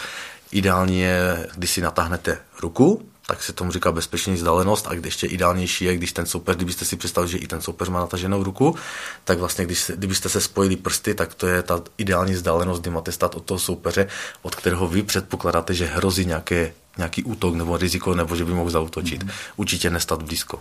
Ideálně 0.52 1.04
je, 1.04 1.48
když 1.56 1.70
si 1.70 1.80
natáhnete 1.80 2.38
ruku, 2.60 3.02
tak 3.26 3.42
se 3.42 3.52
tomu 3.52 3.72
říká 3.72 3.92
bezpečný 3.92 4.34
vzdálenost 4.34 4.86
a 4.88 4.94
když 4.94 5.04
ještě 5.04 5.26
ideálnější 5.26 5.84
je, 5.84 5.96
když 5.96 6.12
ten 6.12 6.26
soupeř, 6.26 6.56
kdybyste 6.56 6.84
si 6.84 6.96
představili, 6.96 7.32
že 7.32 7.38
i 7.38 7.46
ten 7.46 7.60
soupeř 7.60 7.88
má 7.88 8.00
nataženou 8.00 8.42
ruku, 8.42 8.74
tak 9.24 9.38
vlastně 9.38 9.64
když, 9.64 9.90
kdybyste 9.94 10.28
se 10.28 10.40
spojili 10.40 10.76
prsty, 10.76 11.14
tak 11.14 11.34
to 11.34 11.46
je 11.46 11.62
ta 11.62 11.82
ideální 11.98 12.32
vzdálenost, 12.32 12.80
kdy 12.80 12.90
máte 12.90 13.12
stát 13.12 13.34
od 13.34 13.44
toho 13.44 13.58
soupeře, 13.58 14.08
od 14.42 14.54
kterého 14.54 14.88
vy 14.88 15.02
předpokládáte, 15.02 15.74
že 15.74 15.86
hrozí 15.86 16.24
nějaké, 16.24 16.72
nějaký 16.98 17.24
útok 17.24 17.54
nebo 17.54 17.76
riziko, 17.76 18.14
nebo 18.14 18.36
že 18.36 18.44
by 18.44 18.52
mohl 18.52 18.70
zautočit. 18.70 19.22
Mm. 19.22 19.30
Určitě 19.56 19.90
nestat 19.90 20.22
blízko. 20.22 20.60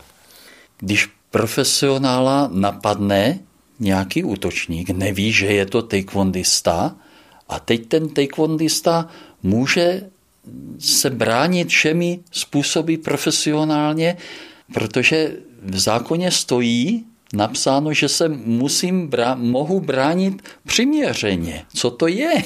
Když 0.80 1.10
profesionála 1.32 2.50
napadne 2.52 3.39
nějaký 3.80 4.24
útočník, 4.24 4.89
neví, 4.89 5.32
že 5.32 5.45
je 5.45 5.65
to 5.65 5.82
taekwondista 5.82 6.95
a 7.50 7.60
teď 7.60 7.88
ten 7.88 8.10
taekwondista 8.10 9.08
může 9.43 10.02
se 10.80 11.10
bránit 11.10 11.67
všemi 11.67 12.19
způsoby 12.32 12.95
profesionálně, 12.95 14.17
protože 14.74 15.32
v 15.63 15.80
zákoně 15.80 16.32
stojí 16.32 17.06
napsáno, 17.34 17.93
že 17.93 18.10
se 18.10 18.30
musím 18.30 19.10
brá- 19.10 19.38
mohu 19.38 19.80
bránit 19.80 20.41
přiměřeně. 20.67 21.65
Co 21.76 21.91
to 21.91 22.08
je? 22.08 22.43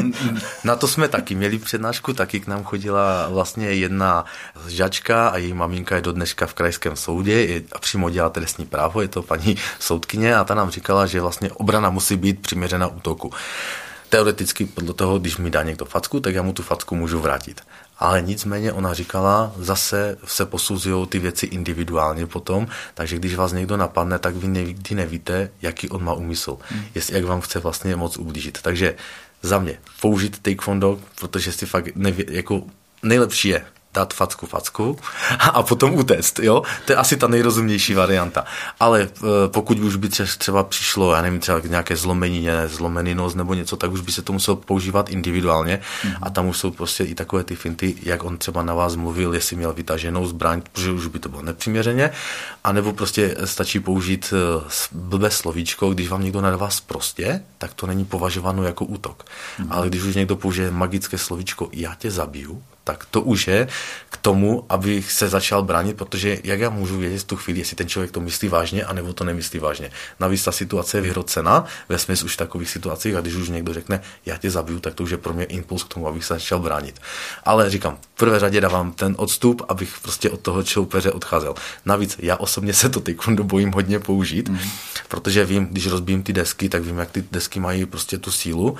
Na 0.64 0.76
to 0.76 0.88
jsme 0.88 1.08
taky 1.08 1.34
měli 1.34 1.58
přednášku, 1.58 2.12
taky 2.12 2.40
k 2.40 2.46
nám 2.46 2.64
chodila 2.64 3.28
vlastně 3.28 3.66
jedna 3.66 4.24
žačka 4.68 5.28
a 5.28 5.36
její 5.36 5.54
maminka 5.54 5.96
je 5.96 6.02
do 6.02 6.12
dneška 6.12 6.46
v 6.46 6.54
krajském 6.54 6.96
soudě 6.96 7.62
a 7.72 7.78
přímo 7.78 8.10
dělá 8.10 8.30
trestní 8.30 8.66
právo, 8.66 9.00
je 9.00 9.08
to 9.08 9.22
paní 9.22 9.56
soudkyně 9.78 10.36
a 10.36 10.44
ta 10.44 10.54
nám 10.54 10.70
říkala, 10.70 11.06
že 11.06 11.20
vlastně 11.20 11.52
obrana 11.52 11.90
musí 11.90 12.16
být 12.16 12.40
přiměřena 12.40 12.86
útoku. 12.86 13.30
Teoreticky 14.08 14.66
podle 14.66 14.94
toho, 14.94 15.18
když 15.18 15.36
mi 15.36 15.50
dá 15.50 15.62
někdo 15.62 15.84
facku, 15.84 16.20
tak 16.20 16.34
já 16.34 16.42
mu 16.42 16.52
tu 16.52 16.62
facku 16.62 16.96
můžu 16.96 17.20
vrátit. 17.20 17.60
Ale 17.98 18.22
nicméně 18.22 18.72
ona 18.72 18.94
říkala, 18.94 19.52
zase 19.58 20.18
se 20.24 20.46
posuzují 20.46 21.06
ty 21.06 21.18
věci 21.18 21.46
individuálně 21.46 22.26
potom, 22.26 22.66
takže 22.94 23.16
když 23.16 23.34
vás 23.34 23.52
někdo 23.52 23.76
napadne, 23.76 24.18
tak 24.18 24.34
vy 24.36 24.48
nikdy 24.48 24.94
nevíte, 24.94 25.50
jaký 25.62 25.88
on 25.88 26.04
má 26.04 26.12
úmysl, 26.12 26.58
hmm. 26.68 26.84
jestli 26.94 27.14
jak 27.14 27.24
vám 27.24 27.40
chce 27.40 27.58
vlastně 27.58 27.96
moc 27.96 28.16
ublížit. 28.16 28.58
Takže 28.62 28.94
za 29.42 29.58
mě 29.58 29.78
použít 30.00 30.38
taekwondo, 30.42 31.00
protože 31.20 31.52
si 31.52 31.66
fakt 31.66 31.88
neví, 31.96 32.24
jako 32.28 32.62
nejlepší 33.02 33.48
je 33.48 33.64
dát 33.94 34.14
facku 34.14 34.46
facku 34.46 34.98
a 35.40 35.62
potom 35.62 35.94
utéct, 35.94 36.38
jo? 36.38 36.62
To 36.84 36.92
je 36.92 36.96
asi 36.96 37.16
ta 37.16 37.28
nejrozumnější 37.28 37.94
varianta. 37.94 38.44
Ale 38.80 39.02
e, 39.02 39.08
pokud 39.48 39.78
už 39.78 39.96
by 39.96 40.08
třeba 40.38 40.64
přišlo, 40.64 41.14
já 41.14 41.22
nevím, 41.22 41.40
třeba 41.40 41.60
nějaké 41.64 41.96
zlomení, 41.96 42.48
zlomený 42.66 43.14
nos 43.14 43.34
nebo 43.34 43.54
něco, 43.54 43.76
tak 43.76 43.92
už 43.92 44.00
by 44.00 44.12
se 44.12 44.22
to 44.22 44.32
muselo 44.32 44.56
používat 44.56 45.10
individuálně 45.10 45.80
mm-hmm. 45.80 46.18
a 46.22 46.30
tam 46.30 46.46
už 46.46 46.58
jsou 46.58 46.70
prostě 46.70 47.04
i 47.04 47.14
takové 47.14 47.44
ty 47.44 47.56
finty, 47.56 47.94
jak 48.02 48.24
on 48.24 48.38
třeba 48.38 48.62
na 48.62 48.74
vás 48.74 48.96
mluvil, 48.96 49.34
jestli 49.34 49.56
měl 49.56 49.72
vytaženou 49.72 50.26
zbraň, 50.26 50.62
protože 50.72 50.92
už 50.92 51.06
by 51.06 51.18
to 51.18 51.28
bylo 51.28 51.42
nepřiměřeně, 51.42 52.10
anebo 52.64 52.92
prostě 52.92 53.36
stačí 53.44 53.80
použít 53.80 54.32
e, 54.32 54.60
blbé 54.92 55.30
slovíčko, 55.30 55.90
když 55.90 56.08
vám 56.08 56.22
někdo 56.22 56.40
nadává 56.40 56.68
prostě, 56.86 57.42
tak 57.58 57.74
to 57.74 57.86
není 57.86 58.04
považováno 58.04 58.62
jako 58.62 58.84
útok. 58.84 59.24
Mm-hmm. 59.24 59.66
Ale 59.70 59.88
když 59.88 60.02
už 60.02 60.14
někdo 60.14 60.36
použije 60.36 60.70
magické 60.70 61.18
slovíčko 61.18 61.68
já 61.72 61.94
tě 61.94 62.10
zabiju, 62.10 62.62
tak 62.88 63.04
to 63.10 63.20
už 63.20 63.48
je 63.48 63.68
k 64.10 64.16
tomu, 64.16 64.64
abych 64.68 65.12
se 65.12 65.28
začal 65.28 65.62
bránit, 65.62 65.96
protože 65.96 66.38
jak 66.44 66.60
já 66.60 66.70
můžu 66.70 66.98
vědět 66.98 67.18
v 67.18 67.24
tu 67.24 67.36
chvíli, 67.36 67.58
jestli 67.58 67.76
ten 67.76 67.88
člověk 67.88 68.10
to 68.10 68.20
myslí 68.20 68.48
vážně, 68.48 68.84
anebo 68.84 69.12
to 69.12 69.24
nemyslí 69.24 69.58
vážně. 69.58 69.90
Navíc 70.20 70.44
ta 70.44 70.52
situace 70.52 70.96
je 70.96 71.00
vyhrocená, 71.02 71.64
ve 71.88 71.98
smyslu 71.98 72.24
už 72.24 72.34
v 72.34 72.36
takových 72.36 72.70
situacích, 72.70 73.14
a 73.14 73.20
když 73.20 73.34
už 73.34 73.48
někdo 73.48 73.74
řekne, 73.74 74.00
já 74.26 74.36
tě 74.36 74.50
zabiju, 74.50 74.80
tak 74.80 74.94
to 74.94 75.02
už 75.02 75.10
je 75.10 75.16
pro 75.18 75.32
mě 75.32 75.44
impuls 75.44 75.84
k 75.84 75.88
tomu, 75.88 76.08
abych 76.08 76.24
se 76.24 76.34
začal 76.34 76.58
bránit. 76.58 77.00
Ale 77.44 77.70
říkám, 77.70 77.98
v 78.00 78.06
prvé 78.16 78.40
řadě 78.40 78.60
dávám 78.60 78.92
ten 78.92 79.14
odstup, 79.18 79.62
abych 79.68 79.94
prostě 80.02 80.30
od 80.30 80.40
toho 80.40 80.62
čoupeře 80.62 81.12
odcházel. 81.12 81.54
Navíc 81.84 82.16
já 82.18 82.36
osobně 82.36 82.72
se 82.72 82.88
to 82.88 83.00
taekwondo 83.00 83.44
bojím 83.44 83.72
hodně 83.72 83.98
použít, 83.98 84.48
mm. 84.48 84.58
protože 85.08 85.44
vím, 85.44 85.66
když 85.66 85.86
rozbím 85.86 86.22
ty 86.22 86.32
desky, 86.32 86.68
tak 86.68 86.82
vím, 86.82 86.98
jak 86.98 87.10
ty 87.10 87.24
desky 87.32 87.60
mají 87.60 87.86
prostě 87.86 88.18
tu 88.18 88.32
sílu 88.32 88.76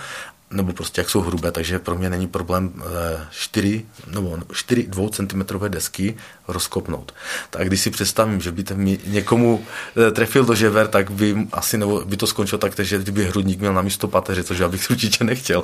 nebo 0.50 0.72
prostě 0.72 1.00
jak 1.00 1.10
jsou 1.10 1.20
hrubé, 1.20 1.52
takže 1.52 1.78
pro 1.78 1.98
mě 1.98 2.10
není 2.10 2.26
problém 2.26 2.82
4 3.30 3.86
eh, 3.86 4.10
nebo 4.10 4.38
4 4.52 4.82
2 4.82 5.10
cm 5.10 5.42
desky 5.68 6.16
rozkopnout. 6.48 7.14
Tak 7.50 7.66
když 7.66 7.80
si 7.80 7.90
představím, 7.90 8.40
že 8.40 8.52
by 8.52 8.64
mi 8.74 8.98
někomu 9.06 9.64
eh, 10.08 10.10
trefil 10.10 10.44
do 10.44 10.54
žever, 10.54 10.88
tak 10.88 11.10
by 11.10 11.36
asi 11.52 11.78
nebo 11.78 12.04
by 12.04 12.16
to 12.16 12.26
skončilo 12.26 12.58
tak, 12.58 12.72
že 12.80 12.98
kdyby 12.98 13.24
hrudník 13.24 13.60
měl 13.60 13.74
na 13.74 13.82
místo 13.82 14.08
pateře, 14.08 14.44
což 14.44 14.58
já 14.58 14.68
bych 14.68 14.86
určitě 14.90 15.24
nechtěl. 15.24 15.62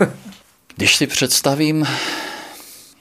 když 0.76 0.96
si 0.96 1.06
představím, 1.06 1.86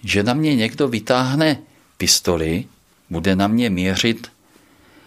že 0.03 0.23
na 0.23 0.33
mě 0.33 0.55
někdo 0.55 0.87
vytáhne 0.87 1.57
pistoli, 1.97 2.65
bude 3.09 3.35
na 3.35 3.47
mě 3.47 3.69
měřit 3.69 4.34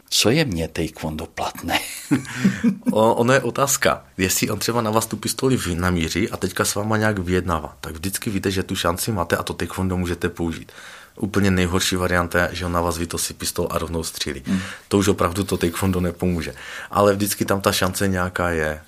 co 0.08 0.30
je 0.30 0.44
mě 0.44 0.68
taekwondo 0.68 1.26
platné? 1.26 1.80
o, 2.92 3.14
ono 3.14 3.32
je 3.32 3.40
otázka. 3.40 4.04
Jestli 4.18 4.50
on 4.50 4.58
třeba 4.58 4.82
na 4.82 4.90
vás 4.90 5.06
tu 5.06 5.16
pistoli 5.16 5.58
namíří 5.74 6.30
a 6.30 6.36
teďka 6.36 6.64
s 6.64 6.74
váma 6.74 6.96
nějak 6.96 7.18
vyjednává, 7.18 7.76
tak 7.80 7.92
vždycky 7.92 8.30
víte, 8.30 8.50
že 8.50 8.62
tu 8.62 8.76
šanci 8.76 9.12
máte 9.12 9.36
a 9.36 9.42
to 9.42 9.54
taekwondo 9.54 9.96
můžete 9.96 10.28
použít. 10.28 10.72
Úplně 11.16 11.50
nejhorší 11.50 11.96
varianta 11.96 12.38
je, 12.42 12.48
že 12.52 12.66
on 12.66 12.72
na 12.72 12.80
vás 12.80 12.98
vytosí 12.98 13.34
pistol 13.34 13.68
a 13.70 13.78
rovnou 13.78 14.02
střílí. 14.02 14.42
Hmm. 14.46 14.60
To 14.88 14.98
už 14.98 15.08
opravdu 15.08 15.44
to 15.44 15.56
taekwondo 15.56 16.00
nepomůže. 16.00 16.54
Ale 16.90 17.12
vždycky 17.12 17.44
tam 17.44 17.60
ta 17.60 17.72
šance 17.72 18.08
nějaká 18.08 18.50
je. 18.50 18.80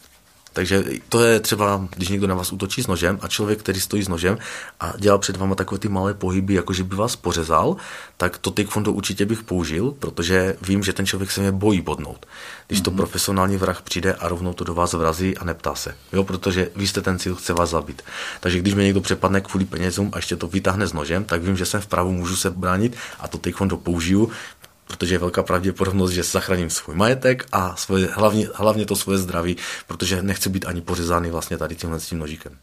Takže 0.53 0.85
to 1.09 1.23
je 1.25 1.41
třeba, 1.41 1.89
když 1.97 2.09
někdo 2.09 2.27
na 2.27 2.35
vás 2.35 2.53
útočí 2.53 2.83
s 2.83 2.87
nožem 2.87 3.19
a 3.23 3.29
člověk, 3.29 3.59
který 3.59 3.81
stojí 3.81 4.03
s 4.03 4.09
nožem 4.09 4.39
a 4.81 4.93
dělá 4.99 5.19
před 5.19 5.37
váma 5.37 5.55
takové 5.55 5.79
ty 5.79 5.89
malé 5.89 6.15
pohyby, 6.15 6.55
jako 6.55 6.73
že 6.73 6.85
by 6.85 6.97
vás 6.97 7.17
pořezal, 7.17 7.77
tak 8.17 8.39
to 8.39 8.51
taekwondo 8.51 8.93
určitě 8.93 9.27
bych 9.27 9.43
použil, 9.43 9.91
protože 9.91 10.57
vím, 10.63 10.83
že 10.83 10.93
ten 10.93 11.07
člověk 11.07 11.31
se 11.31 11.41
mě 11.41 11.53
bojí 11.53 11.81
bodnout. 11.81 12.27
Když 12.67 12.81
mm-hmm. 12.81 12.85
to 12.85 12.91
mhm. 12.91 12.97
profesionální 12.97 13.57
vrah 13.57 13.83
přijde 13.83 14.15
a 14.15 14.29
rovnou 14.29 14.53
to 14.53 14.65
do 14.65 14.75
vás 14.75 14.93
vrazí 14.93 15.37
a 15.39 15.45
neptá 15.45 15.75
se, 15.75 15.97
jo, 16.13 16.25
protože 16.25 16.71
vy 16.77 16.87
jste 16.87 17.03
ten 17.03 17.19
cíl, 17.19 17.35
chce 17.35 17.53
vás 17.53 17.71
zabít. 17.71 18.03
Takže 18.41 18.59
když 18.59 18.75
mě 18.75 18.85
někdo 18.85 19.01
přepadne 19.01 19.41
kvůli 19.41 19.65
penězům 19.65 20.11
a 20.13 20.19
ještě 20.19 20.37
to 20.37 20.49
vytáhne 20.49 20.87
s 20.87 20.93
nožem, 20.93 21.25
tak 21.25 21.43
vím, 21.43 21.57
že 21.57 21.67
jsem 21.67 21.81
vpravo 21.81 22.13
můžu 22.13 22.37
se 22.37 22.51
bránit 22.51 22.97
a 23.21 23.29
to 23.29 23.39
taekwondo 23.39 23.77
použiju, 23.77 24.31
protože 24.90 25.14
je 25.14 25.18
velká 25.18 25.42
pravděpodobnost, 25.42 26.11
že 26.11 26.22
zachráním 26.22 26.70
svůj 26.70 26.96
majetek 26.96 27.46
a 27.53 27.76
svoje, 27.76 28.07
hlavně, 28.12 28.48
hlavně 28.55 28.87
to 28.87 28.96
svoje 28.96 29.18
zdraví, 29.18 29.57
protože 29.87 30.22
nechci 30.22 30.50
být 30.50 30.66
ani 30.66 30.81
pořezány 30.81 31.31
vlastně 31.31 31.59
tady 31.59 31.76
tímhle 31.76 32.00
s 32.00 32.07
tím 32.07 32.18
nožíkem. 32.18 32.59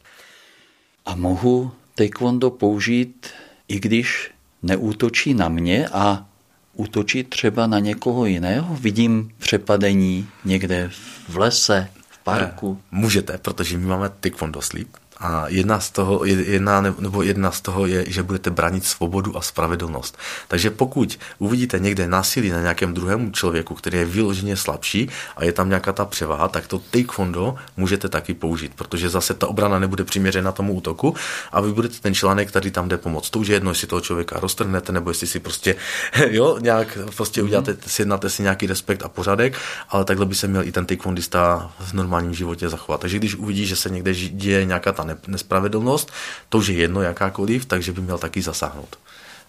A 1.06 1.16
mohu 1.16 1.72
taekwondo 1.96 2.52
použít, 2.52 3.28
i 3.68 3.80
když 3.80 4.32
neútočí 4.64 5.34
na 5.34 5.50
mě 5.50 5.88
a 5.88 6.26
útočí 6.74 7.24
třeba 7.24 7.68
na 7.68 7.80
někoho 7.80 8.26
jiného? 8.26 8.76
Vidím 8.76 9.32
přepadení 9.38 10.28
někde 10.46 10.92
v 11.30 11.38
lese, 11.38 11.90
v 12.10 12.18
parku. 12.18 12.82
Můžete, 12.92 13.38
protože 13.38 13.78
my 13.78 13.86
máme 13.86 14.10
taekwondo 14.20 14.62
sleep, 14.62 14.88
a 15.20 15.46
jedna 15.48 15.80
z 15.80 15.90
toho, 15.92 16.26
jedna, 16.26 16.82
nebo 16.82 17.24
jedna 17.24 17.52
z 17.52 17.62
toho 17.62 17.88
je, 17.88 18.06
že 18.08 18.24
budete 18.24 18.50
bránit 18.50 18.86
svobodu 18.86 19.38
a 19.38 19.42
spravedlnost. 19.42 20.18
Takže 20.48 20.70
pokud 20.70 21.20
uvidíte 21.40 21.80
někde 21.80 22.08
násilí 22.08 22.50
na 22.50 22.62
nějakém 22.62 22.94
druhému 22.94 23.32
člověku, 23.32 23.76
který 23.76 23.98
je 23.98 24.06
vyloženě 24.06 24.58
slabší 24.58 25.10
a 25.36 25.44
je 25.44 25.52
tam 25.52 25.70
nějaká 25.70 25.94
ta 25.94 26.06
převaha, 26.06 26.48
tak 26.48 26.68
to 26.68 26.80
taekwondo 26.80 27.56
můžete 27.78 28.10
taky 28.10 28.34
použít, 28.34 28.72
protože 28.76 29.10
zase 29.10 29.34
ta 29.34 29.48
obrana 29.48 29.80
nebude 29.80 30.04
přiměřena 30.04 30.52
tomu 30.52 30.74
útoku 30.74 31.16
a 31.52 31.62
vy 31.62 31.74
budete 31.74 31.96
ten 32.02 32.16
článek, 32.16 32.48
který 32.48 32.72
tam 32.72 32.90
jde 32.90 32.98
pomoct. 32.98 33.30
To 33.30 33.40
už 33.40 33.48
je 33.48 33.56
jedno, 33.56 33.72
jestli 33.72 33.88
toho 33.88 34.02
člověka 34.02 34.40
roztrhnete, 34.40 34.92
nebo 34.92 35.10
jestli 35.10 35.28
si 35.28 35.40
prostě, 35.40 35.76
jo, 36.30 36.58
nějak 36.62 36.98
prostě 37.16 37.42
uděláte, 37.42 37.72
mm-hmm. 37.74 37.88
sjednáte 37.88 38.30
si 38.30 38.42
nějaký 38.42 38.68
respekt 38.68 39.04
a 39.04 39.10
pořádek, 39.10 39.58
ale 39.90 40.06
takhle 40.06 40.26
by 40.26 40.36
se 40.36 40.48
měl 40.48 40.64
i 40.64 40.72
ten 40.72 40.86
taekwondista 40.86 41.72
v 41.80 41.94
normálním 41.94 42.34
životě 42.34 42.70
zachovat. 42.70 43.02
Takže 43.02 43.18
když 43.18 43.36
uvidí, 43.36 43.66
že 43.66 43.76
se 43.76 43.90
někde 43.90 44.14
děje 44.14 44.66
nějaká 44.66 44.92
ta 44.92 45.04
nespravedlnost, 45.28 46.12
to 46.50 46.58
už 46.58 46.68
je 46.68 46.76
jedno 46.76 47.02
jakákoliv, 47.02 47.66
takže 47.66 47.92
by 47.92 48.02
měl 48.02 48.18
taky 48.18 48.42
zasáhnout. 48.42 49.00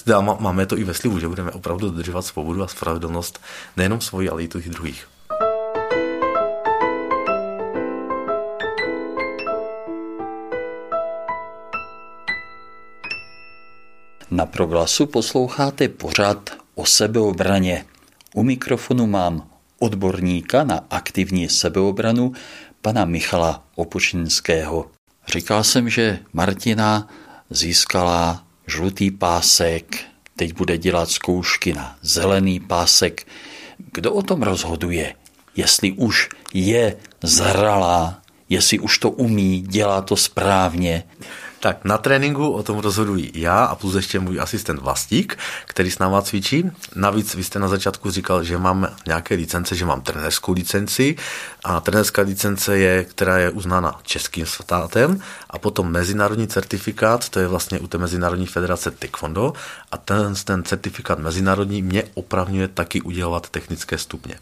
Teda 0.05 0.21
máme 0.21 0.67
to 0.67 0.79
i 0.79 0.85
ve 0.85 0.95
slivu, 0.95 1.19
že 1.19 1.29
budeme 1.29 1.51
opravdu 1.51 1.91
dodržovat 1.91 2.23
svobodu 2.23 2.63
a 2.63 2.69
spravedlnost 2.69 3.41
nejenom 3.77 4.01
svoji, 4.01 4.31
ale 4.31 4.43
i 4.43 4.49
těch 4.49 4.69
druhých. 4.69 5.07
Na 14.31 14.47
proglasu 14.47 15.07
posloucháte 15.07 15.89
pořad 15.89 16.51
o 16.75 16.87
sebeobraně. 16.87 17.85
U 18.35 18.43
mikrofonu 18.43 19.07
mám 19.07 19.51
odborníka 19.79 20.65
na 20.65 20.85
aktivní 20.91 21.49
sebeobranu 21.49 22.33
pana 22.83 23.05
Michala 23.05 23.65
Opočinského. 23.75 24.98
Říkal 25.29 25.65
jsem, 25.65 25.89
že 25.89 26.19
Martina 26.33 27.09
získala 27.51 28.45
žlutý 28.67 29.11
pásek, 29.11 29.97
teď 30.37 30.55
bude 30.55 30.79
dělat 30.79 31.11
zkoušky 31.11 31.73
na 31.73 31.97
zelený 32.03 32.61
pásek. 32.61 33.27
Kdo 33.93 34.13
o 34.13 34.23
tom 34.23 34.43
rozhoduje? 34.43 35.15
Jestli 35.57 35.93
už 35.93 36.29
je 36.55 36.97
zralá, 37.23 38.23
jestli 38.49 38.79
už 38.79 38.99
to 38.99 39.11
umí, 39.11 39.61
dělá 39.61 40.03
to 40.03 40.17
správně. 40.17 41.05
Tak 41.61 41.85
na 41.85 41.99
tréninku 41.99 42.51
o 42.51 42.63
tom 42.63 42.79
rozhoduji 42.79 43.31
já 43.35 43.65
a 43.65 43.75
plus 43.75 43.95
ještě 43.95 44.21
můj 44.21 44.41
asistent 44.41 44.81
Vlastík, 44.81 45.39
který 45.67 45.91
s 45.91 45.99
náma 45.99 46.23
cvičí. 46.23 46.71
Navíc 46.95 47.35
vy 47.35 47.45
jste 47.45 47.59
na 47.59 47.69
začátku 47.69 48.11
říkal, 48.11 48.45
že 48.45 48.59
mám 48.59 48.89
nějaké 49.07 49.35
licence, 49.35 49.75
že 49.75 49.85
mám 49.85 50.01
trenérskou 50.01 50.53
licenci. 50.53 51.17
A 51.65 51.81
trenérská 51.81 52.23
licence 52.23 52.79
je, 52.79 53.05
která 53.05 53.39
je 53.39 53.51
uznána 53.51 54.01
českým 54.03 54.47
státem. 54.47 55.21
A 55.51 55.59
potom 55.59 55.91
mezinárodní 55.91 56.49
certifikát, 56.49 57.29
to 57.29 57.41
je 57.41 57.49
vlastně 57.49 57.79
u 57.79 57.87
té 57.87 57.99
Mezinárodní 57.99 58.47
federace 58.47 58.91
Taekwondo. 58.91 59.53
A 59.93 59.97
ten, 59.97 60.35
ten 60.45 60.65
certifikát 60.65 61.19
mezinárodní 61.19 61.83
mě 61.83 62.05
opravňuje 62.15 62.69
taky 62.69 63.01
udělovat 63.01 63.49
technické 63.49 63.99
stupně 63.99 64.35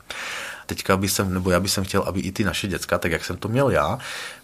teďka 0.67 0.97
by 0.97 1.09
jsem, 1.09 1.35
nebo 1.35 1.51
já 1.51 1.61
bych 1.61 1.79
chtěl, 1.83 2.03
aby 2.03 2.21
i 2.21 2.33
ty 2.33 2.45
naše 2.45 2.69
děcka, 2.69 2.99
tak 2.99 3.13
jak 3.13 3.25
jsem 3.25 3.37
to 3.37 3.49
měl 3.49 3.71
já, 3.71 3.99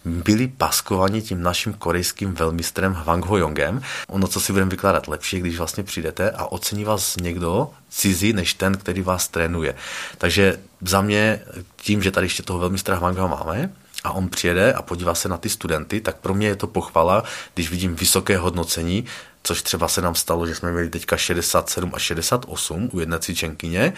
byli 0.05 0.47
paskovaní 0.47 1.21
tím 1.21 1.43
naším 1.43 1.73
korejským 1.73 2.33
velmistrem 2.33 2.93
Hwang 2.93 3.25
Ho-yongem. 3.25 3.81
Ono, 4.07 4.27
co 4.27 4.39
si 4.39 4.51
budeme 4.51 4.71
vykládat 4.71 5.07
lepší, 5.07 5.39
když 5.39 5.57
vlastně 5.57 5.83
přijdete 5.83 6.31
a 6.31 6.45
ocení 6.45 6.83
vás 6.83 7.17
někdo 7.17 7.69
cizí, 7.89 8.33
než 8.33 8.53
ten, 8.53 8.77
který 8.77 9.01
vás 9.01 9.27
trénuje. 9.27 9.75
Takže 10.17 10.59
za 10.81 11.01
mě, 11.01 11.41
tím, 11.75 12.03
že 12.03 12.11
tady 12.11 12.25
ještě 12.25 12.43
toho 12.43 12.59
velmistra 12.59 12.95
Hwanga 12.95 13.27
máme, 13.27 13.69
a 14.03 14.11
on 14.11 14.29
přijede 14.29 14.73
a 14.73 14.81
podívá 14.81 15.15
se 15.15 15.29
na 15.29 15.37
ty 15.37 15.49
studenty, 15.49 16.01
tak 16.01 16.17
pro 16.17 16.33
mě 16.33 16.47
je 16.47 16.55
to 16.55 16.67
pochvala, 16.67 17.23
když 17.53 17.69
vidím 17.69 17.95
vysoké 17.95 18.37
hodnocení, 18.37 19.05
což 19.43 19.61
třeba 19.61 19.87
se 19.87 20.01
nám 20.01 20.15
stalo, 20.15 20.47
že 20.47 20.55
jsme 20.55 20.71
měli 20.71 20.89
teďka 20.89 21.17
67 21.17 21.91
a 21.93 21.99
68 21.99 22.89
u 22.93 22.99
jedné 22.99 23.19
cvičenkyně 23.19 23.93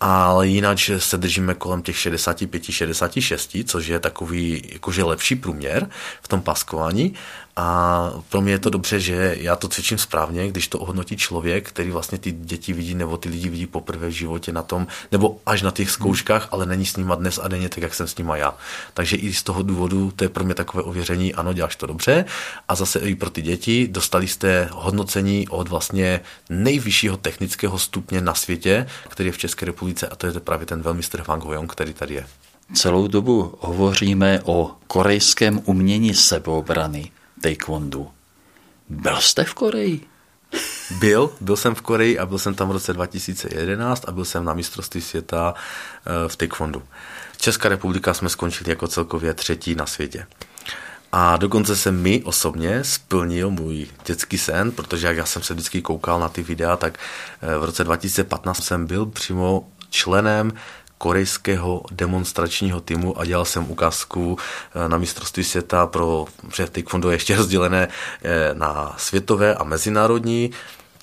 ale 0.00 0.48
jinak 0.48 0.78
se 0.98 1.18
držíme 1.18 1.54
kolem 1.54 1.82
těch 1.82 1.96
65-66, 1.96 3.64
což 3.66 3.86
je 3.86 4.00
takový 4.00 4.62
jakože 4.72 5.04
lepší 5.04 5.36
průměr 5.36 5.90
v 6.22 6.28
tom 6.28 6.42
paskování 6.42 7.14
a 7.56 8.10
pro 8.28 8.40
mě 8.40 8.52
je 8.52 8.58
to 8.58 8.70
dobře, 8.70 9.00
že 9.00 9.36
já 9.40 9.56
to 9.56 9.68
cvičím 9.68 9.98
správně, 9.98 10.48
když 10.48 10.68
to 10.68 10.78
ohodnotí 10.78 11.16
člověk, 11.16 11.68
který 11.68 11.90
vlastně 11.90 12.18
ty 12.18 12.32
děti 12.32 12.72
vidí 12.72 12.94
nebo 12.94 13.16
ty 13.16 13.28
lidi 13.28 13.48
vidí 13.48 13.66
poprvé 13.66 14.08
v 14.08 14.12
životě 14.12 14.52
na 14.52 14.62
tom, 14.62 14.86
nebo 15.12 15.40
až 15.46 15.62
na 15.62 15.70
těch 15.70 15.90
zkouškách, 15.90 16.48
ale 16.50 16.66
není 16.66 16.86
s 16.86 16.96
nima 16.96 17.14
dnes 17.14 17.38
a 17.42 17.48
denně 17.48 17.68
tak, 17.68 17.82
jak 17.82 17.94
jsem 17.94 18.08
s 18.08 18.16
nima 18.16 18.36
já. 18.36 18.54
Takže 18.94 19.16
i 19.16 19.34
z 19.34 19.42
toho 19.42 19.62
důvodu 19.62 20.12
to 20.16 20.24
je 20.24 20.28
pro 20.28 20.44
mě 20.44 20.54
takové 20.54 20.82
ověření, 20.82 21.34
ano, 21.34 21.52
děláš 21.52 21.76
to 21.76 21.86
dobře. 21.86 22.24
A 22.68 22.74
zase 22.74 22.98
i 22.98 23.14
pro 23.14 23.30
ty 23.30 23.42
děti 23.42 23.88
dostali 23.88 24.28
jste 24.28 24.67
hodnocení 24.72 25.48
od 25.48 25.68
vlastně 25.68 26.20
nejvyššího 26.50 27.16
technického 27.16 27.78
stupně 27.78 28.20
na 28.20 28.34
světě, 28.34 28.86
který 29.08 29.26
je 29.26 29.32
v 29.32 29.38
České 29.38 29.66
republice 29.66 30.08
a 30.08 30.16
to 30.16 30.26
je 30.26 30.32
právě 30.32 30.66
ten 30.66 30.82
velmistr 30.82 31.20
Hwang 31.20 31.44
Ho 31.44 31.66
který 31.66 31.94
tady 31.94 32.14
je. 32.14 32.26
Celou 32.74 33.06
dobu 33.06 33.54
hovoříme 33.60 34.40
o 34.44 34.76
korejském 34.86 35.60
umění 35.64 36.14
sebeobrany 36.14 37.10
taekwondu. 37.42 38.10
Byl 38.88 39.16
jste 39.20 39.44
v 39.44 39.54
Koreji? 39.54 40.00
Byl, 41.00 41.30
byl 41.40 41.56
jsem 41.56 41.74
v 41.74 41.80
Koreji 41.80 42.18
a 42.18 42.26
byl 42.26 42.38
jsem 42.38 42.54
tam 42.54 42.68
v 42.68 42.72
roce 42.72 42.92
2011 42.92 44.04
a 44.08 44.12
byl 44.12 44.24
jsem 44.24 44.44
na 44.44 44.54
mistrovství 44.54 45.00
světa 45.00 45.54
eh, 45.54 46.28
v 46.28 46.36
taekwondu. 46.36 46.82
Česká 47.36 47.68
republika 47.68 48.14
jsme 48.14 48.28
skončili 48.28 48.70
jako 48.70 48.88
celkově 48.88 49.34
třetí 49.34 49.74
na 49.74 49.86
světě. 49.86 50.26
A 51.12 51.36
dokonce 51.36 51.76
se 51.76 51.92
mi 51.92 52.22
osobně 52.22 52.84
splnil 52.84 53.50
můj 53.50 53.86
dětský 54.04 54.38
sen, 54.38 54.72
protože 54.72 55.06
jak 55.06 55.16
já 55.16 55.26
jsem 55.26 55.42
se 55.42 55.54
vždycky 55.54 55.82
koukal 55.82 56.20
na 56.20 56.28
ty 56.28 56.42
videa, 56.42 56.76
tak 56.76 56.98
eh, 57.42 57.58
v 57.58 57.64
roce 57.64 57.84
2015 57.84 58.64
jsem 58.64 58.86
byl 58.86 59.06
přímo 59.06 59.68
členem 59.90 60.52
korejského 60.98 61.82
demonstračního 61.90 62.80
týmu 62.80 63.20
a 63.20 63.24
dělal 63.24 63.44
jsem 63.44 63.70
ukázku 63.70 64.38
eh, 64.74 64.88
na 64.88 64.98
mistrovství 64.98 65.44
světa 65.44 65.86
pro, 65.86 66.26
že 66.56 66.66
taekwondo 66.66 67.10
je 67.10 67.14
ještě 67.14 67.36
rozdělené 67.40 67.88
eh, 68.22 68.50
na 68.54 68.94
světové 68.98 69.54
a 69.54 69.64
mezinárodní 69.64 70.50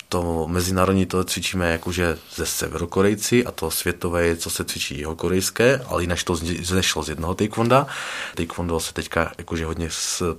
to 0.08 0.46
mezinárodní 0.48 1.06
to 1.06 1.24
cvičíme 1.24 1.72
jakože 1.72 2.18
ze 2.34 2.46
severokorejci 2.46 3.44
a 3.44 3.50
to 3.50 3.70
světové 3.70 4.26
je, 4.26 4.36
co 4.36 4.50
se 4.50 4.64
cvičí 4.64 4.98
jeho 4.98 5.16
korejské, 5.16 5.84
ale 5.88 6.02
jinak 6.02 6.22
to 6.22 6.36
znešlo 6.36 7.02
z 7.02 7.08
jednoho 7.08 7.34
taekwonda. 7.34 7.86
Taekwondo 8.34 8.80
se 8.80 8.92
teďka 8.92 9.32
jakože 9.38 9.66
hodně 9.66 9.88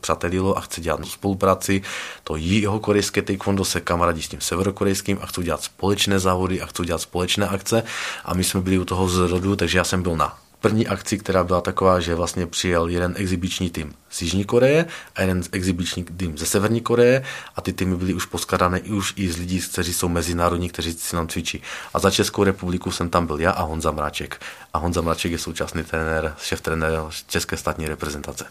přátelilo 0.01 0.57
a 0.57 0.61
chce 0.61 0.81
dělat 0.81 1.05
spolupráci. 1.05 1.81
To 2.23 2.35
jeho 2.35 2.79
korejské 2.79 3.21
taekwondo 3.21 3.65
se 3.65 3.81
kamarádí 3.81 4.21
s 4.21 4.27
tím 4.27 4.41
severokorejským 4.41 5.19
a 5.21 5.25
chcou 5.25 5.41
dělat 5.41 5.63
společné 5.63 6.19
závody 6.19 6.61
a 6.61 6.65
chcou 6.65 6.83
dělat 6.83 7.01
společné 7.01 7.47
akce 7.47 7.83
a 8.25 8.33
my 8.33 8.43
jsme 8.43 8.61
byli 8.61 8.79
u 8.79 8.85
toho 8.85 9.09
zrodu, 9.09 9.55
takže 9.55 9.77
já 9.77 9.83
jsem 9.83 10.03
byl 10.03 10.15
na 10.15 10.46
první 10.61 10.87
akci, 10.87 11.17
která 11.17 11.43
byla 11.43 11.61
taková, 11.61 11.99
že 11.99 12.15
vlastně 12.15 12.47
přijel 12.47 12.87
jeden 12.87 13.13
exibiční 13.17 13.69
tým 13.69 13.93
z 14.09 14.21
Jižní 14.21 14.45
Koreje 14.45 14.85
a 15.15 15.21
jeden 15.21 15.43
exibiční 15.51 16.03
tým 16.03 16.37
ze 16.37 16.45
Severní 16.45 16.81
Koreje 16.81 17.23
a 17.55 17.61
ty 17.61 17.73
týmy 17.73 17.95
byly 17.95 18.13
už 18.13 18.25
poskladané 18.25 18.79
i 18.79 18.91
už 18.91 19.13
i 19.15 19.31
z 19.31 19.37
lidí, 19.37 19.61
kteří 19.61 19.93
jsou 19.93 20.07
mezinárodní, 20.07 20.69
kteří 20.69 20.93
si 20.93 21.15
nám 21.15 21.27
cvičí. 21.27 21.61
A 21.93 21.99
za 21.99 22.11
Českou 22.11 22.43
republiku 22.43 22.91
jsem 22.91 23.09
tam 23.09 23.27
byl 23.27 23.39
já 23.39 23.51
a 23.51 23.63
Honza 23.63 23.91
Mráček. 23.91 24.41
A 24.73 24.77
Honza 24.77 25.01
Mráček 25.01 25.31
je 25.31 25.37
současný 25.37 25.83
trenér, 25.83 26.35
šéf 26.41 26.61
trenér 26.61 26.99
České 27.27 27.57
státní 27.57 27.87
reprezentace. 27.87 28.45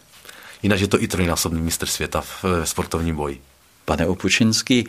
Jinak 0.63 0.79
je 0.79 0.87
to 0.87 1.03
i 1.03 1.07
trojnásobný 1.07 1.61
mistr 1.61 1.85
světa 1.85 2.21
v 2.21 2.45
sportovním 2.63 3.15
boji. 3.15 3.41
Pane 3.85 4.07
Opučinský, 4.07 4.87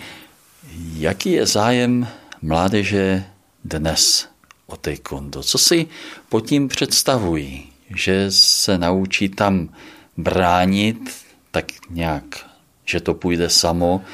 jaký 0.93 1.33
je 1.33 1.47
zájem 1.47 2.09
mládeže 2.43 3.25
dnes 3.65 4.29
o 4.69 4.77
taekwondo. 4.77 5.43
Co 5.43 5.59
si 5.59 5.87
pod 6.29 6.41
tím 6.47 6.69
představují? 6.69 7.73
Že 7.95 8.27
se 8.31 8.79
naučí 8.79 9.29
tam 9.29 9.69
bránit 10.17 11.11
tak 11.51 11.65
nějak, 11.91 12.47
že 12.85 13.01
to 13.01 13.15
půjde 13.15 13.51
samo 13.51 14.05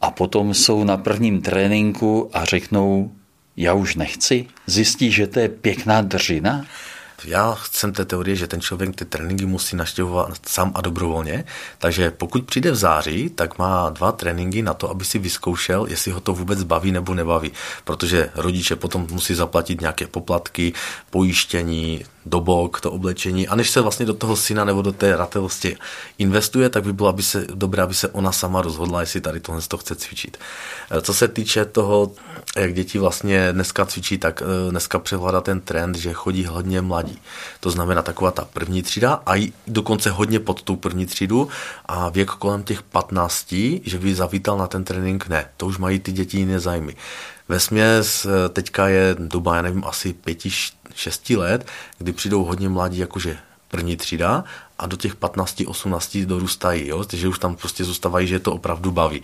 a 0.00 0.10
potom 0.10 0.54
jsou 0.54 0.84
na 0.84 0.96
prvním 0.96 1.42
tréninku 1.42 2.30
a 2.32 2.44
řeknou, 2.44 3.12
já 3.56 3.74
už 3.74 3.94
nechci. 3.94 4.46
Zjistí, 4.66 5.10
že 5.10 5.26
to 5.26 5.40
je 5.40 5.48
pěkná 5.48 6.02
držina? 6.02 6.66
Já 7.24 7.58
jsem 7.72 7.92
té 7.92 8.04
teorie, 8.04 8.36
že 8.36 8.46
ten 8.46 8.60
člověk 8.60 8.96
ty 8.96 9.04
tréninky 9.04 9.46
musí 9.46 9.76
naštěvovat 9.76 10.38
sám 10.46 10.72
a 10.74 10.80
dobrovolně, 10.80 11.44
takže 11.78 12.10
pokud 12.10 12.44
přijde 12.44 12.70
v 12.70 12.76
září, 12.76 13.28
tak 13.28 13.58
má 13.58 13.90
dva 13.90 14.12
tréninky 14.12 14.62
na 14.62 14.74
to, 14.74 14.90
aby 14.90 15.04
si 15.04 15.18
vyzkoušel, 15.18 15.86
jestli 15.86 16.12
ho 16.12 16.20
to 16.20 16.32
vůbec 16.32 16.62
baví 16.62 16.92
nebo 16.92 17.14
nebaví, 17.14 17.52
protože 17.84 18.30
rodiče 18.34 18.76
potom 18.76 19.06
musí 19.10 19.34
zaplatit 19.34 19.80
nějaké 19.80 20.06
poplatky, 20.06 20.72
pojištění, 21.10 22.04
dobok, 22.28 22.80
to 22.80 22.90
oblečení 22.90 23.48
a 23.48 23.56
než 23.56 23.70
se 23.70 23.80
vlastně 23.80 24.06
do 24.06 24.14
toho 24.14 24.36
syna 24.36 24.64
nebo 24.64 24.82
do 24.82 24.92
té 24.92 25.16
ratelosti 25.16 25.76
investuje, 26.18 26.68
tak 26.68 26.84
by 26.84 26.92
bylo 26.92 27.08
aby 27.08 27.22
se, 27.22 27.46
dobré, 27.54 27.82
aby 27.82 27.94
se 27.94 28.08
ona 28.08 28.32
sama 28.32 28.62
rozhodla, 28.62 29.00
jestli 29.00 29.20
tady 29.20 29.40
tohle 29.40 29.62
to 29.68 29.78
chce 29.78 29.94
cvičit. 29.94 30.36
Eh, 30.90 31.00
co 31.00 31.14
se 31.14 31.28
týče 31.28 31.64
toho, 31.64 32.12
jak 32.56 32.74
děti 32.74 32.98
vlastně 32.98 33.52
dneska 33.52 33.86
cvičí, 33.86 34.18
tak 34.18 34.42
eh, 34.42 34.70
dneska 34.70 34.98
převládá 34.98 35.40
ten 35.40 35.60
trend, 35.60 35.96
že 35.96 36.12
chodí 36.12 36.44
hodně 36.44 36.80
mladí. 36.80 37.18
To 37.60 37.70
znamená 37.70 38.02
taková 38.02 38.30
ta 38.30 38.44
první 38.44 38.82
třída 38.82 39.22
a 39.26 39.36
i 39.36 39.52
dokonce 39.66 40.10
hodně 40.10 40.40
pod 40.40 40.62
tou 40.62 40.76
první 40.76 41.06
třídu 41.06 41.48
a 41.86 42.08
věk 42.08 42.30
kolem 42.30 42.62
těch 42.62 42.82
15, 42.82 43.54
že 43.82 43.98
by 43.98 44.14
zavítal 44.14 44.58
na 44.58 44.66
ten 44.66 44.84
trénink, 44.84 45.28
ne, 45.28 45.48
to 45.56 45.66
už 45.66 45.78
mají 45.78 45.98
ty 45.98 46.12
děti 46.12 46.38
jiné 46.38 46.60
zájmy. 46.60 46.96
Ve 47.48 47.60
směs 47.60 48.26
eh, 48.26 48.48
teďka 48.48 48.88
je 48.88 49.16
doba, 49.18 49.56
já 49.56 49.62
nevím, 49.62 49.84
asi 49.84 50.12
pěti, 50.12 50.50
šesti 50.98 51.36
let, 51.36 51.66
kdy 51.98 52.12
přijdou 52.12 52.44
hodně 52.44 52.68
mladí 52.68 52.98
jakože 52.98 53.38
první 53.68 53.96
třída 53.96 54.44
a 54.78 54.86
do 54.86 54.96
těch 54.96 55.14
15, 55.14 55.62
18 55.66 56.16
dorůstají, 56.16 56.88
jo? 56.88 57.04
takže 57.04 57.28
už 57.28 57.38
tam 57.38 57.56
prostě 57.56 57.84
zůstávají, 57.84 58.26
že 58.26 58.34
je 58.34 58.40
to 58.40 58.52
opravdu 58.52 58.90
baví. 58.90 59.22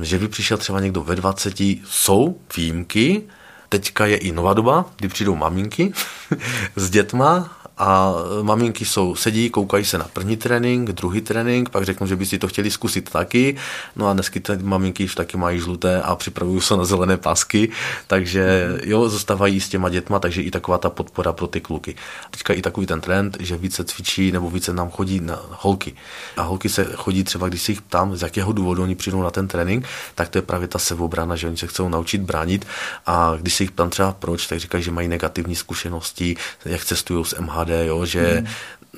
Že 0.00 0.18
by 0.18 0.28
přišel 0.28 0.58
třeba 0.58 0.80
někdo 0.80 1.02
ve 1.04 1.16
20, 1.16 1.60
jsou 1.60 2.40
výjimky, 2.56 3.22
teďka 3.68 4.06
je 4.06 4.16
i 4.16 4.32
nová 4.32 4.54
doba, 4.54 4.84
kdy 4.96 5.08
přijdou 5.08 5.34
maminky 5.36 5.92
s 6.76 6.90
dětma 6.90 7.56
a 7.78 8.12
maminky 8.42 8.84
jsou, 8.84 9.14
sedí, 9.14 9.50
koukají 9.50 9.84
se 9.84 9.98
na 9.98 10.08
první 10.12 10.36
trénink, 10.36 10.92
druhý 10.92 11.20
trénink, 11.20 11.68
pak 11.68 11.84
řeknou, 11.84 12.06
že 12.06 12.16
by 12.16 12.26
si 12.26 12.38
to 12.38 12.48
chtěli 12.48 12.70
zkusit 12.70 13.10
taky. 13.10 13.56
No 13.96 14.08
a 14.08 14.12
dnesky 14.12 14.40
ty 14.40 14.56
maminky 14.56 15.04
už 15.04 15.14
taky 15.14 15.36
mají 15.36 15.60
žluté 15.60 16.02
a 16.02 16.16
připravují 16.16 16.60
se 16.60 16.76
na 16.76 16.84
zelené 16.84 17.16
pásky, 17.16 17.70
takže 18.06 18.68
jo, 18.84 19.08
zůstávají 19.08 19.60
s 19.60 19.68
těma 19.68 19.88
dětma, 19.88 20.18
takže 20.18 20.42
i 20.42 20.50
taková 20.50 20.78
ta 20.78 20.90
podpora 20.90 21.32
pro 21.32 21.46
ty 21.46 21.60
kluky. 21.60 21.94
Teďka 22.30 22.52
i 22.52 22.62
takový 22.62 22.86
ten 22.86 23.00
trend, 23.00 23.36
že 23.40 23.56
více 23.56 23.84
cvičí 23.84 24.32
nebo 24.32 24.50
více 24.50 24.72
nám 24.72 24.90
chodí 24.90 25.20
na 25.20 25.40
holky. 25.50 25.94
A 26.36 26.42
holky 26.42 26.68
se 26.68 26.84
chodí 26.94 27.24
třeba, 27.24 27.48
když 27.48 27.62
si 27.62 27.72
jich 27.72 27.82
ptám, 27.82 28.16
z 28.16 28.22
jakého 28.22 28.52
důvodu 28.52 28.82
oni 28.82 28.94
přijdou 28.94 29.22
na 29.22 29.30
ten 29.30 29.48
trénink, 29.48 29.86
tak 30.14 30.28
to 30.28 30.38
je 30.38 30.42
právě 30.42 30.68
ta 30.68 30.78
sebeobrana, 30.78 31.36
že 31.36 31.46
oni 31.46 31.56
se 31.56 31.66
chcou 31.66 31.88
naučit 31.88 32.20
bránit 32.20 32.66
a 33.06 33.32
když 33.40 33.54
si 33.54 33.62
jich 33.62 33.70
ptám 33.70 33.90
třeba 33.90 34.12
proč, 34.12 34.46
tak 34.46 34.60
říkají, 34.60 34.84
že 34.84 34.90
mají 34.90 35.08
negativní 35.08 35.56
zkušenosti, 35.56 36.36
jak 36.64 36.84
cestují 36.84 37.24
s 37.24 37.38
MHD, 37.64 37.86
jo, 37.86 38.04
že 38.06 38.44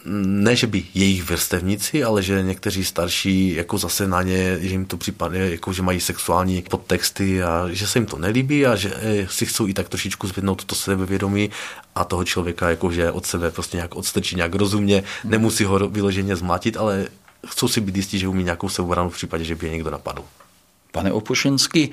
hmm. 0.04 0.44
ne, 0.44 0.56
že 0.56 0.66
by 0.66 0.84
jejich 0.94 1.22
vrstevníci, 1.24 2.04
ale 2.04 2.22
že 2.22 2.42
někteří 2.42 2.84
starší 2.84 3.54
jako 3.54 3.78
zase 3.78 4.08
na 4.08 4.22
ně, 4.22 4.58
že 4.60 4.68
jim 4.68 4.84
to 4.84 4.96
připadne, 4.96 5.38
jako 5.38 5.72
že 5.72 5.82
mají 5.82 6.00
sexuální 6.00 6.62
podtexty 6.62 7.42
a 7.42 7.68
že 7.70 7.86
se 7.86 7.98
jim 7.98 8.06
to 8.06 8.18
nelíbí 8.18 8.66
a 8.66 8.76
že 8.76 8.92
eh, 8.94 9.26
si 9.30 9.46
chcou 9.46 9.66
i 9.66 9.74
tak 9.74 9.88
trošičku 9.88 10.26
zvednout 10.26 10.64
to 10.64 10.74
sebevědomí 10.74 11.50
a 11.94 12.04
toho 12.04 12.24
člověka 12.24 12.70
jakože 12.70 13.10
od 13.10 13.26
sebe 13.26 13.50
prostě 13.50 13.76
nějak 13.76 13.96
odstrčí 13.96 14.36
nějak 14.36 14.54
rozumně, 14.54 15.02
nemusí 15.24 15.64
ho 15.64 15.88
vyloženě 15.88 16.36
zmlátit, 16.36 16.76
ale 16.76 17.06
chcou 17.46 17.68
si 17.68 17.80
být 17.80 17.96
jistí, 17.96 18.18
že 18.18 18.28
umí 18.28 18.44
nějakou 18.44 18.68
sebeobranu 18.68 19.10
v 19.10 19.14
případě, 19.14 19.44
že 19.44 19.54
by 19.54 19.66
je 19.66 19.72
někdo 19.72 19.90
napadl. 19.90 20.24
Pane 20.92 21.12
Opušensky, 21.12 21.90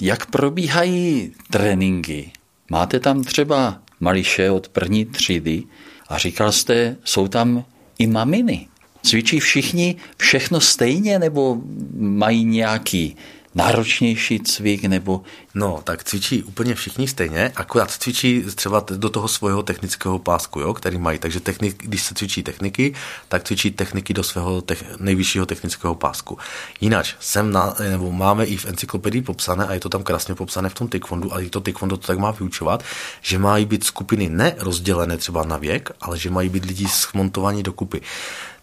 jak 0.00 0.26
probíhají 0.26 1.32
tréninky? 1.50 2.32
Máte 2.70 3.00
tam 3.00 3.24
třeba 3.24 3.78
mališe 4.00 4.50
od 4.50 4.68
první 4.68 5.04
třídy 5.04 5.62
a 6.08 6.18
říkal 6.18 6.52
jste, 6.52 6.96
jsou 7.04 7.28
tam 7.28 7.64
i 7.98 8.06
maminy. 8.06 8.66
Cvičí 9.02 9.40
všichni 9.40 9.96
všechno 10.16 10.60
stejně 10.60 11.18
nebo 11.18 11.58
mají 11.96 12.44
nějaký 12.44 13.16
náročnější 13.54 14.40
cvik 14.40 14.84
nebo... 14.84 15.22
No, 15.54 15.80
tak 15.84 16.04
cvičí 16.04 16.42
úplně 16.42 16.74
všichni 16.74 17.08
stejně, 17.08 17.52
akorát 17.56 17.90
cvičí 17.90 18.44
třeba 18.54 18.84
do 18.96 19.10
toho 19.10 19.28
svého 19.28 19.62
technického 19.62 20.18
pásku, 20.18 20.60
jo, 20.60 20.74
který 20.74 20.98
mají. 20.98 21.18
Takže 21.18 21.40
technik, 21.40 21.82
když 21.82 22.02
se 22.02 22.14
cvičí 22.14 22.42
techniky, 22.42 22.94
tak 23.28 23.44
cvičí 23.44 23.70
techniky 23.70 24.14
do 24.14 24.22
svého 24.22 24.62
tech, 24.62 24.84
nejvyššího 24.98 25.46
technického 25.46 25.94
pásku. 25.94 26.38
Jinak 26.80 27.06
jsem 27.20 27.52
na, 27.52 27.76
nebo 27.90 28.12
máme 28.12 28.44
i 28.44 28.56
v 28.56 28.66
encyklopedii 28.66 29.22
popsané, 29.22 29.66
a 29.66 29.74
je 29.74 29.80
to 29.80 29.88
tam 29.88 30.02
krásně 30.02 30.34
popsané 30.34 30.68
v 30.68 30.74
tom 30.74 30.88
taekwondo, 30.88 31.32
ale 31.32 31.44
i 31.44 31.50
to 31.50 31.60
taekwondo 31.60 31.96
to 31.96 32.06
tak 32.06 32.18
má 32.18 32.30
vyučovat, 32.30 32.84
že 33.22 33.38
mají 33.38 33.66
být 33.66 33.84
skupiny 33.84 34.28
nerozdělené 34.28 35.16
třeba 35.16 35.44
na 35.44 35.56
věk, 35.56 35.90
ale 36.00 36.18
že 36.18 36.30
mají 36.30 36.48
být 36.48 36.64
lidi 36.64 36.88
smontovaní 36.88 37.62
dokupy. 37.62 38.00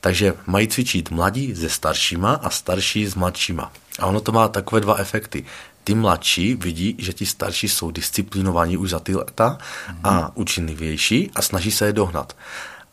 Takže 0.02 0.34
mají 0.48 0.68
cvičit 0.68 1.12
mladí 1.12 1.56
se 1.56 1.70
staršíma 1.70 2.34
a 2.34 2.50
starší 2.50 3.08
s 3.08 3.16
mladšíma. 3.16 3.72
A 4.00 4.06
ono 4.06 4.22
to 4.22 4.32
má 4.32 4.48
takové 4.48 4.82
dva 4.82 4.96
efekty. 4.96 5.46
Ty 5.84 5.96
mladší 5.96 6.56
vidí, 6.56 6.96
že 6.98 7.14
ti 7.14 7.26
starší 7.26 7.70
jsou 7.70 7.92
disciplinovaní 7.92 8.78
už 8.78 8.90
za 8.90 9.00
ty 9.00 9.16
leta 9.16 9.58
a 10.04 10.38
učinlivější 10.38 11.32
a 11.36 11.42
snaží 11.42 11.72
se 11.72 11.86
je 11.86 11.94
dohnat. 11.94 12.38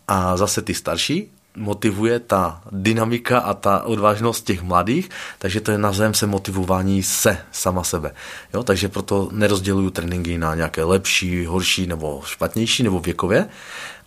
A 0.09 0.37
zase 0.37 0.63
ty 0.63 0.75
starší 0.75 1.31
motivuje 1.57 2.21
ta 2.21 2.61
dynamika 2.71 3.39
a 3.39 3.55
ta 3.55 3.83
odvážnost 3.83 4.47
těch 4.47 4.63
mladých, 4.63 5.11
takže 5.39 5.61
to 5.61 5.71
je 5.71 5.79
navzájem 5.79 6.15
se 6.15 6.27
motivování 6.27 7.03
se, 7.03 7.39
sama 7.53 7.85
sebe. 7.85 8.15
Jo, 8.55 8.63
takže 8.63 8.89
proto 8.89 9.29
nerozděluju 9.33 9.91
tréninky 9.91 10.39
na 10.39 10.55
nějaké 10.55 10.85
lepší, 10.85 11.47
horší 11.47 11.87
nebo 11.87 12.23
špatnější 12.27 12.83
nebo 12.83 13.01
věkově, 13.01 13.49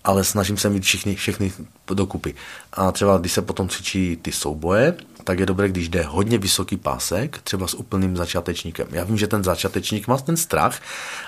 ale 0.03 0.23
snažím 0.23 0.57
se 0.57 0.69
mít 0.69 0.83
všichni, 0.83 1.15
všechny 1.15 1.53
dokupy. 1.93 2.35
A 2.73 2.91
třeba 2.91 3.17
když 3.17 3.31
se 3.31 3.41
potom 3.41 3.69
cvičí 3.69 4.17
ty 4.21 4.31
souboje, 4.31 4.95
tak 5.23 5.39
je 5.39 5.45
dobré, 5.45 5.69
když 5.69 5.89
jde 5.89 6.03
hodně 6.03 6.37
vysoký 6.37 6.77
pásek, 6.77 7.41
třeba 7.43 7.67
s 7.67 7.73
úplným 7.73 8.17
začátečníkem. 8.17 8.87
Já 8.91 9.03
vím, 9.03 9.17
že 9.17 9.27
ten 9.27 9.43
začátečník 9.43 10.07
má 10.07 10.17
ten 10.17 10.37
strach, 10.37 10.81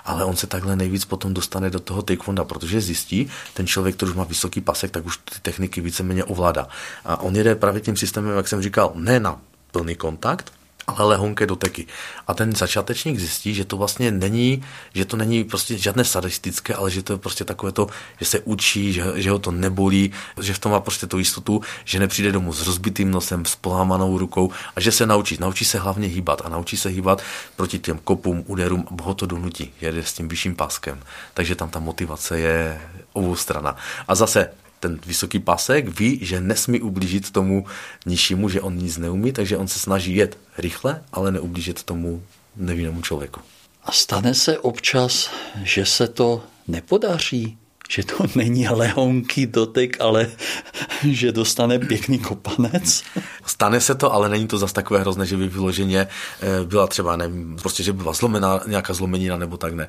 ale 0.05 0.25
on 0.25 0.35
se 0.35 0.47
takhle 0.47 0.75
nejvíc 0.75 1.05
potom 1.05 1.33
dostane 1.33 1.69
do 1.69 1.79
toho 1.79 2.01
taekwonda, 2.01 2.43
protože 2.43 2.81
zjistí, 2.81 3.29
ten 3.53 3.67
člověk, 3.67 3.95
který 3.95 4.11
už 4.11 4.17
má 4.17 4.23
vysoký 4.23 4.61
pásek, 4.61 4.91
tak 4.91 5.05
už 5.05 5.17
ty 5.17 5.39
techniky 5.41 5.81
víceméně 5.81 6.23
ovládá. 6.23 6.67
A 7.05 7.21
on 7.21 7.35
jede 7.35 7.55
právě 7.55 7.81
tím 7.81 7.97
systémem, 7.97 8.37
jak 8.37 8.47
jsem 8.47 8.61
říkal, 8.61 8.91
ne 8.95 9.19
na 9.19 9.41
plný 9.71 9.95
kontakt, 9.95 10.51
ale 10.87 11.05
lehonké 11.05 11.45
doteky. 11.45 11.87
A 12.27 12.33
ten 12.33 12.55
začátečník 12.55 13.19
zjistí, 13.19 13.53
že 13.53 13.65
to 13.65 13.77
vlastně 13.77 14.11
není, 14.11 14.63
že 14.93 15.05
to 15.05 15.17
není 15.17 15.43
prostě 15.43 15.77
žádné 15.77 16.05
sadistické, 16.05 16.73
ale 16.73 16.91
že 16.91 17.03
to 17.03 17.13
je 17.13 17.17
prostě 17.17 17.45
takové 17.45 17.71
to, 17.71 17.87
že 18.19 18.25
se 18.25 18.39
učí, 18.39 18.93
že, 18.93 19.03
že 19.15 19.31
ho 19.31 19.39
to 19.39 19.51
nebolí, 19.51 20.11
že 20.41 20.53
v 20.53 20.59
tom 20.59 20.71
má 20.71 20.79
prostě 20.79 21.07
tu 21.07 21.19
jistotu, 21.19 21.61
že 21.85 21.99
nepřijde 21.99 22.31
domů 22.31 22.53
s 22.53 22.67
rozbitým 22.67 23.11
nosem, 23.11 23.45
s 23.45 23.55
polámanou 23.55 24.17
rukou 24.17 24.51
a 24.75 24.81
že 24.81 24.91
se 24.91 25.05
naučí. 25.05 25.37
Naučí 25.39 25.65
se 25.65 25.79
hlavně 25.79 26.07
hýbat 26.07 26.41
a 26.45 26.49
naučí 26.49 26.77
se 26.77 26.89
hýbat 26.89 27.21
proti 27.55 27.79
těm 27.79 27.97
kopům, 27.97 28.43
úderům 28.47 28.87
a 28.99 29.03
ho 29.03 29.13
to 29.13 29.25
donutí. 29.25 29.73
Jede 29.81 30.03
s 30.03 30.13
tím 30.13 30.27
vyšším 30.27 30.55
páskem. 30.55 30.99
Takže 31.33 31.55
tam 31.55 31.69
ta 31.69 31.79
motivace 31.79 32.39
je 32.39 32.81
obou 33.13 33.35
strana. 33.35 33.75
A 34.07 34.15
zase 34.15 34.62
ten 34.83 34.99
vysoký 35.05 35.39
pasek 35.39 35.99
ví, 35.99 36.19
že 36.21 36.41
nesmí 36.41 36.81
ublížit 36.81 37.31
tomu 37.31 37.65
nižšímu, 38.05 38.49
že 38.49 38.61
on 38.61 38.75
nic 38.75 38.97
neumí, 38.97 39.31
takže 39.31 39.57
on 39.57 39.67
se 39.67 39.79
snaží 39.79 40.15
jet 40.15 40.37
rychle, 40.57 41.01
ale 41.13 41.31
neublížit 41.31 41.83
tomu 41.83 42.23
nevinnému 42.55 43.01
člověku. 43.01 43.39
A 43.83 43.91
stane 43.91 44.33
se 44.35 44.59
občas, 44.59 45.31
že 45.63 45.85
se 45.85 46.07
to 46.07 46.43
nepodaří, 46.67 47.57
že 47.89 48.03
to 48.03 48.25
není 48.35 48.67
lehonký 48.83 49.45
dotek, 49.45 50.01
ale 50.01 50.27
že 51.03 51.31
dostane 51.31 51.79
pěkný 51.79 52.19
kopanec? 52.19 53.03
Stane 53.45 53.81
se 53.81 53.95
to, 53.95 54.13
ale 54.13 54.29
není 54.29 54.47
to 54.47 54.57
zas 54.57 54.73
takové 54.73 54.99
hrozné, 54.99 55.25
že 55.25 55.37
by 55.37 55.47
vyloženě 55.47 56.07
eh, 56.41 56.65
byla 56.65 56.87
třeba, 56.87 57.15
nevím, 57.15 57.55
prostě, 57.61 57.83
že 57.83 57.93
by 57.93 57.97
byla 58.01 58.13
zlomená, 58.13 58.59
nějaká 58.67 58.93
zlomenina 58.93 59.37
nebo 59.37 59.57
tak 59.57 59.73
ne. 59.73 59.87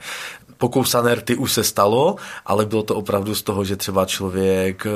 Pokousané 0.58 1.14
rty 1.14 1.36
už 1.36 1.52
se 1.52 1.64
stalo, 1.64 2.16
ale 2.46 2.66
bylo 2.66 2.82
to 2.82 2.94
opravdu 2.94 3.34
z 3.34 3.42
toho, 3.42 3.64
že 3.64 3.76
třeba 3.76 4.06
člověk 4.06 4.86
eh, 4.86 4.90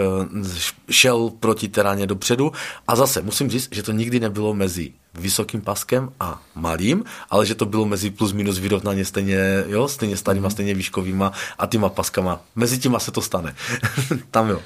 šel 0.90 1.30
proti 1.40 1.68
teráně 1.68 2.06
dopředu 2.06 2.52
a 2.88 2.96
zase 2.96 3.22
musím 3.22 3.50
říct, 3.50 3.68
že 3.72 3.82
to 3.82 3.92
nikdy 3.92 4.20
nebylo 4.20 4.54
mezi 4.54 4.92
vysokým 5.14 5.60
paskem 5.60 6.12
a 6.20 6.42
malým, 6.54 7.04
ale 7.30 7.46
že 7.46 7.54
to 7.54 7.66
bylo 7.66 7.84
mezi 7.84 8.10
plus 8.10 8.32
minus 8.32 8.58
vyrovnaně 8.58 9.04
stejně, 9.04 9.64
jo, 9.66 9.88
stejně 9.88 10.16
starýma, 10.16 10.46
mhm. 10.46 10.50
stejně 10.50 10.74
výškovýma 10.74 11.32
a 11.58 11.66
týma 11.66 11.88
paskama. 11.88 12.40
Mezi 12.56 12.78
těma 12.78 12.98
se 12.98 13.10
to 13.10 13.20
stane. 13.20 13.54
Tam 14.30 14.48
jo. 14.48 14.60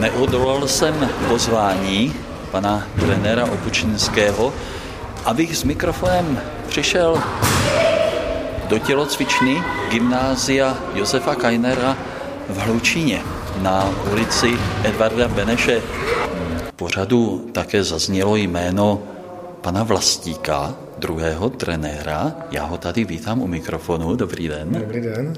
Neodolal 0.00 0.68
jsem 0.68 1.08
pozvání 1.28 2.14
pana 2.50 2.86
trenéra 3.00 3.44
Opučinského, 3.44 4.52
abych 5.24 5.56
s 5.56 5.64
mikrofonem 5.64 6.40
přišel 6.68 7.22
do 8.68 8.78
tělocvičny 8.78 9.62
gymnázia 9.90 10.78
Josefa 10.94 11.34
Kajnera 11.34 11.96
v 12.48 12.58
Hlučíně 12.58 13.22
na 13.62 13.94
ulici 14.12 14.56
Edvarda 14.84 15.28
Beneše. 15.28 15.80
V 16.68 16.72
pořadu 16.76 17.50
také 17.52 17.84
zaznělo 17.84 18.36
jméno 18.36 19.02
pana 19.60 19.82
Vlastíka, 19.82 20.74
druhého 20.98 21.50
trenéra. 21.50 22.32
Já 22.50 22.64
ho 22.64 22.78
tady 22.78 23.04
vítám 23.04 23.42
u 23.42 23.46
mikrofonu. 23.46 24.16
Dobrý 24.16 24.48
den. 24.48 24.68
Dobrý 24.72 25.00
den. 25.00 25.34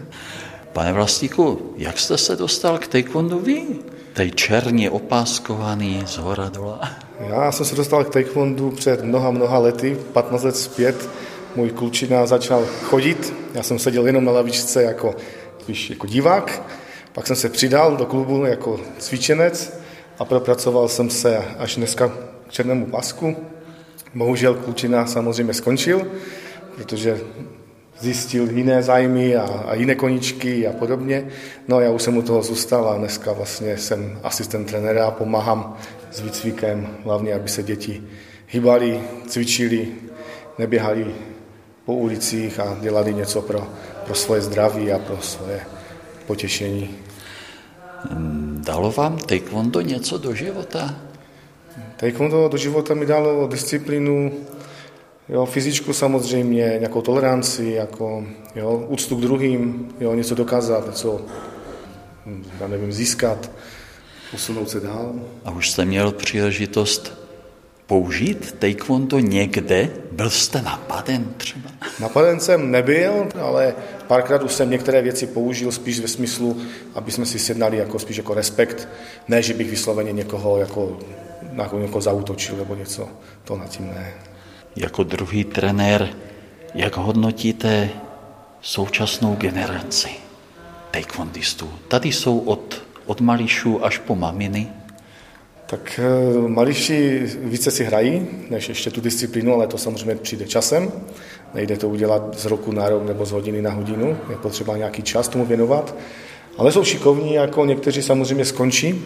Pane 0.73 0.93
Vlastíku, 0.93 1.73
jak 1.77 1.99
jste 1.99 2.19
se 2.19 2.37
dostal 2.37 2.79
k 2.79 2.87
taekwondu 2.87 3.39
vy? 3.39 3.67
Tej 4.13 4.31
černě 4.31 4.91
opáskovaný 4.91 6.03
z 6.07 6.17
hora 6.17 6.49
dola. 6.49 6.91
Já 7.21 7.53
jsem 7.53 7.67
se 7.67 7.77
dostal 7.77 8.05
k 8.05 8.13
taekwondu 8.13 8.71
před 8.71 9.05
mnoha, 9.05 9.31
mnoha 9.31 9.59
lety, 9.59 9.99
15 10.13 10.43
let 10.43 10.57
zpět. 10.57 11.09
Můj 11.57 11.71
klučina 11.71 12.27
začal 12.27 12.67
chodit, 12.83 13.35
já 13.55 13.63
jsem 13.63 13.79
seděl 13.79 14.07
jenom 14.07 14.25
na 14.25 14.33
lavičce 14.33 14.83
jako, 14.83 15.15
spíš 15.59 15.91
jako 15.91 16.07
divák, 16.07 16.63
pak 17.13 17.27
jsem 17.27 17.37
se 17.37 17.49
přidal 17.49 17.97
do 17.97 18.07
klubu 18.07 18.45
jako 18.45 18.81
cvičenec 18.99 19.81
a 20.19 20.25
propracoval 20.25 20.89
jsem 20.89 21.11
se 21.11 21.45
až 21.59 21.77
dneska 21.77 22.09
k 22.49 22.53
černému 22.53 22.87
pasku. 22.87 23.37
Bohužel 24.15 24.55
klučina 24.55 25.07
samozřejmě 25.07 25.55
skončil, 25.55 26.07
protože 26.77 27.21
zjistil 28.03 28.51
jiné 28.51 28.83
zájmy 28.83 29.37
a, 29.37 29.43
a 29.43 29.75
jiné 29.75 29.95
koničky 29.95 30.67
a 30.67 30.73
podobně. 30.73 31.25
No 31.69 31.81
já 31.81 31.91
už 31.91 32.03
jsem 32.03 32.17
u 32.17 32.23
toho 32.23 32.43
zůstal 32.43 32.89
a 32.89 32.99
dneska 32.99 33.33
vlastně 33.33 33.79
jsem 33.79 34.19
asistent 34.23 34.69
trenéra 34.69 35.07
a 35.07 35.11
pomáhám 35.11 35.77
s 36.11 36.21
výcvikem, 36.21 36.89
hlavně 37.05 37.35
aby 37.35 37.49
se 37.49 37.63
děti 37.63 38.03
hýbali, 38.49 39.01
cvičili, 39.27 39.89
neběhali 40.59 41.15
po 41.85 41.95
ulicích 41.95 42.61
a 42.61 42.77
dělali 42.81 43.15
něco 43.15 43.43
pro, 43.43 43.67
pro 44.05 44.15
svoje 44.15 44.41
zdraví 44.41 44.93
a 44.93 44.99
pro 44.99 45.17
svoje 45.17 45.61
potěšení. 46.27 46.91
Dalo 48.67 48.93
vám 48.93 49.19
taekwondo 49.19 49.81
něco 49.81 50.19
do 50.19 50.35
života? 50.35 50.95
Taekwondo 51.97 52.49
do 52.49 52.57
života 52.59 52.95
mi 52.95 53.07
dalo 53.07 53.49
disciplínu, 53.49 54.33
Jo, 55.29 55.47
fyzičku 55.47 55.93
samozřejmě, 55.93 56.77
nějakou 56.79 57.03
toleranci, 57.03 57.65
jako, 57.65 58.25
jo, 58.55 58.87
úctu 58.89 59.17
k 59.17 59.21
druhým, 59.21 59.89
jo, 60.01 60.15
něco 60.15 60.35
dokázat, 60.35 60.87
něco, 60.87 61.21
já 62.61 62.69
nevím, 62.69 62.93
získat, 62.93 63.51
posunout 64.31 64.71
se 64.71 64.81
dál. 64.81 65.13
A 65.45 65.51
už 65.51 65.71
jste 65.71 65.85
měl 65.85 66.13
příležitost 66.13 67.23
použít 67.87 68.55
taekwondo 68.59 69.19
někde? 69.19 69.91
Byl 70.13 70.31
jste 70.31 70.63
napaden 70.63 71.35
třeba? 71.37 71.71
Napaden 72.01 72.41
jsem 72.41 72.71
nebyl, 72.71 73.29
ale 73.41 73.75
párkrát 74.07 74.43
už 74.43 74.53
jsem 74.53 74.71
některé 74.71 75.03
věci 75.03 75.27
použil 75.27 75.73
spíš 75.73 76.01
ve 76.01 76.09
smyslu, 76.09 76.57
aby 76.95 77.13
jsme 77.13 77.27
si 77.27 77.39
sjednali 77.39 77.77
jako 77.77 77.99
spíš 77.99 78.17
jako 78.17 78.35
respekt, 78.35 78.89
ne, 79.29 79.43
že 79.43 79.55
bych 79.55 79.71
vysloveně 79.71 80.13
někoho 80.13 80.59
jako, 80.59 80.99
jako 81.63 81.79
někoho 81.79 82.01
zautočil 82.01 82.57
nebo 82.57 82.75
něco, 82.75 83.09
to 83.45 83.57
nad 83.57 83.69
tím 83.69 83.87
ne. 83.87 84.13
Jako 84.77 85.03
druhý 85.03 85.45
trenér, 85.45 86.09
jak 86.75 86.97
hodnotíte 86.97 87.91
současnou 88.61 89.35
generaci 89.35 90.09
taekwondistů? 90.91 91.71
Tady 91.89 92.13
jsou 92.13 92.39
od, 92.39 92.83
od 93.07 93.21
mališů 93.21 93.85
až 93.85 93.99
po 93.99 94.15
maminy. 94.15 94.69
Tak 95.67 96.01
eh, 96.03 96.49
mališi 96.49 97.23
více 97.37 97.71
si 97.71 97.85
hrají, 97.85 98.27
než 98.51 98.69
ještě 98.69 98.91
tu 98.91 99.01
disciplínu, 99.01 99.55
ale 99.55 99.67
to 99.67 99.79
samozřejmě 99.79 100.15
přijde 100.15 100.47
časem. 100.47 100.93
Nejde 101.55 101.77
to 101.77 101.89
udělat 101.89 102.39
z 102.39 102.47
roku 102.47 102.73
na 102.73 102.89
rok 102.89 103.07
nebo 103.07 103.27
z 103.27 103.31
hodiny 103.31 103.63
na 103.63 103.71
hodinu, 103.71 104.17
je 104.31 104.37
potřeba 104.37 104.77
nějaký 104.77 105.03
čas 105.03 105.29
tomu 105.29 105.45
věnovat. 105.45 105.95
Ale 106.59 106.73
jsou 106.73 106.85
šikovní, 106.85 107.35
jako 107.35 107.65
někteří 107.65 108.03
samozřejmě 108.03 108.45
skončí 108.45 109.05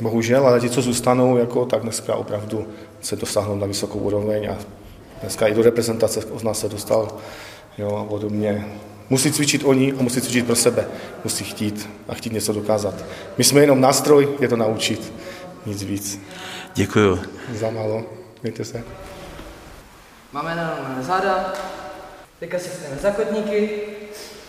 Bohužel, 0.00 0.46
ale 0.46 0.60
ti, 0.60 0.70
co 0.70 0.82
zůstanou, 0.82 1.36
jako, 1.36 1.64
tak 1.64 1.82
dneska 1.82 2.14
opravdu 2.14 2.66
se 3.00 3.16
dosáhnou 3.16 3.56
na 3.56 3.66
vysokou 3.66 3.98
úroveň 3.98 4.50
a 4.50 4.56
dneska 5.20 5.46
i 5.46 5.54
do 5.54 5.62
reprezentace 5.62 6.24
od 6.24 6.44
nás 6.44 6.60
se 6.60 6.68
dostal 6.68 7.18
jo, 7.78 7.96
a 7.96 8.04
podobně. 8.04 8.68
Musí 9.10 9.32
cvičit 9.32 9.64
oni 9.64 9.92
a 9.92 10.02
musí 10.02 10.20
cvičit 10.20 10.46
pro 10.46 10.56
sebe. 10.56 10.88
Musí 11.24 11.44
chtít 11.44 11.90
a 12.08 12.14
chtít 12.14 12.32
něco 12.32 12.52
dokázat. 12.52 12.94
My 13.38 13.44
jsme 13.44 13.60
jenom 13.60 13.80
nástroj, 13.80 14.28
je 14.40 14.48
to 14.48 14.56
naučit. 14.56 15.12
Nic 15.66 15.82
víc. 15.82 16.20
Děkuju. 16.74 17.22
Za 17.54 17.70
málo. 17.70 18.04
Mějte 18.42 18.64
se. 18.64 18.84
Máme 20.32 20.56
na 20.56 20.96
záda, 21.00 21.52
teďka 22.40 22.58
si 22.58 22.68
chceme 22.68 22.96
zakotníky 23.00 23.70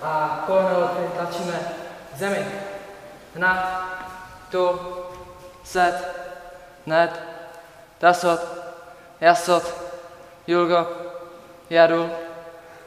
a 0.01 0.43
koleno 0.47 0.91
tlačíme 1.15 1.59
zemi. 2.17 2.45
Na, 3.35 3.81
tu, 4.51 4.69
set, 5.63 5.95
net, 6.85 7.19
tasot, 7.99 8.39
jasot, 9.21 9.78
julgo, 10.49 10.87
jadu, 11.69 12.09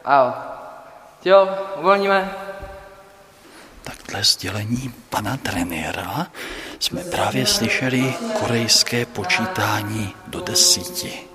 out. 0.05 0.35
Jo, 1.25 1.57
uvolníme. 1.79 2.31
Takhle 3.83 4.23
sdělení 4.23 4.93
pana 5.09 5.37
trenéra 5.37 6.27
jsme 6.79 7.03
právě 7.03 7.45
slyšeli 7.45 8.13
korejské 8.39 9.05
počítání 9.05 10.15
do 10.27 10.41
desíti. 10.41 11.27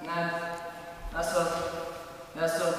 Net, 0.00 0.34
tasot, 1.12 1.48
jasot, 2.40 2.76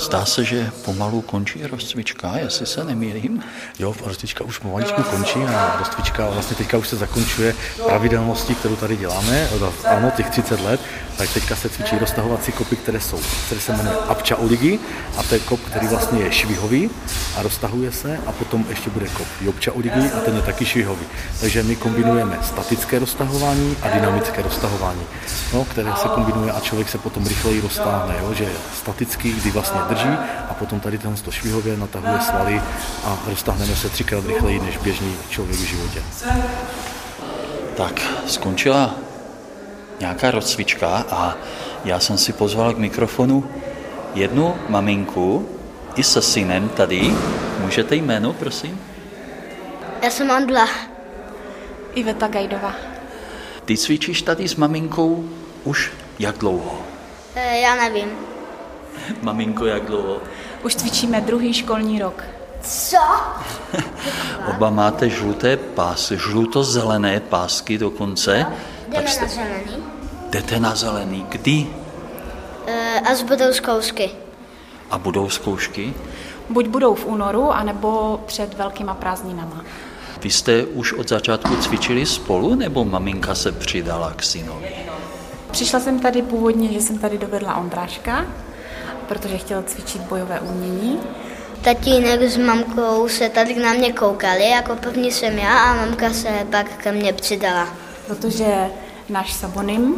Zdá 0.00 0.24
se, 0.24 0.44
že 0.44 0.70
pomalu 0.84 1.20
končí 1.20 1.66
rozcvička, 1.66 2.38
jestli 2.38 2.66
se 2.66 2.84
nemýlím. 2.84 3.42
Jo, 3.78 3.94
rozcvička 4.06 4.44
už 4.44 4.58
pomaličku 4.58 5.02
končí 5.02 5.38
a 5.38 5.76
rozcvička 5.78 6.30
vlastně 6.30 6.56
teďka 6.56 6.78
už 6.78 6.88
se 6.88 6.96
zakončuje 6.96 7.54
pravidelností, 7.86 8.54
kterou 8.54 8.76
tady 8.76 8.96
děláme. 8.96 9.48
Ano, 9.84 10.10
těch 10.16 10.30
30 10.30 10.60
let, 10.60 10.80
tak 11.16 11.32
teďka 11.32 11.56
se 11.56 11.68
cvičí 11.68 11.98
roztahovací 11.98 12.52
kopy, 12.52 12.76
které 12.76 13.00
jsou, 13.00 13.20
které 13.46 13.60
se 13.60 13.72
jmenuje 13.72 13.96
Apča 13.96 14.36
Oligy 14.36 14.78
a 15.16 15.22
to 15.22 15.34
je 15.34 15.40
kop, 15.40 15.60
který 15.60 15.86
vlastně 15.86 16.20
je 16.20 16.32
švihový 16.32 16.90
a 17.36 17.42
roztahuje 17.42 17.92
se 17.92 18.18
a 18.26 18.32
potom 18.32 18.64
ještě 18.68 18.90
bude 18.90 19.06
kop 19.08 19.26
Jobča 19.40 19.72
Oligy 19.72 20.10
a 20.10 20.20
ten 20.20 20.36
je 20.36 20.42
taky 20.42 20.64
švihový. 20.66 21.06
Takže 21.40 21.62
my 21.62 21.76
kombinujeme 21.76 22.38
statické 22.42 22.98
roztahování 22.98 23.76
a 23.82 23.88
dynamické 23.88 24.42
roztahování, 24.42 25.02
no, 25.54 25.64
které 25.64 25.90
se 26.02 26.08
kombinuje 26.08 26.52
a 26.52 26.60
člověk 26.60 26.88
se 26.88 26.98
potom 26.98 27.26
rychleji 27.26 27.60
roztáhne, 27.60 28.14
jo, 28.20 28.34
že 28.34 28.48
statický, 28.74 29.32
kdy 29.32 29.50
vlastně 29.50 29.80
drží 29.90 30.08
a 30.48 30.54
potom 30.58 30.80
tady 30.80 30.98
tenhle 30.98 31.22
to 31.22 31.30
švihově 31.30 31.76
natahuje 31.76 32.20
svaly 32.20 32.62
a 33.04 33.18
roztáhneme 33.26 33.76
se 33.76 33.88
třikrát 33.88 34.26
rychleji 34.26 34.60
než 34.60 34.76
běžný 34.76 35.16
člověk 35.28 35.58
v 35.58 35.64
životě. 35.64 36.02
Tak, 37.76 38.00
skončila 38.26 38.94
nějaká 40.00 40.30
rozcvička 40.30 41.04
a 41.10 41.34
já 41.84 42.00
jsem 42.00 42.18
si 42.18 42.32
pozval 42.32 42.74
k 42.74 42.78
mikrofonu 42.78 43.44
jednu 44.14 44.54
maminku 44.68 45.48
i 45.96 46.02
se 46.02 46.22
synem 46.22 46.68
tady. 46.68 47.14
Můžete 47.58 47.94
jméno, 47.94 48.32
prosím? 48.32 48.80
Já 50.02 50.10
jsem 50.10 50.30
Andla. 50.30 50.68
Iveta 51.94 52.28
Gajdová. 52.28 52.74
Ty 53.64 53.76
cvičíš 53.76 54.22
tady 54.22 54.48
s 54.48 54.56
maminkou 54.56 55.24
už 55.64 55.92
jak 56.18 56.38
dlouho? 56.38 56.78
E, 57.34 57.60
já 57.60 57.74
nevím. 57.74 58.29
Maminko, 59.22 59.66
jak 59.66 59.84
dlouho? 59.84 60.16
Už 60.62 60.74
cvičíme 60.74 61.20
druhý 61.20 61.54
školní 61.54 61.98
rok. 61.98 62.24
Co? 62.62 62.96
Oba 64.50 64.70
máte 64.70 65.10
žluté 65.10 65.56
pásy, 65.56 66.16
žluto-zelené 66.16 67.20
pásky 67.20 67.78
dokonce. 67.78 68.46
Jdeme 68.88 69.04
na 69.20 69.28
zelený. 69.28 69.84
Jdete 70.30 70.60
na 70.60 70.74
zelený. 70.74 71.26
Kdy? 71.28 71.66
E, 72.66 73.00
až 73.00 73.22
budou 73.22 73.52
zkoušky. 73.52 74.10
A 74.90 74.98
budou 74.98 75.28
zkoušky? 75.28 75.94
Buď 76.50 76.66
budou 76.66 76.94
v 76.94 77.06
únoru, 77.06 77.50
anebo 77.50 78.20
před 78.26 78.54
velkýma 78.54 78.94
prázdninama. 78.94 79.64
Vy 80.22 80.30
jste 80.30 80.64
už 80.64 80.92
od 80.92 81.08
začátku 81.08 81.56
cvičili 81.56 82.06
spolu, 82.06 82.54
nebo 82.54 82.84
maminka 82.84 83.34
se 83.34 83.52
přidala 83.52 84.12
k 84.16 84.22
synovi? 84.22 84.68
Přišla 85.50 85.80
jsem 85.80 86.00
tady 86.00 86.22
původně, 86.22 86.72
že 86.72 86.80
jsem 86.80 86.98
tady 86.98 87.18
dovedla 87.18 87.56
Ondráška, 87.56 88.26
protože 89.10 89.38
chtěla 89.38 89.62
cvičit 89.62 90.02
bojové 90.02 90.40
umění. 90.40 91.00
Tatínek 91.62 92.22
s 92.22 92.36
mamkou 92.36 93.08
se 93.08 93.28
tady 93.28 93.54
na 93.54 93.72
mě 93.72 93.92
koukali, 93.92 94.50
jako 94.50 94.76
první 94.76 95.12
jsem 95.12 95.38
já 95.38 95.58
a 95.58 95.74
mamka 95.74 96.12
se 96.12 96.28
pak 96.50 96.66
ke 96.76 96.92
mně 96.92 97.12
přidala. 97.12 97.68
Protože 98.06 98.46
náš 99.08 99.32
Sabonim, 99.32 99.94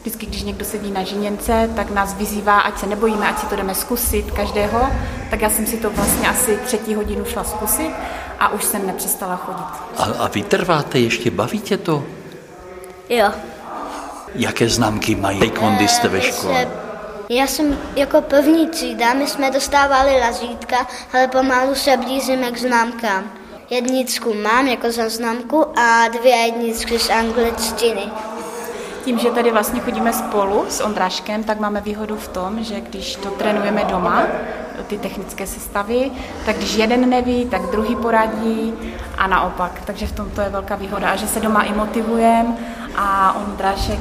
vždycky, 0.00 0.26
když 0.26 0.42
někdo 0.42 0.64
sedí 0.64 0.90
na 0.90 1.02
žiněnce, 1.02 1.70
tak 1.76 1.90
nás 1.90 2.14
vyzývá, 2.14 2.60
ať 2.60 2.78
se 2.78 2.86
nebojíme, 2.86 3.28
ať 3.28 3.38
si 3.38 3.46
to 3.46 3.56
jdeme 3.56 3.74
zkusit 3.74 4.30
každého. 4.30 4.88
Tak 5.30 5.40
já 5.40 5.50
jsem 5.50 5.66
si 5.66 5.76
to 5.76 5.90
vlastně 5.90 6.28
asi 6.28 6.58
třetí 6.66 6.94
hodinu 6.94 7.24
šla 7.24 7.44
zkusit 7.44 7.90
a 8.38 8.48
už 8.48 8.64
jsem 8.64 8.86
nepřestala 8.86 9.36
chodit. 9.36 9.80
A, 9.96 10.24
a 10.24 10.28
vy 10.28 10.42
trváte 10.42 10.98
ještě, 10.98 11.30
baví 11.30 11.60
tě 11.60 11.76
to? 11.76 12.04
Jo. 13.08 13.30
Jaké 14.34 14.68
známky 14.68 15.14
mají 15.14 15.38
taekwondo 15.38 15.88
jste 15.88 16.08
ve 16.08 16.18
My 16.18 16.24
škole? 16.24 16.68
Já 17.32 17.46
jsem 17.46 17.78
jako 17.96 18.20
první 18.20 18.68
třída, 18.68 19.14
my 19.14 19.26
jsme 19.26 19.50
dostávali 19.50 20.20
razítka, 20.20 20.76
ale 21.12 21.28
pomalu 21.28 21.74
se 21.74 21.96
blížíme 21.96 22.50
k 22.50 22.58
známkám. 22.58 23.24
Jedničku 23.70 24.34
mám 24.34 24.66
jako 24.66 24.92
za 24.92 25.08
známku 25.08 25.66
a 25.78 26.08
dvě 26.08 26.36
jedničky 26.36 26.98
z 26.98 27.10
angličtiny. 27.10 28.02
Tím, 29.04 29.18
že 29.18 29.30
tady 29.30 29.50
vlastně 29.50 29.80
chodíme 29.80 30.12
spolu 30.12 30.64
s 30.68 30.80
Ondráškem, 30.80 31.44
tak 31.44 31.60
máme 31.60 31.80
výhodu 31.80 32.16
v 32.16 32.28
tom, 32.28 32.64
že 32.64 32.80
když 32.80 33.16
to 33.16 33.30
trénujeme 33.30 33.84
doma, 33.84 34.22
ty 34.86 34.98
technické 34.98 35.46
sestavy, 35.46 36.10
tak 36.46 36.56
když 36.56 36.74
jeden 36.74 37.10
neví, 37.10 37.46
tak 37.46 37.62
druhý 37.62 37.96
poradí 37.96 38.74
a 39.18 39.26
naopak. 39.26 39.82
Takže 39.84 40.06
v 40.06 40.12
tom 40.12 40.30
to 40.30 40.40
je 40.40 40.48
velká 40.48 40.76
výhoda. 40.76 41.10
A 41.10 41.16
že 41.16 41.26
se 41.26 41.40
doma 41.40 41.62
i 41.62 41.74
motivujeme 41.74 42.56
a 42.96 43.36
Ondrášek 43.46 44.00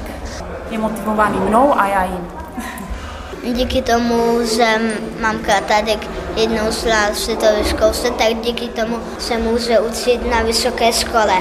je 0.70 0.78
motivovaný 0.78 1.40
mnou 1.40 1.80
a 1.80 1.88
já 1.88 2.04
jim. 2.04 2.28
Díky 3.44 3.82
tomu, 3.82 4.46
že 4.56 4.82
mamka 5.22 5.62
tady 5.62 6.00
jednou 6.36 6.72
šla 6.72 7.10
to 7.40 7.46
vyzkoušet, 7.58 8.16
tak 8.16 8.36
díky 8.44 8.68
tomu 8.68 9.00
se 9.20 9.38
může 9.38 9.80
učit 9.80 10.32
na 10.32 10.42
vysoké 10.42 10.94
škole. 10.94 11.36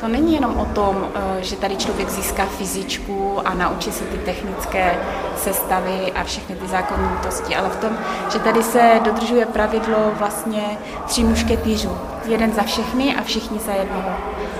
To 0.00 0.08
není 0.08 0.34
jenom 0.34 0.56
o 0.56 0.64
tom, 0.64 1.08
eh, 1.14 1.42
že 1.42 1.56
tady 1.56 1.76
člověk 1.76 2.10
získá 2.10 2.46
fyzičku 2.46 3.38
a 3.44 3.54
naučí 3.54 3.92
se 3.92 4.04
ty 4.04 4.18
technické 4.18 4.98
sestavy 5.36 6.12
a 6.14 6.24
všechny 6.24 6.56
ty 6.56 6.68
zákonitosti, 6.68 7.56
ale 7.56 7.68
v 7.68 7.76
tom, 7.76 7.98
že 8.32 8.38
tady 8.38 8.62
se 8.62 9.00
dodržuje 9.04 9.46
pravidlo 9.46 10.12
vlastně 10.18 10.78
tří 11.06 11.24
mušketýřů. 11.24 11.98
Jeden 12.24 12.52
za 12.52 12.62
všechny 12.62 13.16
a 13.16 13.22
všichni 13.22 13.58
za 13.58 13.72
jednoho. 13.72 14.10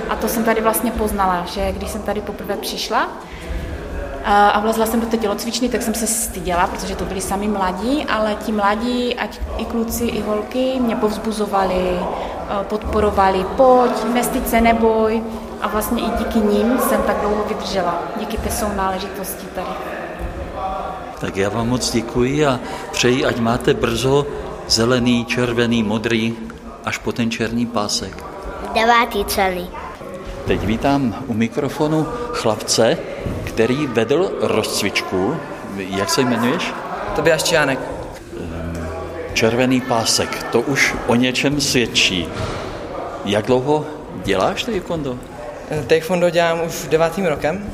A 0.09 0.17
to 0.17 0.29
jsem 0.29 0.45
tady 0.45 0.61
vlastně 0.61 0.91
poznala, 0.91 1.45
že 1.47 1.73
když 1.73 1.91
jsem 1.91 2.03
tady 2.03 2.21
poprvé 2.21 2.57
přišla, 2.57 3.09
a 4.25 4.49
a 4.49 4.61
vlezla 4.61 4.87
jsem 4.87 5.01
do 5.01 5.07
té 5.07 5.17
tělocvičny, 5.17 5.69
tak 5.69 5.83
jsem 5.83 5.95
se 5.95 6.07
styděla, 6.07 6.67
protože 6.67 6.97
to 6.97 7.05
byli 7.05 7.21
sami 7.21 7.49
mladí, 7.49 8.05
ale 8.05 8.35
ti 8.35 8.53
mladí, 8.53 9.15
ať 9.15 9.41
i 9.59 9.65
kluci, 9.65 10.05
i 10.05 10.21
holky, 10.21 10.81
mě 10.81 10.97
povzbuzovali, 10.97 11.99
eh, 11.99 12.65
podporovali, 12.65 13.45
pojď, 13.57 14.05
nestyď 14.15 14.49
se, 14.49 14.61
neboj. 14.61 15.23
A 15.63 15.69
vlastně 15.69 16.03
i 16.03 16.11
díky 16.19 16.39
nim 16.39 16.79
jsem 16.79 17.03
tak 17.03 17.21
dlouho 17.21 17.45
vydržela, 17.49 18.03
díky 18.17 18.37
té 18.37 18.51
sounáležitosti 18.51 19.47
tady. 19.55 19.67
Tak 21.21 21.37
já 21.37 21.49
vám 21.49 21.69
moc 21.69 21.91
děkuji 21.91 22.47
a 22.47 22.61
přeji, 22.93 23.25
ať 23.25 23.39
máte 23.39 23.75
brzo 23.75 24.27
zelený, 24.69 25.25
červený, 25.25 25.83
modrý, 25.83 26.37
až 26.85 26.99
po 26.99 27.13
ten 27.13 27.31
černý 27.31 27.67
pásek. 27.67 28.25
Devátý 28.75 29.25
celý. 29.25 29.71
Teď 30.47 30.65
vítám 30.65 31.25
u 31.27 31.35
mikrofonu 31.35 32.07
chlapce, 32.33 32.99
který 33.45 33.87
vedl 33.87 34.31
rozcvičku. 34.41 35.37
Jak 35.77 36.11
se 36.11 36.21
jmenuješ? 36.21 36.73
Tobiáš 37.17 37.43
Čiánek. 37.43 37.79
Červený 39.35 39.81
pásek, 39.81 40.43
to 40.43 40.61
už 40.61 40.95
o 41.07 41.15
něčem 41.15 41.61
svědčí. 41.61 42.29
Jak 43.25 43.47
dlouho 43.47 43.87
děláš 44.25 44.65
taekwondo? 44.65 45.19
Taekwondo 45.87 46.31
dělám 46.31 46.61
už 46.67 46.87
devátým 46.89 47.27
rokem. 47.27 47.71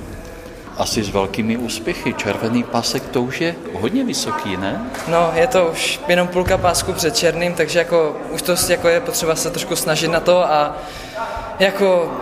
Asi 0.77 1.03
s 1.03 1.09
velkými 1.09 1.57
úspěchy. 1.57 2.14
Červený 2.14 2.62
pásek 2.62 3.09
to 3.09 3.23
už 3.23 3.41
je 3.41 3.55
hodně 3.81 4.05
vysoký, 4.05 4.57
ne? 4.57 4.91
No, 5.09 5.31
je 5.35 5.47
to 5.47 5.69
už 5.73 6.01
jenom 6.09 6.29
půlka 6.29 6.59
pásku 6.59 6.93
před 6.93 7.17
černým, 7.17 7.55
takže 7.55 7.79
jako 7.79 8.17
už 8.31 8.43
to 8.43 8.55
jako 8.69 8.89
je 8.89 9.01
potřeba 9.01 9.37
se 9.37 9.51
trošku 9.51 9.77
snažit 9.77 10.09
na 10.09 10.21
to 10.21 10.53
a 10.53 10.77
jako 11.59 12.12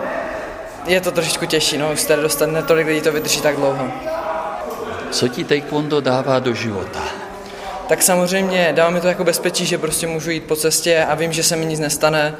je 0.85 1.01
to 1.01 1.11
trošičku 1.11 1.45
těžší, 1.45 1.77
no, 1.77 1.91
už 1.93 1.99
se 1.99 2.07
tady 2.07 2.21
dostane 2.21 2.63
tolik 2.63 2.87
lidí 2.87 3.01
to 3.01 3.11
vydrží 3.11 3.41
tak 3.41 3.55
dlouho. 3.55 3.87
Co 5.11 5.27
ti 5.27 5.43
taekwondo 5.43 6.01
dává 6.01 6.39
do 6.39 6.53
života? 6.53 7.25
tak 7.87 8.03
samozřejmě 8.03 8.73
dává 8.75 8.89
mi 8.89 9.01
to 9.01 9.07
jako 9.07 9.23
bezpečí, 9.23 9.65
že 9.65 9.77
prostě 9.77 10.07
můžu 10.07 10.31
jít 10.31 10.43
po 10.43 10.55
cestě 10.55 11.05
a 11.09 11.15
vím, 11.15 11.33
že 11.33 11.43
se 11.43 11.55
mi 11.55 11.65
nic 11.65 11.79
nestane. 11.79 12.35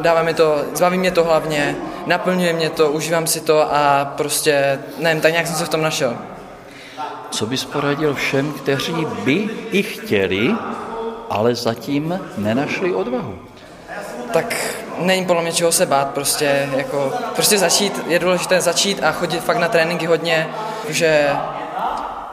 Dává 0.00 0.22
mi 0.22 0.34
to, 0.34 0.64
zbaví 0.74 0.98
mě 0.98 1.10
to 1.10 1.24
hlavně, 1.24 1.76
naplňuje 2.06 2.52
mě 2.52 2.70
to, 2.70 2.90
užívám 2.90 3.26
si 3.26 3.40
to 3.40 3.74
a 3.74 4.04
prostě, 4.16 4.78
nevím, 4.98 5.20
tak 5.20 5.32
nějak 5.32 5.46
jsem 5.46 5.56
se 5.56 5.64
v 5.64 5.68
tom 5.68 5.82
našel. 5.82 6.16
Co 7.30 7.46
bys 7.46 7.64
poradil 7.64 8.14
všem, 8.14 8.52
kteří 8.52 9.06
by 9.24 9.48
i 9.70 9.82
chtěli, 9.82 10.54
ale 11.30 11.54
zatím 11.54 12.20
nenašli 12.38 12.94
odvahu? 12.94 13.38
Tak 14.32 14.56
není 15.00 15.26
podle 15.26 15.42
mě 15.42 15.52
čeho 15.52 15.72
se 15.72 15.86
bát, 15.86 16.10
prostě, 16.10 16.68
jako, 16.76 17.12
prostě 17.34 17.58
začít, 17.58 18.04
je 18.06 18.18
důležité 18.18 18.60
začít 18.60 19.02
a 19.02 19.12
chodit 19.12 19.44
fakt 19.44 19.56
na 19.56 19.68
tréninky 19.68 20.06
hodně, 20.06 20.48
že 20.88 21.30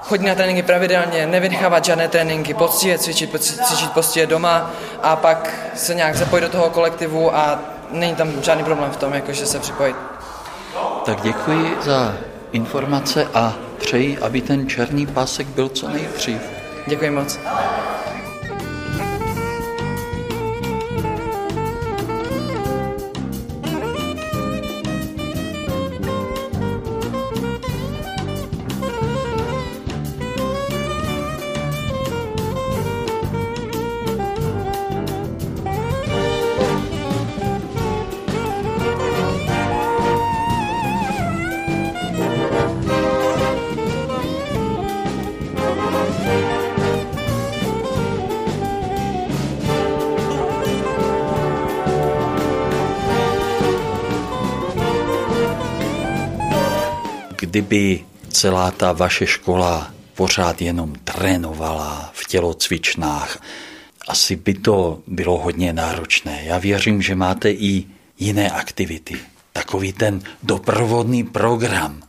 chodit 0.01 0.25
na 0.25 0.35
tréninky 0.35 0.63
pravidelně, 0.63 1.27
nevynechávat 1.27 1.85
žádné 1.85 2.07
tréninky, 2.07 2.53
poctivě 2.53 2.97
cvičit, 2.97 3.41
cvičit 3.41 3.91
poctivě 3.91 4.27
doma 4.27 4.71
a 5.03 5.15
pak 5.15 5.53
se 5.75 5.95
nějak 5.95 6.15
zapojit 6.15 6.41
do 6.41 6.49
toho 6.49 6.69
kolektivu 6.69 7.35
a 7.35 7.59
není 7.91 8.15
tam 8.15 8.41
žádný 8.41 8.63
problém 8.63 8.91
v 8.91 8.97
tom, 8.97 9.13
jakože 9.13 9.45
se 9.45 9.59
připojit. 9.59 9.95
Tak 11.05 11.21
děkuji 11.21 11.77
za 11.81 12.13
informace 12.51 13.27
a 13.33 13.53
přeji, 13.77 14.17
aby 14.17 14.41
ten 14.41 14.69
černý 14.69 15.07
pásek 15.07 15.47
byl 15.47 15.69
co 15.69 15.89
nejdřív. 15.89 16.41
Děkuji 16.87 17.09
moc. 17.09 17.39
Kdyby 57.67 58.05
celá 58.29 58.71
ta 58.71 58.91
vaše 58.91 59.27
škola 59.27 59.91
pořád 60.15 60.61
jenom 60.61 60.95
trénovala 61.03 62.11
v 62.13 62.27
tělocvičnách, 62.27 63.43
asi 64.07 64.35
by 64.35 64.53
to 64.53 64.99
bylo 65.07 65.37
hodně 65.37 65.73
náročné. 65.73 66.41
Já 66.43 66.57
věřím, 66.57 67.01
že 67.01 67.15
máte 67.15 67.51
i 67.51 67.83
jiné 68.19 68.49
aktivity. 68.49 69.19
Takový 69.53 69.93
ten 69.93 70.21
doprovodný 70.43 71.23
program. 71.23 72.06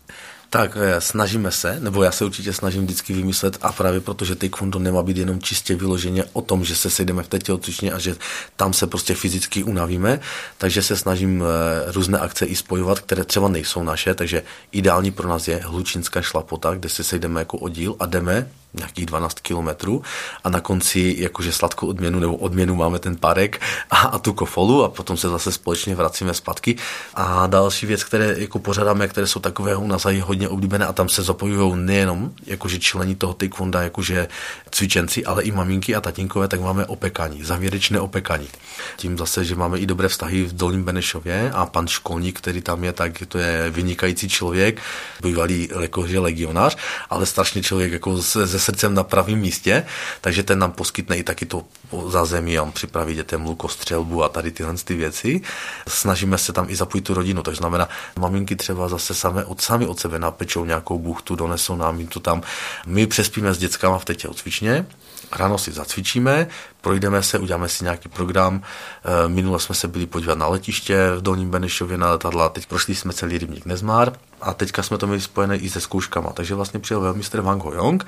Tak 0.50 0.76
eh, 0.80 1.00
snažíme 1.00 1.50
se, 1.50 1.80
nebo 1.80 2.02
já 2.02 2.12
se 2.12 2.24
určitě 2.24 2.52
snažím 2.52 2.84
vždycky 2.84 3.12
vymyslet 3.12 3.58
a 3.62 3.72
právě 3.72 4.00
protože 4.00 4.34
taekwondo 4.34 4.78
nemá 4.78 5.02
být 5.02 5.16
jenom 5.16 5.40
čistě 5.40 5.74
vyloženě 5.74 6.24
o 6.32 6.42
tom, 6.42 6.64
že 6.64 6.76
se 6.76 6.90
sejdeme 6.90 7.22
v 7.22 7.28
té 7.28 7.38
tělocvičně 7.38 7.92
a 7.92 7.98
že 7.98 8.16
tam 8.56 8.72
se 8.72 8.86
prostě 8.86 9.14
fyzicky 9.14 9.62
unavíme, 9.62 10.20
takže 10.58 10.82
se 10.82 10.96
snažím 10.96 11.42
eh, 11.42 11.92
různé 11.92 12.18
akce 12.18 12.46
i 12.46 12.56
spojovat, 12.56 13.00
které 13.00 13.24
třeba 13.24 13.48
nejsou 13.48 13.82
naše, 13.82 14.14
takže 14.14 14.42
ideální 14.72 15.10
pro 15.10 15.28
nás 15.28 15.48
je 15.48 15.60
hlučínská 15.64 16.22
šlapota, 16.22 16.74
kde 16.74 16.88
se 16.88 17.04
sejdeme 17.04 17.40
jako 17.40 17.58
oddíl 17.58 17.96
a 17.98 18.06
jdeme 18.06 18.48
nějakých 18.74 19.06
12 19.06 19.40
kilometrů 19.40 20.02
a 20.44 20.48
na 20.50 20.60
konci 20.60 21.16
jakože 21.18 21.52
sladkou 21.52 21.86
odměnu 21.86 22.18
nebo 22.20 22.36
odměnu 22.36 22.74
máme 22.74 22.98
ten 22.98 23.16
parek 23.16 23.60
a, 23.90 23.96
a 23.96 24.18
tu 24.18 24.32
kofolu 24.32 24.84
a 24.84 24.88
potom 24.88 25.16
se 25.16 25.28
zase 25.28 25.52
společně 25.52 25.94
vracíme 25.94 26.34
zpátky. 26.34 26.76
A 27.14 27.46
další 27.46 27.86
věc, 27.86 28.04
které 28.04 28.34
jako 28.38 28.58
pořádáme, 28.58 29.08
které 29.08 29.26
jsou 29.26 29.40
takové 29.40 29.76
u 29.76 29.86
nás 29.86 30.04
i 30.04 30.20
hodně 30.20 30.48
oblíbené 30.48 30.86
a 30.86 30.92
tam 30.92 31.08
se 31.08 31.22
zapojují 31.22 31.76
nejenom 31.76 32.30
jakože 32.46 32.78
člení 32.78 33.14
toho 33.14 33.34
taekwonda, 33.34 33.82
jakože 33.82 34.28
cvičenci, 34.70 35.24
ale 35.24 35.42
i 35.42 35.50
maminky 35.50 35.94
a 35.94 36.00
tatínkové, 36.00 36.48
tak 36.48 36.60
máme 36.60 36.86
opekání, 36.86 37.44
závěrečné 37.44 38.00
opekání. 38.00 38.48
Tím 38.96 39.18
zase, 39.18 39.44
že 39.44 39.54
máme 39.54 39.78
i 39.78 39.86
dobré 39.86 40.08
vztahy 40.08 40.44
v 40.44 40.56
Dolním 40.56 40.84
Benešově 40.84 41.50
a 41.54 41.66
pan 41.66 41.86
školník, 41.86 42.38
který 42.38 42.62
tam 42.62 42.84
je, 42.84 42.92
tak 42.92 43.12
to 43.28 43.38
je 43.38 43.70
vynikající 43.70 44.28
člověk, 44.28 44.80
bývalý 45.22 45.68
jakože 45.80 46.18
legionář, 46.18 46.76
ale 47.10 47.26
strašně 47.26 47.62
člověk 47.62 47.92
jako 47.92 48.22
se, 48.22 48.57
se 48.58 48.64
srdcem 48.64 48.94
na 48.94 49.04
pravém 49.04 49.38
místě, 49.38 49.86
takže 50.20 50.42
ten 50.42 50.58
nám 50.58 50.72
poskytne 50.72 51.16
i 51.16 51.22
taky 51.22 51.46
to 51.46 51.64
zázemí, 52.08 52.60
on 52.60 52.72
připraví 52.72 53.14
dětem 53.14 53.44
lukostřelbu 53.44 54.24
a 54.24 54.28
tady 54.28 54.50
tyhle 54.50 54.74
ty 54.84 54.94
věci. 54.94 55.40
Snažíme 55.88 56.38
se 56.38 56.52
tam 56.52 56.66
i 56.70 56.76
zapojit 56.76 57.02
tu 57.02 57.14
rodinu, 57.14 57.42
to 57.42 57.54
znamená, 57.54 57.88
maminky 58.18 58.56
třeba 58.56 58.88
zase 58.88 59.14
sami 59.14 59.44
od, 59.44 59.60
sami 59.60 59.86
od 59.86 60.00
sebe 60.00 60.18
napečou 60.18 60.64
nějakou 60.64 60.98
buchtu, 60.98 61.36
donesou 61.36 61.76
nám 61.76 62.06
to 62.06 62.20
tam. 62.20 62.42
My 62.86 63.06
přespíme 63.06 63.54
s 63.54 63.58
dětskama 63.58 63.98
v 63.98 64.04
té 64.04 64.14
tělocvičně, 64.14 64.86
ráno 65.32 65.58
si 65.58 65.72
zacvičíme, 65.72 66.46
projdeme 66.88 67.22
se, 67.22 67.38
uděláme 67.38 67.68
si 67.68 67.84
nějaký 67.84 68.08
program. 68.08 68.62
Eh, 68.64 69.28
minule 69.28 69.60
jsme 69.60 69.74
se 69.74 69.88
byli 69.88 70.06
podívat 70.06 70.38
na 70.38 70.48
letiště 70.48 71.10
v 71.16 71.22
Dolním 71.22 71.50
Benešově 71.50 71.98
na 71.98 72.10
letadla, 72.10 72.48
teď 72.48 72.66
prošli 72.66 72.94
jsme 72.94 73.12
celý 73.12 73.38
rybník 73.38 73.66
Nezmár 73.66 74.12
a 74.40 74.54
teďka 74.54 74.82
jsme 74.82 74.98
to 74.98 75.06
měli 75.06 75.20
spojené 75.20 75.56
i 75.56 75.70
se 75.70 75.80
zkouškama. 75.80 76.32
Takže 76.32 76.54
vlastně 76.54 76.80
přijel 76.80 77.00
velmistr 77.00 77.40
Wang 77.40 77.62
Ho 77.64 77.98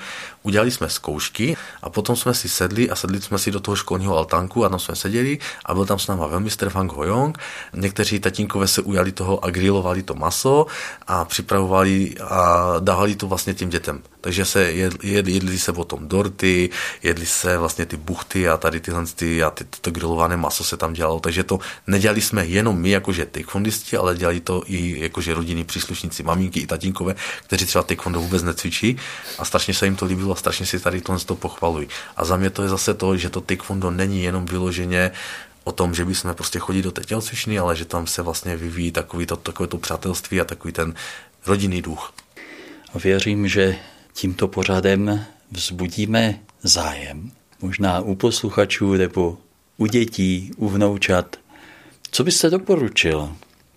udělali 0.43 0.71
jsme 0.71 0.89
zkoušky 0.89 1.57
a 1.81 1.89
potom 1.89 2.15
jsme 2.15 2.33
si 2.33 2.49
sedli 2.49 2.89
a 2.89 2.95
sedli 2.95 3.21
jsme 3.21 3.37
si 3.37 3.51
do 3.51 3.59
toho 3.59 3.75
školního 3.75 4.17
altánku 4.17 4.65
a 4.65 4.69
tam 4.69 4.79
jsme 4.79 4.95
seděli 4.95 5.39
a 5.65 5.73
byl 5.73 5.85
tam 5.85 5.99
s 5.99 6.07
náma 6.07 6.27
velmistr 6.27 6.69
Wang 6.69 6.91
Ho 6.91 7.33
Někteří 7.73 8.19
tatínkové 8.19 8.67
se 8.67 8.81
ujali 8.81 9.11
toho 9.11 9.45
a 9.45 9.49
grilovali 9.49 10.03
to 10.03 10.15
maso 10.15 10.65
a 11.07 11.25
připravovali 11.25 12.15
a 12.23 12.73
dávali 12.79 13.15
to 13.15 13.27
vlastně 13.27 13.53
těm 13.53 13.69
dětem. 13.69 14.01
Takže 14.21 14.45
se 14.45 14.63
jedli, 15.01 15.31
jedli 15.31 15.59
se 15.59 15.73
potom 15.73 16.07
dorty, 16.07 16.69
jedli 17.03 17.25
se 17.25 17.57
vlastně 17.57 17.85
ty 17.85 17.97
buchty 17.97 18.49
a 18.49 18.57
tady 18.57 18.70
tyhle 18.79 19.05
ty, 19.15 19.43
a 19.43 19.49
ty, 19.49 19.65
to 19.81 19.91
grilované 19.91 20.37
maso 20.37 20.63
se 20.63 20.77
tam 20.77 20.93
dělalo. 20.93 21.19
Takže 21.19 21.43
to 21.43 21.59
nedělali 21.87 22.21
jsme 22.21 22.45
jenom 22.45 22.81
my, 22.81 22.89
jakože 22.89 23.25
taekwondisti, 23.25 23.97
ale 23.97 24.17
dělali 24.17 24.39
to 24.39 24.63
i 24.65 24.99
jakože 24.99 25.33
rodinní 25.33 25.63
příslušníci, 25.63 26.23
maminky 26.23 26.59
i 26.59 26.67
tatínkové, 26.67 27.15
kteří 27.43 27.65
třeba 27.65 27.83
taekwondo 27.83 28.19
vůbec 28.19 28.43
necvičí 28.43 28.97
a 29.39 29.45
strašně 29.45 29.73
se 29.73 29.85
jim 29.85 29.95
to 29.95 30.05
líbilo 30.05 30.33
a 30.33 30.35
strašně 30.35 30.65
si 30.65 30.79
tady 30.79 31.01
tohle 31.01 31.19
to 31.19 31.35
pochvalují. 31.35 31.87
A 32.17 32.25
za 32.25 32.37
mě 32.37 32.49
to 32.49 32.63
je 32.63 32.69
zase 32.69 32.93
to, 32.93 33.17
že 33.17 33.29
to 33.29 33.41
taekwondo 33.41 33.91
není 33.91 34.23
jenom 34.23 34.45
vyloženě 34.45 35.11
o 35.63 35.71
tom, 35.71 35.93
že 35.93 36.05
bychom 36.05 36.33
prostě 36.33 36.59
chodili 36.59 36.83
do 36.83 36.91
té 36.91 37.01
tělocvičny, 37.01 37.59
ale 37.59 37.75
že 37.75 37.85
tam 37.85 38.07
se 38.07 38.21
vlastně 38.21 38.57
vyvíjí 38.57 38.91
takový 38.91 39.25
to, 39.25 39.37
takové 39.37 39.67
to 39.67 39.77
přátelství 39.77 40.41
a 40.41 40.45
takový 40.45 40.73
ten 40.73 40.93
rodinný 41.45 41.81
duch. 41.81 42.13
Věřím, 43.03 43.47
že 43.47 43.75
tímto 44.13 44.47
pořadem 44.47 45.25
vzbudíme 45.51 46.39
zájem, 46.63 47.31
možná 47.61 47.99
u 47.99 48.15
posluchačů 48.15 48.93
nebo 48.93 49.37
u 49.77 49.85
dětí, 49.85 50.51
u 50.55 50.69
vnoučat. 50.69 51.35
Co 52.11 52.23
byste 52.23 52.49
doporučil 52.49 53.35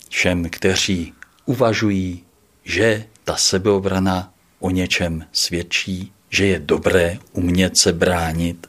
všem, 0.09 0.51
kteří 0.51 1.13
uvažují, 1.45 2.25
že 2.65 3.05
ta 3.25 3.37
sebeobrana 3.37 4.33
o 4.61 4.71
něčem 4.71 5.25
svědčí, 5.33 6.13
že 6.31 6.47
je 6.47 6.59
dobré 6.59 7.19
umět 7.33 7.77
se 7.77 7.93
bránit, 7.93 8.67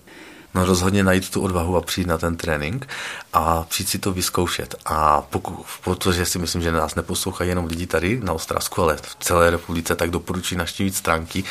No 0.56 0.66
rozhodně 0.66 1.04
najít 1.04 1.30
tu 1.30 1.42
odvahu 1.42 1.78
a 1.78 1.82
přijít 1.82 2.08
na 2.08 2.18
ten 2.18 2.38
trénink 2.38 2.88
a 3.34 3.64
přijít 3.64 3.90
si 3.90 4.00
to 4.00 4.12
vyzkoušet. 4.14 4.76
A 4.86 5.22
pokud, 5.22 5.66
protože 5.84 6.26
si 6.26 6.40
myslím, 6.40 6.62
že 6.62 6.72
nás 6.72 6.96
neposlouchají 6.96 7.50
jenom 7.50 7.66
lidi 7.66 7.88
tady 7.88 8.20
na 8.24 8.34
Ostravsku, 8.34 8.82
ale 8.82 8.98
v 8.98 9.18
celé 9.20 9.50
republice, 9.50 9.96
tak 9.96 10.10
doporučuji 10.10 10.56
naštívit 10.56 10.96
stránky 10.96 11.44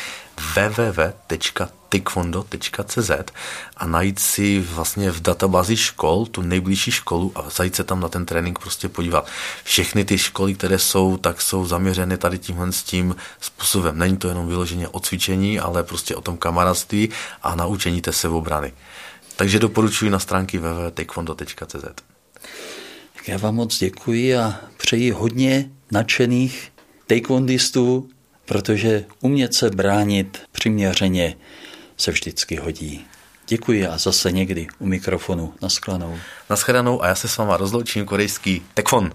www.taekwondo.cz 1.99 3.11
a 3.77 3.85
najít 3.87 4.19
si 4.19 4.59
vlastně 4.59 5.11
v 5.11 5.21
databázi 5.21 5.77
škol 5.77 6.25
tu 6.25 6.41
nejbližší 6.41 6.91
školu 6.91 7.31
a 7.35 7.49
zajít 7.49 7.75
se 7.75 7.83
tam 7.83 7.99
na 7.99 8.09
ten 8.09 8.25
trénink 8.25 8.59
prostě 8.59 8.89
podívat. 8.89 9.27
Všechny 9.63 10.05
ty 10.05 10.17
školy, 10.17 10.53
které 10.53 10.79
jsou, 10.79 11.17
tak 11.17 11.41
jsou 11.41 11.65
zaměřeny 11.65 12.17
tady 12.17 12.39
tímhle 12.39 12.71
s 12.71 12.83
tím 12.83 13.15
způsobem. 13.41 13.97
Není 13.97 14.17
to 14.17 14.27
jenom 14.27 14.47
vyloženě 14.47 14.87
o 14.87 14.99
cvičení, 14.99 15.59
ale 15.59 15.83
prostě 15.83 16.15
o 16.15 16.21
tom 16.21 16.37
kamarádství 16.37 17.09
a 17.43 17.55
naučení 17.55 18.01
té 18.01 18.11
sebeobrany. 18.13 18.73
Takže 19.35 19.59
doporučuji 19.59 20.11
na 20.11 20.19
stránky 20.19 20.57
www.taekwondo.cz. 20.57 21.85
Já 23.27 23.37
vám 23.37 23.55
moc 23.55 23.79
děkuji 23.79 24.37
a 24.37 24.59
přeji 24.77 25.11
hodně 25.11 25.69
nadšených 25.91 26.71
taekwondistů, 27.07 28.09
protože 28.45 29.05
umět 29.21 29.53
se 29.53 29.69
bránit 29.69 30.37
přiměřeně 30.51 31.35
se 31.97 32.11
vždycky 32.11 32.55
hodí. 32.55 33.05
Děkuji 33.47 33.87
a 33.87 33.97
zase 33.97 34.31
někdy 34.31 34.67
u 34.79 34.85
mikrofonu. 34.85 35.53
Naschledanou. 35.61 36.17
Naschledanou 36.49 37.03
a 37.03 37.07
já 37.07 37.15
se 37.15 37.27
s 37.27 37.37
váma 37.37 37.57
rozloučím 37.57 38.05
korejský 38.05 38.61
tekfon. 38.73 39.11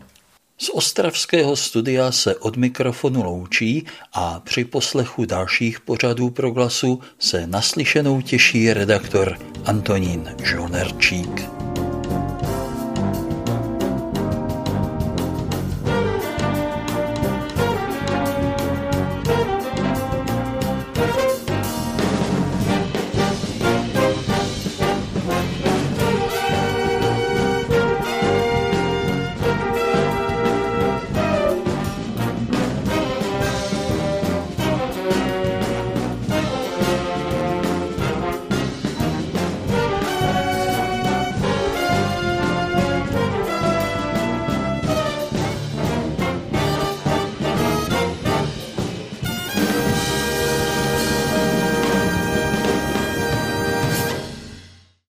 Z 0.58 0.68
ostravského 0.68 1.56
studia 1.56 2.12
se 2.12 2.36
od 2.36 2.56
mikrofonu 2.56 3.22
loučí 3.22 3.86
a 4.12 4.40
při 4.40 4.64
poslechu 4.64 5.24
dalších 5.24 5.80
pořadů 5.80 6.30
proglasu 6.30 7.00
se 7.18 7.46
naslyšenou 7.46 8.20
těší 8.20 8.72
redaktor 8.72 9.38
Antonín 9.64 10.34
Žonerčík. 10.42 11.40